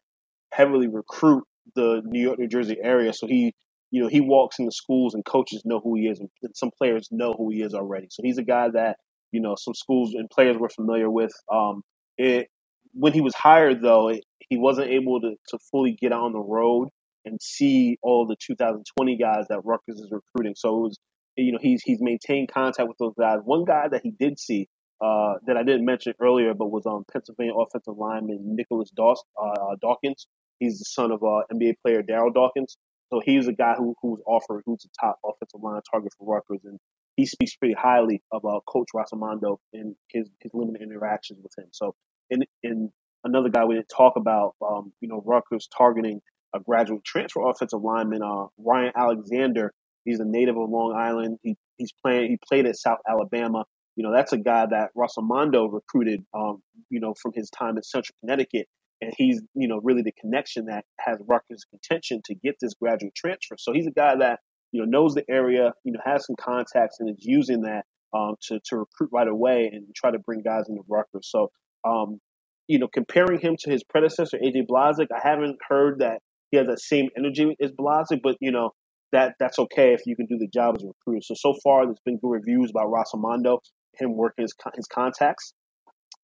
heavily 0.51 0.87
recruit 0.87 1.43
the 1.75 2.01
New 2.05 2.21
York, 2.21 2.39
New 2.39 2.47
Jersey 2.47 2.77
area. 2.83 3.13
So 3.13 3.27
he, 3.27 3.53
you 3.91 4.01
know, 4.01 4.09
he 4.09 4.21
walks 4.21 4.59
in 4.59 4.65
the 4.65 4.71
schools 4.71 5.13
and 5.15 5.25
coaches 5.25 5.63
know 5.65 5.79
who 5.83 5.95
he 5.95 6.07
is, 6.07 6.19
and 6.19 6.29
some 6.55 6.71
players 6.77 7.07
know 7.11 7.33
who 7.37 7.51
he 7.51 7.61
is 7.61 7.73
already. 7.73 8.07
So 8.11 8.23
he's 8.23 8.37
a 8.37 8.43
guy 8.43 8.69
that 8.73 8.97
you 9.31 9.41
know 9.41 9.55
some 9.57 9.73
schools 9.75 10.13
and 10.15 10.29
players 10.29 10.57
were 10.57 10.69
familiar 10.69 11.09
with. 11.09 11.33
Um, 11.53 11.83
it 12.17 12.47
when 12.93 13.13
he 13.13 13.21
was 13.21 13.35
hired 13.35 13.81
though, 13.81 14.09
it, 14.09 14.23
he 14.49 14.57
wasn't 14.57 14.89
able 14.91 15.21
to 15.21 15.35
to 15.49 15.59
fully 15.71 15.97
get 16.01 16.11
on 16.13 16.33
the 16.33 16.39
road 16.41 16.89
and 17.25 17.39
see 17.41 17.97
all 18.01 18.25
the 18.27 18.37
2020 18.45 19.17
guys 19.17 19.45
that 19.49 19.61
Rutgers 19.65 19.99
is 19.99 20.11
recruiting. 20.11 20.55
So 20.57 20.77
it 20.77 20.81
was 20.81 20.97
you 21.35 21.51
know, 21.51 21.59
he's 21.61 21.81
he's 21.83 21.99
maintained 22.01 22.51
contact 22.51 22.87
with 22.87 22.97
those 22.97 23.13
guys. 23.19 23.39
One 23.43 23.65
guy 23.65 23.87
that 23.89 24.01
he 24.03 24.11
did 24.11 24.39
see 24.39 24.67
uh, 25.01 25.35
that 25.47 25.57
I 25.57 25.63
didn't 25.63 25.85
mention 25.85 26.13
earlier, 26.21 26.53
but 26.53 26.67
was 26.67 26.85
on 26.85 26.97
um, 26.97 27.05
Pennsylvania 27.11 27.53
offensive 27.55 27.97
lineman 27.97 28.39
Nicholas 28.55 28.91
Daws, 28.95 29.23
uh, 29.41 29.75
Dawkins. 29.81 30.27
He's 30.59 30.77
the 30.77 30.85
son 30.85 31.11
of 31.11 31.23
uh, 31.23 31.41
NBA 31.51 31.75
player 31.83 32.03
Darryl 32.03 32.33
Dawkins. 32.33 32.77
So 33.11 33.21
he's 33.23 33.47
a 33.47 33.53
guy 33.53 33.73
who 33.77 33.95
who's 34.01 34.21
offered, 34.25 34.63
who's 34.65 34.85
a 34.85 35.05
top 35.05 35.19
offensive 35.25 35.61
line 35.61 35.81
target 35.91 36.13
for 36.17 36.33
Rutgers, 36.33 36.63
and 36.65 36.79
he 37.17 37.25
speaks 37.25 37.55
pretty 37.55 37.75
highly 37.77 38.21
about 38.31 38.63
Coach 38.67 38.87
Rossomando 38.95 39.57
and 39.73 39.95
his 40.09 40.29
his 40.39 40.51
limited 40.53 40.81
interactions 40.81 41.39
with 41.41 41.51
him. 41.57 41.69
So, 41.71 41.95
in 42.29 42.43
in 42.63 42.91
another 43.23 43.49
guy 43.49 43.65
we 43.65 43.75
didn't 43.75 43.91
talk 43.95 44.13
about, 44.15 44.55
um, 44.65 44.93
you 45.01 45.09
know, 45.09 45.21
Rutgers 45.25 45.67
targeting 45.75 46.21
a 46.53 46.59
graduate 46.59 47.03
transfer 47.03 47.41
offensive 47.47 47.81
lineman, 47.81 48.21
uh, 48.21 48.45
Ryan 48.57 48.91
Alexander, 48.95 49.73
He's 50.05 50.19
a 50.19 50.25
native 50.25 50.57
of 50.57 50.69
Long 50.69 50.95
Island. 50.97 51.37
He 51.43 51.55
he's 51.77 51.91
playing. 52.03 52.31
He 52.31 52.37
played 52.47 52.65
at 52.65 52.75
South 52.77 52.99
Alabama. 53.09 53.65
You 53.95 54.03
know, 54.03 54.13
that's 54.13 54.33
a 54.33 54.37
guy 54.37 54.65
that 54.67 54.89
Rossomando 54.97 55.71
recruited. 55.71 56.23
Um, 56.33 56.61
you 56.89 56.99
know, 56.99 57.13
from 57.21 57.31
his 57.35 57.49
time 57.49 57.77
in 57.77 57.83
Central 57.83 58.15
Connecticut, 58.21 58.67
and 59.01 59.13
he's 59.17 59.41
you 59.53 59.67
know 59.67 59.79
really 59.83 60.01
the 60.01 60.13
connection 60.19 60.65
that 60.65 60.85
has 60.99 61.17
Rutgers' 61.27 61.65
contention 61.69 62.21
to 62.25 62.35
get 62.35 62.55
this 62.61 62.73
graduate 62.73 63.15
transfer. 63.15 63.55
So 63.57 63.73
he's 63.73 63.87
a 63.87 63.91
guy 63.91 64.15
that 64.19 64.39
you 64.71 64.81
know 64.81 64.85
knows 64.85 65.13
the 65.13 65.23
area. 65.29 65.73
You 65.83 65.93
know, 65.93 65.99
has 66.05 66.25
some 66.25 66.35
contacts 66.39 66.97
and 66.99 67.09
is 67.09 67.23
using 67.25 67.61
that 67.61 67.85
um, 68.13 68.35
to 68.43 68.59
to 68.65 68.77
recruit 68.77 69.09
right 69.13 69.27
away 69.27 69.69
and 69.71 69.85
try 69.95 70.11
to 70.11 70.19
bring 70.19 70.41
guys 70.41 70.65
into 70.69 70.81
Rutgers. 70.87 71.29
So 71.29 71.51
um, 71.83 72.19
you 72.67 72.79
know, 72.79 72.87
comparing 72.87 73.39
him 73.39 73.55
to 73.59 73.71
his 73.71 73.83
predecessor 73.83 74.37
AJ 74.37 74.67
Blazek, 74.69 75.07
I 75.13 75.27
haven't 75.27 75.57
heard 75.67 75.99
that 75.99 76.19
he 76.51 76.57
has 76.57 76.67
that 76.67 76.79
same 76.79 77.09
energy 77.17 77.55
as 77.61 77.71
Blazek, 77.71 78.21
but 78.23 78.37
you 78.39 78.51
know, 78.51 78.71
that 79.11 79.35
that's 79.39 79.59
okay 79.59 79.93
if 79.93 80.01
you 80.05 80.15
can 80.15 80.25
do 80.25 80.37
the 80.37 80.47
job 80.47 80.75
as 80.77 80.83
a 80.83 80.87
recruiter. 80.87 81.21
So 81.23 81.33
so 81.35 81.53
far, 81.63 81.85
there's 81.85 81.99
been 82.05 82.17
good 82.17 82.29
reviews 82.31 82.71
about 82.71 82.87
Rossomando, 82.91 83.59
him 83.95 84.15
working 84.15 84.43
his 84.43 84.53
his 84.75 84.87
contacts. 84.87 85.53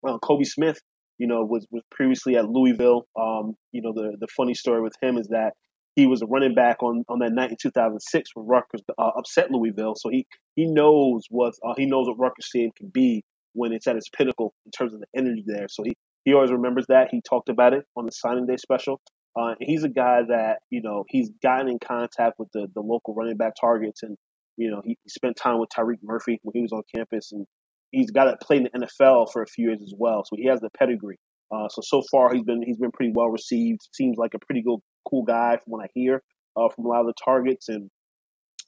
Uh, 0.07 0.17
Kolby 0.19 0.45
Smith, 0.45 0.79
you 1.17 1.27
know, 1.27 1.43
was 1.43 1.65
was 1.71 1.83
previously 1.91 2.37
at 2.37 2.49
Louisville. 2.49 3.07
Um, 3.19 3.55
you 3.71 3.81
know, 3.81 3.93
the 3.93 4.17
the 4.19 4.27
funny 4.35 4.53
story 4.53 4.81
with 4.81 4.95
him 5.01 5.17
is 5.17 5.27
that 5.27 5.53
he 5.95 6.05
was 6.05 6.21
a 6.21 6.27
running 6.27 6.53
back 6.53 6.83
on, 6.83 7.03
on 7.09 7.19
that 7.19 7.33
night 7.33 7.49
in 7.49 7.57
2006 7.59 8.29
when 8.35 8.45
Rutgers 8.45 8.81
uh, 8.99 9.11
upset 9.17 9.51
Louisville. 9.51 9.95
So 9.95 10.09
he 10.09 10.27
he 10.55 10.65
knows 10.65 11.25
what 11.29 11.55
uh, 11.65 11.73
he 11.75 11.85
knows 11.85 12.07
what 12.07 12.19
Rutgers 12.19 12.49
team 12.51 12.71
can 12.77 12.89
be 12.89 13.23
when 13.53 13.73
it's 13.73 13.87
at 13.87 13.95
its 13.95 14.07
pinnacle 14.09 14.53
in 14.65 14.71
terms 14.71 14.93
of 14.93 14.99
the 14.99 15.07
energy 15.15 15.43
there. 15.45 15.67
So 15.67 15.83
he 15.83 15.95
he 16.23 16.33
always 16.33 16.51
remembers 16.51 16.85
that. 16.89 17.09
He 17.11 17.21
talked 17.21 17.49
about 17.49 17.73
it 17.73 17.85
on 17.95 18.05
the 18.05 18.11
signing 18.11 18.45
day 18.45 18.57
special. 18.57 19.01
Uh, 19.37 19.55
he's 19.59 19.83
a 19.83 19.89
guy 19.89 20.21
that 20.27 20.59
you 20.69 20.81
know 20.81 21.05
he's 21.09 21.29
gotten 21.43 21.69
in 21.69 21.79
contact 21.79 22.39
with 22.39 22.49
the, 22.53 22.67
the 22.73 22.81
local 22.81 23.13
running 23.13 23.37
back 23.37 23.53
targets, 23.59 24.03
and 24.03 24.17
you 24.57 24.71
know 24.71 24.81
he, 24.83 24.97
he 25.03 25.09
spent 25.09 25.35
time 25.35 25.59
with 25.59 25.69
Tyreek 25.69 25.99
Murphy 26.03 26.39
when 26.43 26.53
he 26.55 26.61
was 26.61 26.71
on 26.71 26.81
campus, 26.95 27.31
and 27.31 27.45
he's 27.91 28.11
got 28.11 28.25
to 28.25 28.37
play 28.45 28.57
in 28.57 28.63
the 28.63 28.87
NFL 28.87 29.31
for 29.31 29.41
a 29.43 29.47
few 29.47 29.67
years 29.67 29.81
as 29.81 29.93
well. 29.97 30.23
So 30.25 30.35
he 30.35 30.45
has 30.47 30.59
the 30.59 30.69
pedigree. 30.77 31.19
Uh, 31.51 31.69
so 31.69 31.81
so 31.81 32.01
far 32.11 32.33
he's 32.33 32.43
been 32.43 32.61
he's 32.63 32.77
been 32.77 32.91
pretty 32.91 33.11
well 33.13 33.29
received. 33.29 33.81
Seems 33.93 34.17
like 34.17 34.33
a 34.33 34.39
pretty 34.39 34.61
good 34.61 34.79
cool 35.09 35.23
guy 35.23 35.57
from 35.63 35.71
what 35.71 35.83
I 35.83 35.87
hear 35.93 36.21
uh, 36.57 36.69
from 36.69 36.85
a 36.85 36.89
lot 36.89 37.01
of 37.01 37.07
the 37.07 37.13
targets, 37.23 37.69
and 37.69 37.89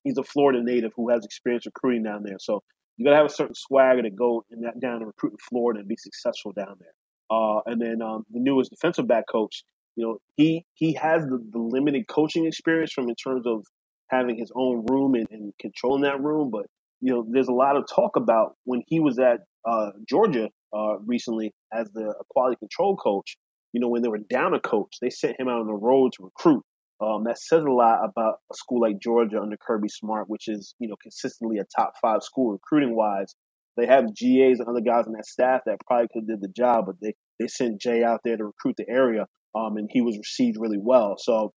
he's 0.04 0.18
a 0.18 0.24
Florida 0.24 0.64
native 0.64 0.92
who 0.96 1.10
has 1.10 1.26
experience 1.26 1.66
recruiting 1.66 2.04
down 2.04 2.24
there. 2.24 2.38
So 2.40 2.62
you 2.98 3.06
got 3.06 3.12
to 3.12 3.18
have 3.18 3.26
a 3.26 3.30
certain 3.30 3.56
swagger 3.56 4.04
to 4.04 4.10
go 4.10 4.46
in 4.52 4.62
that 4.62 4.80
down 4.80 4.98
and 4.98 5.08
recruit 5.08 5.32
in 5.32 5.38
Florida 5.50 5.80
and 5.80 5.90
be 5.90 5.98
successful 5.98 6.52
down 6.52 6.76
there. 6.80 6.94
Uh, 7.32 7.62
and 7.66 7.82
then 7.82 8.02
um, 8.02 8.26
the 8.32 8.40
newest 8.40 8.72
defensive 8.72 9.08
back 9.08 9.26
coach, 9.32 9.64
you 10.00 10.06
know, 10.06 10.18
he 10.38 10.66
he 10.76 10.94
has 10.94 11.24
the, 11.26 11.46
the 11.52 11.60
limited 11.60 12.08
coaching 12.08 12.46
experience 12.46 12.94
from 12.94 13.10
in 13.10 13.16
terms 13.16 13.46
of 13.46 13.66
having 14.10 14.38
his 14.38 14.50
own 14.56 14.86
room 14.90 15.14
and, 15.14 15.28
and 15.30 15.52
controlling 15.60 16.04
that 16.04 16.24
room. 16.24 16.50
But 16.50 16.68
you 17.02 17.12
know, 17.12 17.26
there's 17.30 17.50
a 17.50 17.54
lot 17.54 17.76
of 17.76 17.84
talk 17.94 18.16
about 18.16 18.56
when 18.64 18.82
he 18.88 19.02
was 19.02 19.20
at 19.20 19.42
uh, 19.70 19.90
Georgia 20.08 20.48
uh, 20.74 21.00
recently 21.00 21.54
as 21.74 21.90
the 21.92 22.14
quality 22.30 22.56
control 22.56 22.96
coach. 22.96 23.36
You 23.74 23.82
know, 23.82 23.90
when 23.90 24.02
they 24.02 24.08
were 24.08 24.20
down 24.20 24.54
a 24.54 24.60
coach, 24.62 24.96
they 25.02 25.10
sent 25.10 25.38
him 25.38 25.50
out 25.50 25.60
on 25.60 25.68
the 25.68 25.74
road 25.74 26.14
to 26.14 26.24
recruit. 26.24 26.64
Um, 27.02 27.26
that 27.26 27.38
says 27.38 27.64
a 27.64 27.72
lot 27.72 28.00
about 28.04 28.36
a 28.52 28.56
school 28.56 28.80
like 28.80 29.00
Georgia 29.02 29.42
under 29.42 29.58
Kirby 29.58 29.90
Smart, 29.90 30.30
which 30.30 30.48
is 30.48 30.76
you 30.80 30.88
know 30.88 30.96
consistently 31.04 31.58
a 31.58 31.66
top 31.76 31.92
five 32.02 32.24
school 32.24 32.54
recruiting 32.54 32.96
wise. 32.96 33.36
They 33.76 33.86
have 33.86 34.16
GAs 34.16 34.60
and 34.60 34.68
other 34.70 34.82
guys 34.82 35.08
on 35.08 35.14
that 35.14 35.26
staff 35.26 35.62
that 35.66 35.78
probably 35.86 36.08
could 36.14 36.24
have 36.30 36.40
did 36.40 36.42
the 36.42 36.54
job, 36.56 36.86
but 36.86 36.96
they 37.02 37.16
they 37.38 37.48
sent 37.48 37.82
Jay 37.82 38.02
out 38.02 38.22
there 38.24 38.38
to 38.38 38.46
recruit 38.46 38.76
the 38.78 38.90
area 38.90 39.26
um, 39.56 39.78
and 39.78 39.90
he 39.92 40.02
was 40.02 40.18
received 40.18 40.58
really 40.60 40.80
well. 40.80 41.16
So 41.18 41.52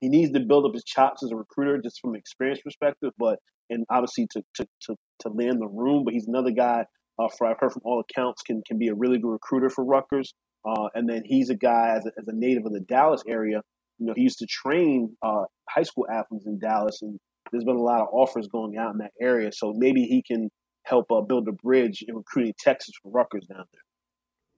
he 0.00 0.08
needs 0.08 0.32
to 0.32 0.40
build 0.40 0.66
up 0.66 0.74
his 0.74 0.84
chops 0.84 1.22
as 1.22 1.30
a 1.30 1.36
recruiter, 1.36 1.80
just 1.82 2.00
from 2.00 2.16
experience 2.16 2.60
perspective, 2.62 3.12
but 3.18 3.38
and 3.70 3.84
obviously 3.90 4.26
to 4.32 4.42
to 4.56 4.66
to, 4.82 4.96
to 5.20 5.28
land 5.28 5.60
the 5.60 5.68
room. 5.68 6.04
But 6.04 6.14
he's 6.14 6.28
another 6.28 6.50
guy. 6.50 6.84
Uh, 7.18 7.28
for 7.36 7.46
I've 7.46 7.58
heard 7.60 7.72
from 7.72 7.82
all 7.84 8.00
accounts, 8.00 8.42
can 8.42 8.62
can 8.66 8.78
be 8.78 8.88
a 8.88 8.94
really 8.94 9.18
good 9.18 9.30
recruiter 9.30 9.70
for 9.70 9.84
Rutgers. 9.84 10.34
Uh, 10.64 10.88
and 10.94 11.08
then 11.08 11.22
he's 11.24 11.50
a 11.50 11.56
guy 11.56 11.94
as 11.96 12.06
a, 12.06 12.10
as 12.18 12.28
a 12.28 12.32
native 12.32 12.64
of 12.64 12.72
the 12.72 12.80
Dallas 12.80 13.22
area. 13.26 13.60
You 13.98 14.06
know, 14.06 14.14
he 14.16 14.22
used 14.22 14.38
to 14.38 14.46
train 14.46 15.16
uh, 15.22 15.44
high 15.68 15.82
school 15.82 16.06
athletes 16.10 16.46
in 16.46 16.58
Dallas, 16.58 17.02
and 17.02 17.18
there's 17.50 17.64
been 17.64 17.76
a 17.76 17.82
lot 17.82 18.00
of 18.00 18.08
offers 18.12 18.48
going 18.48 18.76
out 18.76 18.92
in 18.92 18.98
that 18.98 19.12
area. 19.20 19.50
So 19.52 19.72
maybe 19.76 20.04
he 20.04 20.22
can 20.22 20.50
help 20.84 21.10
uh, 21.12 21.20
build 21.20 21.48
a 21.48 21.52
bridge 21.52 22.04
in 22.06 22.14
recruiting 22.16 22.54
Texas 22.58 22.94
for 23.02 23.10
Rutgers 23.10 23.46
down 23.46 23.64
there. 23.72 23.82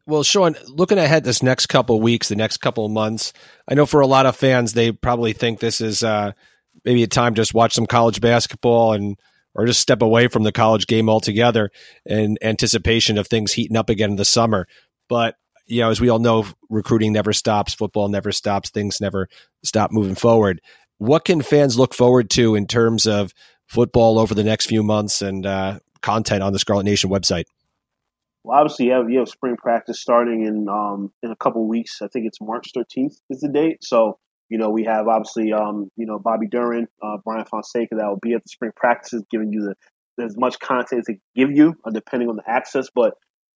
Well, 0.06 0.22
Sean, 0.22 0.54
looking 0.66 0.98
ahead 0.98 1.24
this 1.24 1.42
next 1.42 1.66
couple 1.66 1.98
weeks, 2.00 2.28
the 2.28 2.36
next 2.36 2.58
couple 2.58 2.86
months, 2.90 3.32
I 3.66 3.74
know 3.74 3.86
for 3.86 4.00
a 4.00 4.06
lot 4.06 4.26
of 4.26 4.36
fans, 4.36 4.74
they 4.74 4.92
probably 4.92 5.32
think 5.32 5.60
this 5.60 5.80
is 5.80 6.02
uh, 6.02 6.32
maybe 6.84 7.02
a 7.02 7.06
time 7.06 7.34
just 7.34 7.54
watch 7.54 7.72
some 7.72 7.86
college 7.86 8.20
basketball 8.20 8.92
and 8.92 9.16
or 9.54 9.66
just 9.66 9.80
step 9.80 10.02
away 10.02 10.28
from 10.28 10.42
the 10.42 10.52
college 10.52 10.86
game 10.86 11.08
altogether 11.08 11.70
in 12.04 12.36
anticipation 12.42 13.18
of 13.18 13.28
things 13.28 13.52
heating 13.52 13.76
up 13.76 13.88
again 13.88 14.10
in 14.10 14.16
the 14.16 14.24
summer. 14.24 14.66
But 15.08 15.36
you 15.66 15.80
know, 15.80 15.90
as 15.90 16.00
we 16.00 16.10
all 16.10 16.18
know, 16.18 16.44
recruiting 16.68 17.12
never 17.12 17.32
stops, 17.32 17.72
football 17.72 18.08
never 18.08 18.32
stops, 18.32 18.70
things 18.70 19.00
never 19.00 19.28
stop 19.62 19.90
moving 19.90 20.16
forward. 20.16 20.60
What 20.98 21.24
can 21.24 21.40
fans 21.40 21.78
look 21.78 21.94
forward 21.94 22.28
to 22.30 22.54
in 22.54 22.66
terms 22.66 23.06
of 23.06 23.32
football 23.66 24.18
over 24.18 24.34
the 24.34 24.44
next 24.44 24.66
few 24.66 24.82
months 24.82 25.22
and 25.22 25.46
uh, 25.46 25.78
content 26.02 26.42
on 26.42 26.52
the 26.52 26.58
Scarlet 26.58 26.84
Nation 26.84 27.08
website? 27.08 27.44
Well, 28.44 28.58
obviously, 28.58 28.86
you 28.86 28.92
have, 28.92 29.10
you 29.10 29.18
have 29.20 29.28
spring 29.28 29.56
practice 29.56 30.00
starting 30.00 30.44
in 30.46 30.68
um, 30.68 31.10
in 31.22 31.30
a 31.30 31.36
couple 31.36 31.66
weeks. 31.66 32.00
I 32.02 32.08
think 32.08 32.26
it's 32.26 32.40
March 32.40 32.68
13th 32.74 33.16
is 33.30 33.40
the 33.40 33.48
date. 33.48 33.78
So 33.82 34.18
You 34.50 34.58
know, 34.58 34.70
we 34.70 34.84
have 34.84 35.08
obviously, 35.08 35.52
um, 35.52 35.90
you 35.96 36.06
know, 36.06 36.18
Bobby 36.18 36.46
Duran, 36.48 36.86
uh, 37.02 37.16
Brian 37.24 37.46
Fonseca 37.46 37.94
that 37.96 38.06
will 38.06 38.18
be 38.20 38.34
at 38.34 38.42
the 38.44 38.48
spring 38.50 38.72
practices, 38.76 39.24
giving 39.30 39.52
you 39.52 39.62
the 39.62 39.74
as 40.24 40.36
much 40.38 40.60
content 40.60 41.00
as 41.00 41.06
they 41.06 41.18
give 41.34 41.50
you, 41.50 41.74
uh, 41.84 41.90
depending 41.90 42.28
on 42.28 42.36
the 42.36 42.48
access. 42.48 42.88
But 42.94 43.14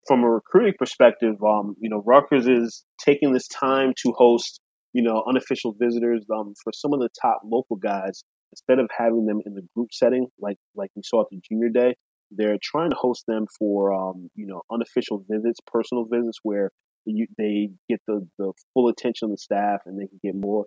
from 0.08 0.24
a 0.24 0.30
recruiting 0.30 0.74
perspective, 0.80 1.36
um, 1.44 1.76
you 1.80 1.90
know, 1.90 2.02
Rutgers 2.06 2.48
is 2.48 2.84
taking 3.04 3.34
this 3.34 3.48
time 3.50 3.94
to 4.04 4.14
host, 4.14 4.62
you 4.94 5.04
know, 5.04 5.24
unofficial 5.28 5.76
visitors 5.80 6.26
um, 6.36 6.54
for 6.64 6.72
some 6.74 6.94
of 6.94 7.00
the 7.00 7.10
top 7.22 7.42
local 7.46 7.76
guys. 7.76 8.24
Instead 8.54 8.80
of 8.80 8.90
having 8.98 9.26
them 9.26 9.42
in 9.46 9.54
the 9.56 9.62
group 9.76 9.90
setting, 9.92 10.28
like 10.40 10.58
like 10.76 10.90
we 10.96 11.02
saw 11.04 11.22
at 11.22 11.28
the 11.30 11.40
junior 11.50 11.70
day, 11.70 11.96
they're 12.32 12.58
trying 12.62 12.90
to 12.90 12.96
host 12.96 13.26
them 13.28 13.46
for, 13.58 13.94
um, 13.94 14.30
you 14.36 14.46
know, 14.46 14.62
unofficial 14.72 15.24
visits, 15.30 15.60
personal 15.72 16.06
visits, 16.06 16.40
where 16.44 16.72
you, 17.06 17.28
they 17.38 17.70
get 17.90 18.02
the, 18.08 18.28
the 18.38 18.52
full 18.74 18.90
attention 18.90 19.28
of 19.28 19.32
the 19.32 19.38
staff 19.38 19.82
and 19.86 20.00
they 20.00 20.08
can 20.08 20.20
get 20.24 20.36
more 20.36 20.66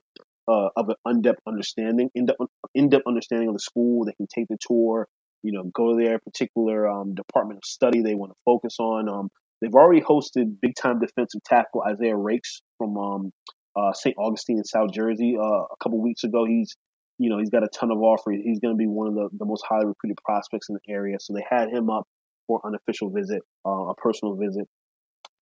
uh, 0.49 0.69
of 0.77 0.89
an 0.89 0.95
in-depth 1.07 1.41
understanding, 1.47 2.11
in-depth, 2.15 3.03
understanding 3.07 3.49
of 3.49 3.55
the 3.55 3.61
school. 3.61 4.05
They 4.05 4.15
can 4.15 4.27
take 4.27 4.49
the 4.49 4.57
tour, 4.61 5.07
you 5.43 5.53
know, 5.53 5.65
go 5.75 5.91
to 5.91 6.03
their 6.03 6.19
particular 6.19 6.89
um, 6.89 7.15
department 7.15 7.59
of 7.59 7.65
study 7.65 8.01
they 8.01 8.15
want 8.15 8.33
to 8.33 8.39
focus 8.45 8.77
on. 8.81 9.09
Um, 9.09 9.29
they've 9.61 9.75
already 9.75 10.01
hosted 10.01 10.57
big-time 10.61 10.99
defensive 10.99 11.43
tackle 11.45 11.83
Isaiah 11.87 12.15
Raikes 12.15 12.63
from 12.79 12.97
um, 12.97 13.33
uh, 13.77 13.93
St. 13.93 14.17
Augustine 14.19 14.59
in 14.59 14.65
South 14.65 14.93
Jersey 14.93 15.37
uh, 15.39 15.45
a 15.45 15.77
couple 15.83 16.01
weeks 16.01 16.25
ago. 16.25 16.45
He's 16.45 16.75
you 17.21 17.29
know, 17.29 17.39
he's 17.39 17.51
got 17.51 17.63
a 17.63 17.69
ton 17.69 17.91
of 17.91 17.99
offers. 17.99 18.39
He's 18.43 18.61
going 18.61 18.75
to 18.75 18.79
be 18.79 18.87
one 18.87 19.07
of 19.07 19.15
the, 19.15 19.29
the 19.39 19.45
most 19.45 19.63
highly 19.69 19.85
recruited 19.85 20.17
prospects 20.25 20.69
in 20.71 20.77
the 20.77 20.93
area. 20.93 21.19
So 21.21 21.35
they 21.35 21.45
had 21.49 21.69
him 21.69 21.91
up 21.91 22.09
for 22.47 22.63
an 22.65 22.75
official 22.75 23.11
visit, 23.11 23.43
uh, 23.67 23.89
a 23.89 23.95
personal 23.95 24.37
visit. 24.37 24.67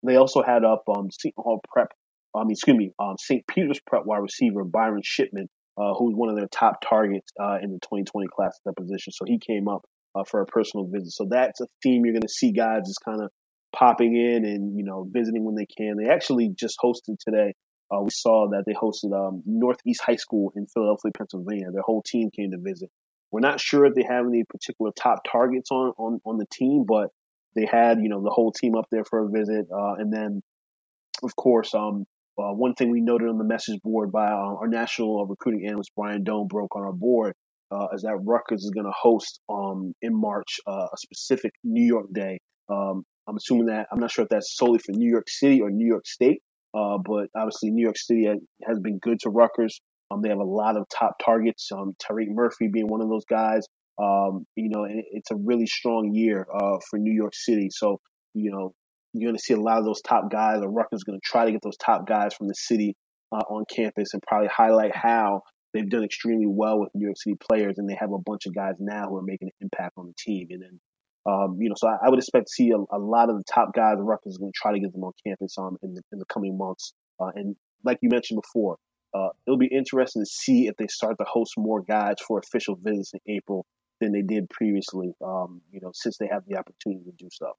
They 0.03 0.17
also 0.17 0.43
had 0.43 0.65
up 0.65 0.83
um, 0.89 1.09
Seton 1.11 1.41
Hall 1.43 1.61
Prep, 1.73 1.93
I 2.35 2.43
mean, 2.43 2.51
excuse 2.51 2.77
me, 2.77 2.93
um, 2.99 3.15
St. 3.17 3.47
Peter's 3.47 3.81
Prep 3.87 4.05
wide 4.05 4.19
receiver 4.19 4.65
Byron 4.65 5.03
Shipman, 5.05 5.49
uh, 5.79 5.95
who's 5.95 6.15
one 6.17 6.29
of 6.29 6.37
their 6.37 6.49
top 6.49 6.81
targets 6.87 7.31
uh, 7.41 7.59
in 7.63 7.71
the 7.71 7.79
2020 7.79 8.27
class 8.27 8.59
at 8.59 8.75
that 8.75 8.81
position. 8.81 9.13
So 9.13 9.25
he 9.25 9.39
came 9.39 9.69
up 9.69 9.83
uh, 10.17 10.25
for 10.25 10.41
a 10.41 10.47
personal 10.47 10.89
visit. 10.93 11.13
So 11.13 11.29
that's 11.31 11.61
a 11.61 11.67
theme 11.85 12.05
you're 12.05 12.15
going 12.15 12.23
to 12.23 12.29
see 12.29 12.51
guys 12.51 12.83
just 12.87 13.05
kind 13.05 13.23
of 13.23 13.31
popping 13.73 14.17
in 14.17 14.45
and 14.45 14.77
you 14.77 14.85
know 14.85 15.07
visiting 15.09 15.45
when 15.45 15.55
they 15.55 15.67
can. 15.67 15.97
They 15.97 16.11
actually 16.11 16.53
just 16.59 16.77
hosted 16.83 17.17
today. 17.25 17.55
Uh, 17.91 18.01
we 18.03 18.11
saw 18.11 18.49
that 18.51 18.65
they 18.67 18.75
hosted 18.75 19.13
um, 19.17 19.43
Northeast 19.47 20.03
High 20.03 20.17
School 20.17 20.53
in 20.57 20.67
Philadelphia, 20.67 21.13
Pennsylvania. 21.17 21.71
Their 21.73 21.83
whole 21.83 22.03
team 22.03 22.31
came 22.31 22.51
to 22.51 22.59
visit. 22.59 22.91
We're 23.31 23.41
not 23.41 23.61
sure 23.61 23.85
if 23.87 23.95
they 23.95 24.05
have 24.05 24.27
any 24.27 24.45
particular 24.45 24.91
top 24.93 25.23
targets 25.31 25.71
on 25.71 25.93
on, 25.99 26.21
on 26.25 26.39
the 26.39 26.47
team, 26.53 26.85
but 26.87 27.09
they 27.55 27.67
had 27.67 28.01
you 28.03 28.09
know 28.09 28.23
the 28.23 28.31
whole 28.31 28.53
team 28.53 28.75
up 28.75 28.87
there 28.91 29.05
for 29.05 29.25
a 29.25 29.29
visit, 29.29 29.67
uh, 29.73 29.95
and 29.95 30.13
then 30.13 30.43
of 31.23 31.35
course 31.37 31.75
um, 31.75 32.07
uh, 32.39 32.53
one 32.53 32.75
thing 32.75 32.91
we 32.91 33.01
noted 33.01 33.29
on 33.29 33.39
the 33.39 33.45
message 33.45 33.81
board 33.83 34.13
by 34.13 34.27
uh, 34.27 34.57
our 34.61 34.69
national 34.69 35.27
recruiting 35.27 35.67
analyst 35.67 35.91
Brian 35.97 36.25
Dohn 36.25 36.47
broke 36.47 36.77
on 36.77 36.83
our 36.83 36.93
board 36.93 37.35
uh, 37.71 37.89
is 37.93 38.03
that 38.03 38.17
Rutgers 38.25 38.65
is 38.65 38.71
going 38.71 38.87
to 38.87 38.93
host 38.93 39.41
um, 39.49 39.93
in 40.03 40.19
March 40.19 40.61
uh, 40.67 40.87
a 40.93 40.97
specific 40.97 41.53
New 41.65 41.85
York 41.85 42.07
Day. 42.13 42.39
Um, 42.69 43.05
I'm 43.27 43.37
assuming 43.37 43.67
that 43.67 43.89
I'm 43.93 43.99
not 43.99 44.11
sure 44.11 44.23
if 44.23 44.29
that's 44.29 44.57
solely 44.57 44.79
for 44.79 44.93
New 44.93 45.11
York 45.11 45.29
City 45.29 45.61
or 45.61 45.71
New 45.71 45.87
York 45.87 46.07
State, 46.07 46.43
uh, 46.79 46.99
but 47.05 47.27
obviously 47.37 47.71
New 47.71 47.83
York 47.83 47.99
City 47.99 48.27
has 48.67 48.79
been 48.81 48.99
good 48.99 49.19
to 49.21 49.31
Rutgers. 49.31 49.81
Um, 50.11 50.23
they 50.23 50.29
have 50.29 50.39
a 50.39 50.45
lot 50.45 50.77
of 50.77 50.87
top 50.97 51.15
targets. 51.25 51.69
Um, 51.73 51.95
Tariq 52.03 52.29
Murphy 52.29 52.69
being 52.73 52.89
one 52.89 53.03
of 53.03 53.09
those 53.09 53.25
guys. 53.29 53.67
Um, 54.01 54.47
you 54.55 54.71
know, 54.71 54.87
it's 54.89 55.31
a 55.31 55.37
really 55.37 55.67
strong 55.67 56.13
year 56.15 56.47
uh, 56.55 56.79
for 56.89 56.99
New 56.99 57.13
York 57.13 57.35
City. 57.35 57.69
So, 57.71 58.01
you 58.33 58.51
know, 58.53 58.73
you're 59.13 59.29
going 59.29 59.37
to 59.37 59.43
see 59.43 59.55
a 59.55 59.61
lot 59.61 59.79
of 59.79 59.85
those 59.85 60.01
top 60.03 60.31
guys, 60.31 60.61
or 60.63 60.71
Rutgers 60.71 61.03
going 61.03 61.19
to 61.19 61.25
try 61.25 61.45
to 61.47 61.53
get 61.53 61.61
those 61.63 61.77
top 61.79 62.07
guys 62.07 62.35
from 62.35 62.47
the 62.47 62.55
city 62.55 62.95
uh, 63.33 63.43
on 63.51 63.65
campus 63.75 64.15
and 64.15 64.23
probably 64.23 64.49
highlight 64.49 64.95
how 64.95 65.43
they've 65.75 65.91
done 65.91 66.05
extremely 66.05 66.47
well 66.47 66.79
with 66.79 66.91
New 66.95 67.07
York 67.07 67.17
City 67.19 67.37
players, 67.51 67.75
and 67.79 67.89
they 67.89 67.97
have 67.99 68.13
a 68.13 68.23
bunch 68.25 68.47
of 68.47 68.55
guys 68.55 68.75
now 68.79 69.09
who 69.09 69.17
are 69.17 69.23
making 69.23 69.49
an 69.49 69.69
impact 69.73 69.95
on 69.97 70.07
the 70.07 70.15
team. 70.17 70.47
And 70.51 70.63
then, 70.63 70.81
um, 71.29 71.59
you 71.61 71.69
know, 71.69 71.75
so 71.77 71.89
I, 71.89 72.07
I, 72.07 72.09
would 72.09 72.19
expect 72.19 72.47
to 72.47 72.53
see 72.53 72.71
a, 72.71 72.79
a, 72.97 72.99
lot 72.99 73.29
of 73.29 73.37
the 73.37 73.45
top 73.45 73.75
guys 73.75 73.97
Rutgers 73.99 74.33
is 74.33 74.39
going 74.39 74.51
to 74.51 74.57
try 74.57 74.73
to 74.73 74.81
get 74.81 74.93
them 74.93 75.05
on 75.05 75.13
campus 75.27 75.57
um, 75.59 75.77
in, 75.83 75.95
the, 75.95 76.03
in 76.11 76.19
the 76.19 76.25
coming 76.25 76.57
months. 76.57 76.95
Uh, 77.21 77.31
and 77.35 77.55
like 77.85 77.99
you 78.01 78.09
mentioned 78.09 78.41
before, 78.41 78.79
uh, 79.15 79.29
it'll 79.47 79.59
be 79.59 79.67
interesting 79.67 80.23
to 80.23 80.27
see 80.27 80.69
if 80.69 80.77
they 80.77 80.87
start 80.87 81.17
to 81.19 81.25
host 81.25 81.53
more 81.59 81.83
guys 81.83 82.15
for 82.27 82.39
official 82.39 82.79
visits 82.81 83.13
in 83.13 83.37
April 83.37 83.67
than 84.01 84.13
they 84.13 84.23
did 84.23 84.49
previously. 84.49 85.13
Um, 85.23 85.61
you 85.71 85.81
know, 85.83 85.91
since 85.93 86.17
they 86.17 86.29
have 86.33 86.45
the 86.47 86.57
opportunity 86.57 87.05
to 87.05 87.13
do 87.19 87.29
so. 87.31 87.53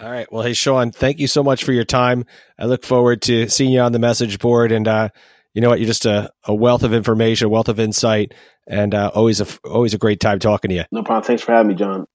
All 0.00 0.10
right. 0.10 0.30
Well, 0.32 0.42
hey, 0.42 0.54
Sean, 0.54 0.92
thank 0.92 1.18
you 1.18 1.26
so 1.26 1.42
much 1.42 1.64
for 1.64 1.72
your 1.72 1.84
time. 1.84 2.24
I 2.58 2.66
look 2.66 2.84
forward 2.84 3.22
to 3.22 3.48
seeing 3.48 3.72
you 3.72 3.80
on 3.80 3.92
the 3.92 3.98
message 3.98 4.38
board. 4.38 4.72
And 4.72 4.86
uh, 4.86 5.08
you 5.52 5.60
know 5.60 5.68
what? 5.68 5.80
You're 5.80 5.88
just 5.88 6.06
a, 6.06 6.30
a, 6.44 6.54
wealth 6.54 6.84
of 6.84 6.94
information, 6.94 7.46
a 7.46 7.48
wealth 7.48 7.68
of 7.68 7.80
insight, 7.80 8.32
and 8.68 8.94
uh, 8.94 9.10
always 9.12 9.40
a 9.40 9.46
always 9.64 9.92
a 9.92 9.98
great 9.98 10.20
time 10.20 10.38
talking 10.38 10.68
to 10.68 10.76
you. 10.76 10.84
No 10.92 11.02
problem. 11.02 11.24
Thanks 11.24 11.42
for 11.42 11.52
having 11.52 11.68
me, 11.68 11.74
John. 11.74 12.06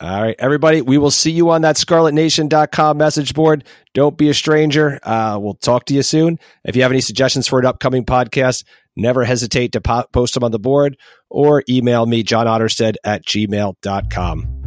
All 0.00 0.22
right, 0.22 0.36
everybody. 0.38 0.80
We 0.80 0.96
will 0.96 1.10
see 1.10 1.30
you 1.30 1.50
on 1.50 1.60
that 1.62 1.76
scarletnation.com 1.76 2.96
message 2.96 3.34
board. 3.34 3.64
Don't 3.92 4.16
be 4.16 4.30
a 4.30 4.34
stranger. 4.34 4.98
Uh, 5.02 5.38
we'll 5.40 5.54
talk 5.54 5.84
to 5.86 5.94
you 5.94 6.02
soon. 6.02 6.38
If 6.64 6.74
you 6.74 6.82
have 6.82 6.90
any 6.90 7.02
suggestions 7.02 7.46
for 7.46 7.58
an 7.58 7.66
upcoming 7.66 8.06
podcast, 8.06 8.64
never 8.96 9.24
hesitate 9.24 9.72
to 9.72 9.82
po- 9.82 10.06
post 10.10 10.32
them 10.34 10.44
on 10.44 10.52
the 10.52 10.58
board 10.58 10.96
or 11.28 11.64
email 11.68 12.06
me, 12.06 12.22
John 12.22 12.46
Otterstead 12.46 12.94
at 13.04 13.26
gmail.com. 13.26 14.59